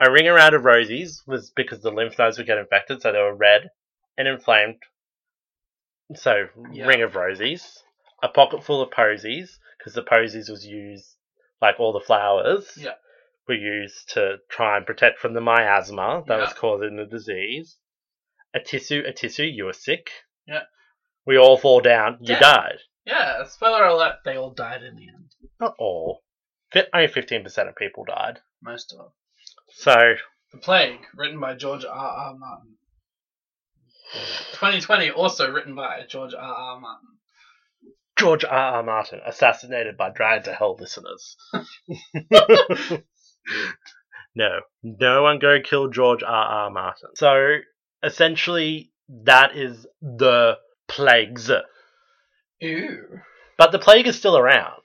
a 0.01 0.11
ring 0.11 0.27
around 0.27 0.55
of 0.55 0.63
rosies 0.63 1.19
was 1.27 1.51
because 1.55 1.81
the 1.81 1.91
lymph 1.91 2.19
nodes 2.19 2.39
would 2.39 2.47
get 2.47 2.59
infected, 2.59 3.01
so 3.03 3.13
they 3.13 3.19
were 3.19 3.35
red 3.35 3.71
and 4.19 4.27
inflamed. 4.29 4.77
So 6.15 6.49
Yeah. 6.73 6.87
ring 6.87 7.03
of 7.03 7.13
rosies, 7.13 7.83
a 8.23 8.29
pocket 8.29 8.63
full 8.65 8.83
of 8.83 8.91
posies, 8.91 9.59
because 9.79 9.95
the 9.95 10.03
posies 10.03 10.49
was 10.49 10.67
used 10.67 11.17
like 11.63 11.79
all 11.81 11.93
the 11.93 12.01
flowers 12.01 12.77
Yeah. 12.77 12.95
were 13.49 13.55
used 13.55 14.11
to 14.11 14.39
try 14.51 14.77
and 14.77 14.87
protect 14.87 15.19
from 15.19 15.35
the 15.35 15.41
miasma 15.41 16.25
that 16.27 16.39
was 16.39 16.53
causing 16.55 16.97
the 16.97 17.07
disease. 17.07 17.79
A 18.53 18.61
tissue, 18.61 19.03
a 19.07 19.13
tissue, 19.13 19.45
you 19.45 19.65
were 19.65 19.73
sick. 19.73 20.11
Yeah. 20.47 20.65
We 21.27 21.39
all 21.39 21.57
fall 21.57 21.81
down, 21.81 22.19
you 22.21 22.35
Yeah. 22.35 22.41
died. 22.41 22.79
Yeah, 23.05 23.45
spoiler 23.45 23.85
alert, 23.85 24.19
they 24.25 24.37
all 24.37 24.51
died 24.53 24.83
in 24.83 24.97
the 24.97 25.09
end. 25.09 25.24
Not 25.61 25.75
all. 25.79 26.23
Fi- 26.73 26.87
Only 26.93 27.09
15% 27.09 27.69
of 27.69 27.77
people 27.77 28.05
died. 28.05 28.41
Most 28.63 28.93
of 28.93 28.99
them. 28.99 29.09
So, 29.75 30.15
The 30.53 30.59
Plague, 30.59 31.01
written 31.15 31.41
by 31.41 31.55
George 31.55 31.85
R. 31.85 31.91
R. 31.95 32.35
Martin. 32.37 32.77
2020, 34.53 35.11
also 35.11 35.51
written 35.51 35.75
by 35.75 36.03
George 36.09 36.35
R. 36.35 36.41
R. 36.55 36.81
Martin. 36.81 37.09
George 38.17 38.45
R. 38.45 38.51
R. 38.77 38.83
Martin, 38.83 39.21
assassinated 39.27 39.97
by 39.97 40.11
Drag 40.11 40.45
to 40.45 40.53
Hell 40.55 40.77
listeners. 40.79 41.37
no, 44.35 44.61
no 44.83 45.23
one 45.23 45.39
go 45.39 45.59
kill 45.63 45.89
George 45.89 46.23
R. 46.23 46.29
R. 46.29 46.71
Martin. 46.71 47.11
So, 47.17 47.57
essentially, 48.03 48.93
that 49.25 49.57
is 49.57 49.87
the 50.01 50.59
plagues. 50.89 51.51
Ew. 52.61 53.21
But 53.59 53.73
the 53.73 53.79
plague 53.79 54.07
is 54.07 54.17
still 54.17 54.37
around. 54.39 54.83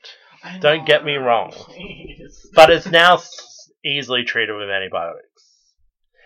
Don't 0.60 0.86
get 0.86 1.04
me 1.04 1.16
wrong. 1.16 1.54
But 2.54 2.70
it's 2.72 2.88
now 2.88 3.16
s- 3.16 3.70
easily 3.86 4.24
treated 4.24 4.56
with 4.56 4.70
antibiotics. 4.70 5.44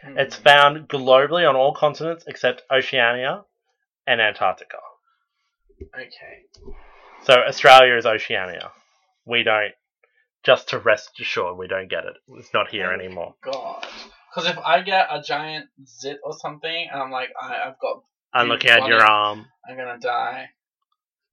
Hmm. 0.03 0.17
It's 0.17 0.35
found 0.35 0.87
globally 0.87 1.47
on 1.47 1.55
all 1.55 1.73
continents 1.73 2.23
except 2.27 2.63
Oceania 2.71 3.43
and 4.07 4.21
Antarctica. 4.21 4.77
Okay. 5.95 6.45
So 7.23 7.33
Australia 7.33 7.95
is 7.95 8.05
Oceania. 8.05 8.71
We 9.25 9.43
don't. 9.43 9.73
Just 10.43 10.69
to 10.69 10.79
rest 10.79 11.19
assured, 11.21 11.57
we 11.57 11.67
don't 11.67 11.89
get 11.89 12.05
it. 12.05 12.15
It's 12.29 12.53
not 12.53 12.69
here 12.69 12.89
Thank 12.89 13.01
anymore. 13.01 13.35
God. 13.43 13.85
Because 14.33 14.49
if 14.49 14.57
I 14.57 14.81
get 14.81 15.07
a 15.09 15.21
giant 15.21 15.67
zit 15.87 16.19
or 16.23 16.33
something, 16.33 16.87
and 16.91 17.01
I'm 17.01 17.11
like, 17.11 17.29
I, 17.39 17.67
I've 17.67 17.79
got 17.79 18.03
I'm 18.33 18.47
looking 18.47 18.71
at 18.71 18.87
your 18.87 19.01
arm. 19.01 19.45
I'm 19.67 19.77
gonna 19.77 19.99
die. 19.99 20.49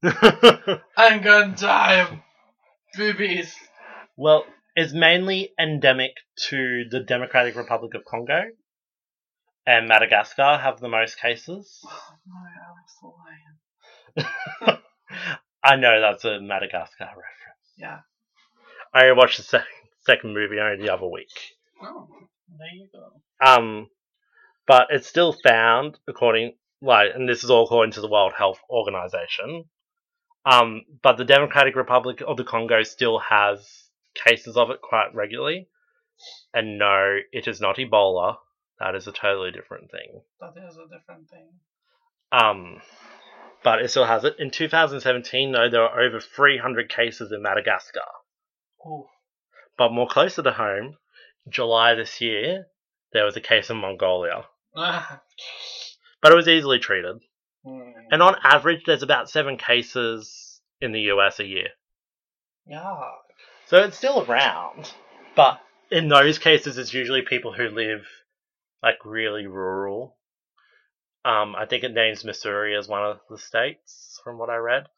I'm 0.96 1.22
gonna 1.22 1.56
die 1.56 1.94
of 1.94 2.10
boobies. 2.96 3.54
well, 4.16 4.44
it's 4.76 4.92
mainly 4.92 5.52
endemic 5.58 6.12
to 6.48 6.84
the 6.90 7.00
Democratic 7.00 7.56
Republic 7.56 7.94
of 7.94 8.04
Congo, 8.04 8.42
and 9.66 9.88
Madagascar 9.88 10.58
have 10.58 10.80
the 10.80 10.88
most 10.88 11.20
cases. 11.20 11.80
Oh 11.86 12.14
no, 12.26 12.34
Alex 12.66 12.96
the 14.16 14.72
Lion. 14.72 14.82
I 15.62 15.76
know 15.76 16.00
that's 16.00 16.24
a 16.24 16.40
Madagascar 16.40 17.04
reference. 17.04 17.74
Yeah. 17.76 17.98
I 18.94 19.12
watched 19.12 19.36
the 19.36 19.42
sec- 19.42 19.64
second 20.00 20.34
movie 20.34 20.58
only 20.58 20.82
the 20.84 20.92
other 20.92 21.06
week. 21.06 21.28
Oh, 21.82 22.08
there 22.58 22.68
you 22.74 22.88
go. 22.92 23.46
Um, 23.46 23.88
but 24.66 24.88
it's 24.90 25.06
still 25.06 25.32
found 25.44 25.98
according 26.08 26.54
like, 26.82 27.10
and 27.14 27.28
this 27.28 27.44
is 27.44 27.50
all 27.50 27.64
according 27.64 27.92
to 27.92 28.00
the 28.00 28.08
World 28.08 28.32
Health 28.36 28.58
Organization. 28.70 29.64
Um, 30.44 30.82
but 31.02 31.16
the 31.16 31.24
Democratic 31.24 31.76
Republic 31.76 32.22
of 32.26 32.36
the 32.36 32.44
Congo 32.44 32.82
still 32.82 33.18
has 33.18 33.88
cases 34.14 34.56
of 34.56 34.70
it 34.70 34.80
quite 34.80 35.14
regularly. 35.14 35.68
And 36.52 36.78
no, 36.78 37.18
it 37.32 37.46
is 37.48 37.60
not 37.60 37.76
Ebola. 37.76 38.36
That 38.78 38.94
is 38.94 39.06
a 39.06 39.12
totally 39.12 39.50
different 39.50 39.90
thing. 39.90 40.22
That 40.40 40.54
is 40.56 40.76
a 40.76 40.84
different 40.84 41.28
thing. 41.28 41.48
Um, 42.32 42.80
but 43.62 43.82
it 43.82 43.90
still 43.90 44.06
has 44.06 44.24
it. 44.24 44.36
In 44.38 44.50
2017, 44.50 45.52
though, 45.52 45.68
there 45.68 45.82
were 45.82 46.00
over 46.00 46.20
300 46.20 46.88
cases 46.88 47.32
in 47.32 47.42
Madagascar. 47.42 48.00
Ooh. 48.86 49.06
But 49.76 49.92
more 49.92 50.08
closer 50.08 50.42
to 50.42 50.52
home, 50.52 50.96
July 51.48 51.94
this 51.94 52.20
year, 52.20 52.66
there 53.12 53.24
was 53.24 53.36
a 53.36 53.40
case 53.40 53.70
in 53.70 53.76
Mongolia. 53.76 54.44
Ah. 54.74 55.20
But 56.22 56.32
it 56.32 56.36
was 56.36 56.48
easily 56.48 56.78
treated. 56.78 57.16
Hmm. 57.64 57.90
And 58.10 58.22
on 58.22 58.36
average, 58.42 58.84
there's 58.86 59.02
about 59.02 59.30
seven 59.30 59.56
cases 59.56 60.60
in 60.80 60.92
the 60.92 61.00
US 61.12 61.40
a 61.40 61.44
year. 61.44 61.68
Yeah. 62.66 63.00
So 63.66 63.78
it's 63.78 63.98
still 63.98 64.22
around. 64.22 64.92
But 65.36 65.60
in 65.90 66.08
those 66.08 66.38
cases, 66.38 66.78
it's 66.78 66.94
usually 66.94 67.22
people 67.22 67.52
who 67.52 67.68
live 67.68 68.06
like 68.82 69.04
really 69.04 69.46
rural. 69.46 70.16
Um, 71.24 71.54
I 71.54 71.66
think 71.66 71.84
it 71.84 71.92
names 71.92 72.24
Missouri 72.24 72.76
as 72.76 72.88
one 72.88 73.04
of 73.04 73.20
the 73.28 73.38
states 73.38 74.20
from 74.24 74.38
what 74.38 74.50
I 74.50 74.56
read. 74.56 74.88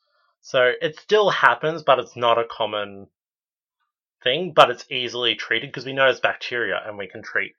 So 0.40 0.72
it 0.80 0.98
still 0.98 1.30
happens, 1.30 1.82
but 1.82 1.98
it's 1.98 2.16
not 2.16 2.38
a 2.38 2.44
common 2.44 3.08
thing. 4.22 4.52
But 4.52 4.70
it's 4.70 4.90
easily 4.90 5.34
treated 5.34 5.70
because 5.70 5.86
we 5.86 5.92
know 5.92 6.08
it's 6.08 6.20
bacteria 6.20 6.80
and 6.84 6.96
we 6.96 7.08
can 7.08 7.22
treat 7.22 7.56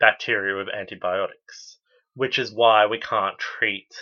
bacteria 0.00 0.56
with 0.56 0.74
antibiotics, 0.74 1.76
which 2.14 2.38
is 2.38 2.52
why 2.52 2.86
we 2.86 2.98
can't 2.98 3.38
treat 3.38 3.94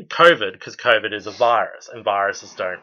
COVID 0.00 0.52
because 0.52 0.76
COVID 0.76 1.12
is 1.12 1.26
a 1.26 1.32
virus 1.32 1.88
and 1.92 2.04
viruses 2.04 2.54
don't 2.54 2.80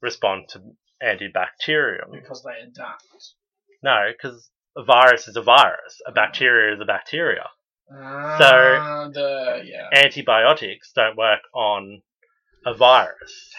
respond 0.00 0.48
to 0.50 0.60
antibacterium. 1.02 2.12
Because 2.12 2.42
they 2.42 2.62
adapt. 2.62 3.04
No, 3.82 4.10
because 4.12 4.50
a 4.76 4.84
virus 4.84 5.28
is 5.28 5.36
a 5.36 5.42
virus. 5.42 6.00
A 6.06 6.12
bacteria 6.12 6.74
is 6.74 6.80
a 6.80 6.84
bacteria. 6.84 7.48
Ah, 7.92 9.08
the 9.12 9.62
yeah. 9.64 9.88
Antibiotics 9.92 10.92
don't 10.94 11.16
work 11.16 11.40
on 11.54 12.02
a 12.64 12.74
virus. 12.74 13.54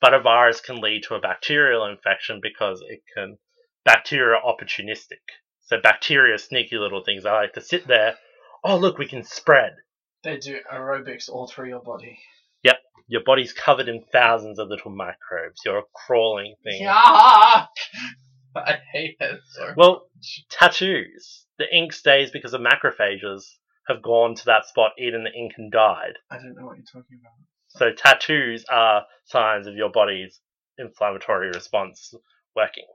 But 0.00 0.14
a 0.14 0.20
virus 0.20 0.60
can 0.60 0.80
lead 0.80 1.04
to 1.04 1.14
a 1.14 1.20
bacterial 1.20 1.86
infection 1.86 2.40
because 2.42 2.82
it 2.88 3.02
can. 3.14 3.38
Bacteria 3.84 4.36
are 4.36 4.42
opportunistic. 4.42 5.22
So 5.62 5.80
bacteria 5.80 6.34
are 6.34 6.38
sneaky 6.38 6.76
little 6.76 7.02
things. 7.04 7.24
I 7.24 7.32
like 7.32 7.54
to 7.54 7.60
sit 7.60 7.86
there. 7.86 8.16
Oh, 8.62 8.76
look, 8.76 8.98
we 8.98 9.06
can 9.06 9.22
spread. 9.22 9.76
They 10.24 10.38
do 10.38 10.58
aerobics 10.72 11.28
all 11.28 11.46
through 11.46 11.68
your 11.68 11.82
body. 11.82 12.18
Yep. 12.64 12.78
Your 13.08 13.22
body's 13.24 13.52
covered 13.52 13.88
in 13.88 14.04
thousands 14.12 14.58
of 14.58 14.68
little 14.68 14.90
microbes. 14.90 15.60
You're 15.64 15.78
a 15.78 15.84
crawling 15.94 16.54
thing. 16.64 16.82
Yeah. 16.82 17.66
I 18.56 18.78
hate 18.92 19.16
it 19.20 19.40
so. 19.52 19.74
Well, 19.76 20.08
tattoos. 20.50 21.44
The 21.58 21.74
ink 21.74 21.92
stays 21.92 22.30
because 22.30 22.52
the 22.52 22.58
macrophages 22.58 23.44
have 23.88 24.02
gone 24.02 24.34
to 24.34 24.44
that 24.46 24.66
spot, 24.66 24.92
eaten 24.98 25.24
the 25.24 25.32
ink, 25.32 25.52
and 25.56 25.70
died. 25.70 26.14
I 26.30 26.36
don't 26.36 26.54
know 26.56 26.66
what 26.66 26.76
you're 26.76 26.86
talking 26.86 27.18
about. 27.20 27.32
So 27.68 27.92
tattoos 27.92 28.64
are 28.70 29.04
signs 29.26 29.66
of 29.66 29.74
your 29.74 29.90
body's 29.90 30.40
inflammatory 30.78 31.48
response 31.48 32.14
working. 32.54 32.86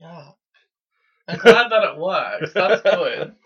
Yeah. 0.00 0.30
I'm 1.28 1.38
glad 1.38 1.70
that 1.70 1.84
it 1.84 1.98
works. 1.98 2.52
That's 2.52 2.82
good. 2.82 3.34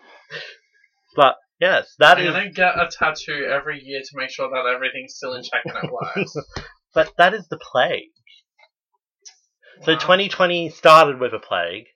But 1.16 1.34
yes, 1.60 1.94
that 1.98 2.18
I'm 2.18 2.26
is. 2.26 2.32
gonna 2.32 2.50
get 2.50 2.78
a 2.78 2.88
tattoo 2.90 3.44
every 3.50 3.82
year 3.82 4.00
to 4.00 4.10
make 4.16 4.30
sure 4.30 4.48
that 4.50 4.66
everything's 4.74 5.14
still 5.14 5.34
in 5.34 5.42
check 5.42 5.62
and 5.64 5.76
it 5.84 5.90
works. 5.92 6.34
But 6.92 7.12
that 7.18 7.34
is 7.34 7.46
the 7.48 7.56
plague. 7.58 8.10
So 9.84 9.92
Wow. 9.92 9.98
2020 9.98 10.70
started 10.70 11.20
with 11.20 11.32
a 11.32 11.38
plague, 11.38 11.86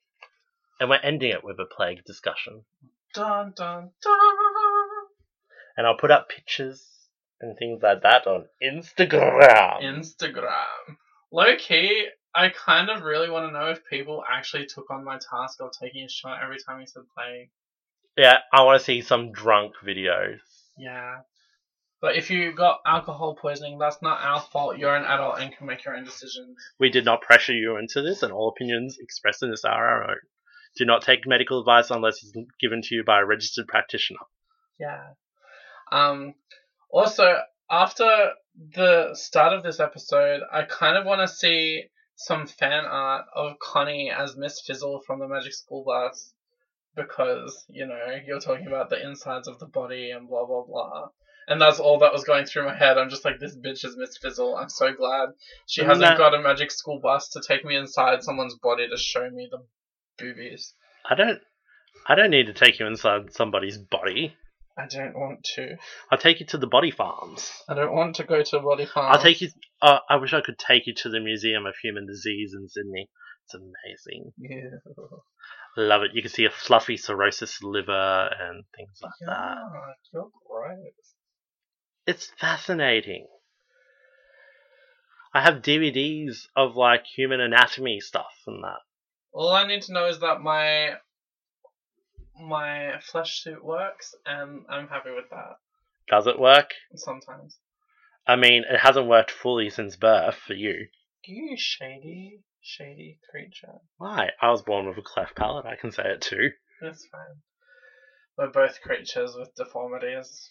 and 0.78 0.88
we're 0.88 1.00
ending 1.02 1.30
it 1.32 1.42
with 1.42 1.58
a 1.58 1.64
plague 1.66 2.04
discussion. 2.04 2.64
Dun 3.12 3.52
dun 3.56 3.90
dun. 4.00 4.18
And 5.76 5.86
I'll 5.86 5.96
put 5.96 6.12
up 6.12 6.28
pictures 6.28 6.88
and 7.40 7.58
things 7.58 7.82
like 7.82 8.02
that 8.02 8.26
on 8.28 8.46
Instagram. 8.62 9.82
Instagram. 9.82 10.96
Low 11.32 11.56
key, 11.58 12.06
I 12.34 12.48
kind 12.50 12.88
of 12.90 13.02
really 13.02 13.28
want 13.28 13.48
to 13.48 13.52
know 13.52 13.70
if 13.70 13.84
people 13.90 14.22
actually 14.30 14.66
took 14.66 14.90
on 14.90 15.04
my 15.04 15.18
task 15.18 15.60
of 15.60 15.70
taking 15.72 16.04
a 16.04 16.08
shot 16.08 16.38
every 16.42 16.58
time 16.64 16.80
you 16.80 16.86
said 16.86 17.02
plague. 17.16 17.50
Yeah, 18.16 18.38
I 18.52 18.62
want 18.62 18.78
to 18.78 18.84
see 18.84 19.00
some 19.00 19.32
drunk 19.32 19.74
videos. 19.84 20.38
Yeah. 20.78 21.20
But 22.00 22.16
if 22.16 22.30
you 22.30 22.52
got 22.52 22.80
alcohol 22.86 23.34
poisoning, 23.34 23.78
that's 23.78 24.02
not 24.02 24.20
our 24.22 24.40
fault. 24.40 24.76
You're 24.78 24.94
an 24.94 25.06
adult 25.06 25.40
and 25.40 25.56
can 25.56 25.66
make 25.66 25.84
your 25.84 25.96
own 25.96 26.04
decisions. 26.04 26.58
We 26.78 26.90
did 26.90 27.04
not 27.04 27.22
pressure 27.22 27.54
you 27.54 27.78
into 27.78 28.02
this, 28.02 28.22
and 28.22 28.30
all 28.30 28.50
opinions 28.50 28.98
expressed 29.00 29.42
in 29.42 29.50
this 29.50 29.64
are 29.64 29.88
our 29.88 30.10
own. 30.10 30.18
Do 30.76 30.84
not 30.84 31.02
take 31.02 31.26
medical 31.26 31.60
advice 31.60 31.90
unless 31.90 32.22
it's 32.22 32.32
given 32.60 32.82
to 32.82 32.94
you 32.94 33.04
by 33.04 33.20
a 33.20 33.24
registered 33.24 33.66
practitioner. 33.68 34.20
Yeah. 34.78 35.14
Um. 35.90 36.34
Also, 36.90 37.38
after 37.70 38.32
the 38.74 39.14
start 39.14 39.52
of 39.52 39.62
this 39.62 39.80
episode, 39.80 40.42
I 40.52 40.62
kind 40.62 40.96
of 40.96 41.06
want 41.06 41.20
to 41.22 41.34
see 41.34 41.84
some 42.16 42.46
fan 42.46 42.84
art 42.84 43.24
of 43.34 43.58
Connie 43.58 44.12
as 44.16 44.36
Miss 44.36 44.60
Frizzle 44.60 45.00
from 45.06 45.20
the 45.20 45.28
Magic 45.28 45.54
School 45.54 45.84
Bus, 45.84 46.32
because 46.96 47.64
you 47.68 47.86
know 47.86 47.98
you're 48.26 48.40
talking 48.40 48.66
about 48.66 48.90
the 48.90 49.02
insides 49.04 49.48
of 49.48 49.58
the 49.58 49.66
body 49.66 50.10
and 50.10 50.28
blah 50.28 50.46
blah 50.46 50.64
blah. 50.66 51.08
And 51.46 51.60
that's 51.60 51.78
all 51.78 51.98
that 51.98 52.12
was 52.14 52.24
going 52.24 52.46
through 52.46 52.64
my 52.64 52.74
head. 52.74 52.96
I'm 52.96 53.10
just 53.10 53.22
like, 53.22 53.38
this 53.38 53.54
bitch 53.54 53.84
is 53.84 53.96
Miss 53.98 54.16
Frizzle. 54.16 54.56
I'm 54.56 54.70
so 54.70 54.94
glad 54.94 55.28
she 55.66 55.82
hasn't 55.82 56.00
that- 56.00 56.16
got 56.16 56.34
a 56.34 56.40
magic 56.40 56.70
school 56.70 57.00
bus 57.02 57.28
to 57.30 57.42
take 57.46 57.64
me 57.66 57.76
inside 57.76 58.22
someone's 58.22 58.56
body 58.62 58.88
to 58.88 58.96
show 58.96 59.28
me 59.30 59.48
the 59.50 59.58
boobies. 60.18 60.72
I 61.08 61.14
don't. 61.14 61.40
I 62.08 62.14
don't 62.14 62.30
need 62.30 62.46
to 62.46 62.52
take 62.54 62.78
you 62.78 62.86
inside 62.86 63.32
somebody's 63.34 63.76
body. 63.78 64.34
I 64.76 64.86
don't 64.86 65.14
want 65.14 65.44
to. 65.54 65.76
I'll 66.10 66.18
take 66.18 66.40
you 66.40 66.46
to 66.46 66.58
the 66.58 66.66
body 66.66 66.90
farms. 66.90 67.50
I 67.68 67.74
don't 67.74 67.94
want 67.94 68.16
to 68.16 68.24
go 68.24 68.42
to 68.42 68.58
a 68.58 68.62
body 68.62 68.86
farm. 68.86 69.12
I'll 69.12 69.22
take 69.22 69.40
you. 69.40 69.48
Uh, 69.82 69.98
I 70.08 70.16
wish 70.16 70.32
I 70.34 70.40
could 70.40 70.58
take 70.58 70.86
you 70.86 70.94
to 70.94 71.08
the 71.10 71.20
Museum 71.20 71.64
of 71.66 71.74
Human 71.82 72.06
Disease 72.06 72.54
in 72.58 72.68
Sydney. 72.68 73.08
It's 73.46 73.54
amazing. 73.54 74.32
Yeah. 74.38 74.78
Love 75.76 76.02
it. 76.02 76.10
You 76.14 76.22
can 76.22 76.30
see 76.30 76.44
a 76.44 76.50
fluffy 76.50 76.96
cirrhosis 76.96 77.62
liver 77.62 78.30
and 78.40 78.64
things 78.76 79.00
like 79.02 79.12
that. 79.26 79.56
Yeah, 79.58 79.92
you're 80.12 80.30
gross. 80.46 81.14
It's 82.06 82.30
fascinating. 82.38 83.26
I 85.32 85.40
have 85.40 85.62
DVDs 85.62 86.46
of 86.54 86.76
like 86.76 87.06
human 87.06 87.40
anatomy 87.40 87.98
stuff 88.00 88.34
and 88.46 88.62
that. 88.62 88.78
All 89.32 89.52
I 89.52 89.66
need 89.66 89.82
to 89.82 89.92
know 89.92 90.06
is 90.06 90.20
that 90.20 90.40
my 90.40 90.94
my 92.40 93.00
flesh 93.00 93.42
suit 93.42 93.64
works, 93.64 94.14
and 94.24 94.64
I'm 94.68 94.88
happy 94.88 95.10
with 95.10 95.28
that. 95.30 95.56
Does 96.08 96.26
it 96.26 96.38
work? 96.38 96.70
Sometimes. 96.94 97.58
I 98.26 98.36
mean, 98.36 98.64
it 98.68 98.78
hasn't 98.78 99.06
worked 99.06 99.30
fully 99.30 99.70
since 99.70 99.96
birth 99.96 100.36
for 100.36 100.54
you. 100.54 100.86
You 101.24 101.56
shady, 101.56 102.40
shady 102.64 103.18
creature. 103.30 103.74
Why? 103.98 104.30
I 104.40 104.50
was 104.50 104.62
born 104.62 104.88
with 104.88 104.98
a 104.98 105.02
cleft 105.02 105.36
palate. 105.36 105.66
I 105.66 105.76
can 105.76 105.92
say 105.92 106.04
it 106.04 106.22
too. 106.22 106.50
That's 106.80 107.06
fine. 107.06 107.42
We're 108.36 108.50
both 108.50 108.80
creatures 108.80 109.36
with 109.38 109.54
deformities. 109.54 110.50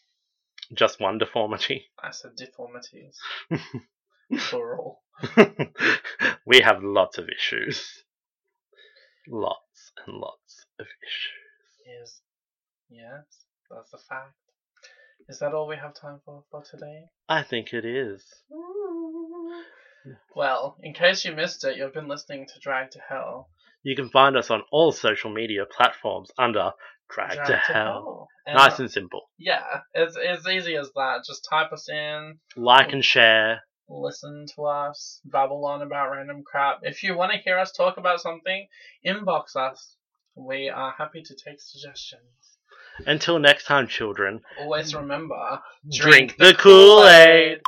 Just 0.74 1.02
one 1.02 1.18
deformity. 1.18 1.90
I 2.04 2.12
said 2.12 2.36
deformities. 2.38 3.18
Plural. 4.38 5.02
we 6.46 6.62
have 6.62 6.84
lots 6.84 7.18
of 7.18 7.28
issues. 7.30 8.04
Lots 9.28 9.92
and 10.06 10.18
lots 10.18 10.66
of 10.80 10.86
issues. 10.86 11.88
Yes. 12.00 12.22
Yes, 12.90 13.46
that's 13.70 13.94
a 13.94 13.98
fact. 13.98 14.36
Is 15.30 15.40
that 15.40 15.54
all 15.54 15.68
we 15.68 15.78
have 15.78 15.94
time 15.94 16.20
for 16.26 16.44
for 16.52 16.64
today? 16.64 17.06
I 17.30 17.44
think 17.44 17.74
it 17.74 17.86
is. 17.86 18.24
Well, 20.36 20.78
in 20.82 20.94
case 20.94 21.24
you 21.26 21.34
missed 21.34 21.64
it, 21.64 21.78
you've 21.78 21.94
been 21.94 22.08
listening 22.08 22.46
to 22.48 22.60
Drag 22.60 22.92
to 22.92 23.00
Hell. 23.08 23.50
You 23.84 23.96
can 23.96 24.10
find 24.10 24.36
us 24.38 24.50
on 24.50 24.64
all 24.72 24.92
social 24.92 25.30
media 25.32 25.66
platforms 25.66 26.32
under 26.38 26.72
Drag, 27.10 27.34
Drag 27.36 27.48
to 27.48 27.56
Hell. 27.58 28.28
And, 28.46 28.56
Nice 28.58 28.80
and 28.80 28.92
simple. 28.92 29.22
yeah, 29.38 29.64
it's 29.94 30.18
it's 30.20 30.48
easy 30.48 30.76
as 30.76 30.92
that. 30.96 31.24
Just 31.26 31.48
type 31.50 31.72
us 31.72 31.88
in, 31.90 32.40
Like 32.58 32.92
and 32.92 33.04
share. 33.06 33.62
listen 33.88 34.46
to 34.56 34.64
us, 34.66 35.22
babble 35.24 35.66
on 35.66 35.82
about 35.82 36.12
random 36.12 36.44
crap. 36.46 36.80
If 36.82 37.04
you 37.04 37.16
want 37.16 37.32
to 37.32 37.38
hear 37.38 37.58
us 37.58 37.72
talk 37.72 37.98
about 37.98 38.20
something, 38.20 38.68
inbox 39.06 39.56
us. 39.56 39.96
We 40.36 40.68
are 40.70 40.94
happy 40.98 41.22
to 41.22 41.36
take 41.36 41.62
suggestions. 41.62 42.24
Until 43.06 43.40
next 43.40 43.66
time, 43.66 43.88
children, 43.88 44.42
Always 44.60 44.94
remember, 44.94 45.62
drink 45.92 46.36
the 46.38 46.54
Kool 46.54 47.06
Aid. 47.08 47.60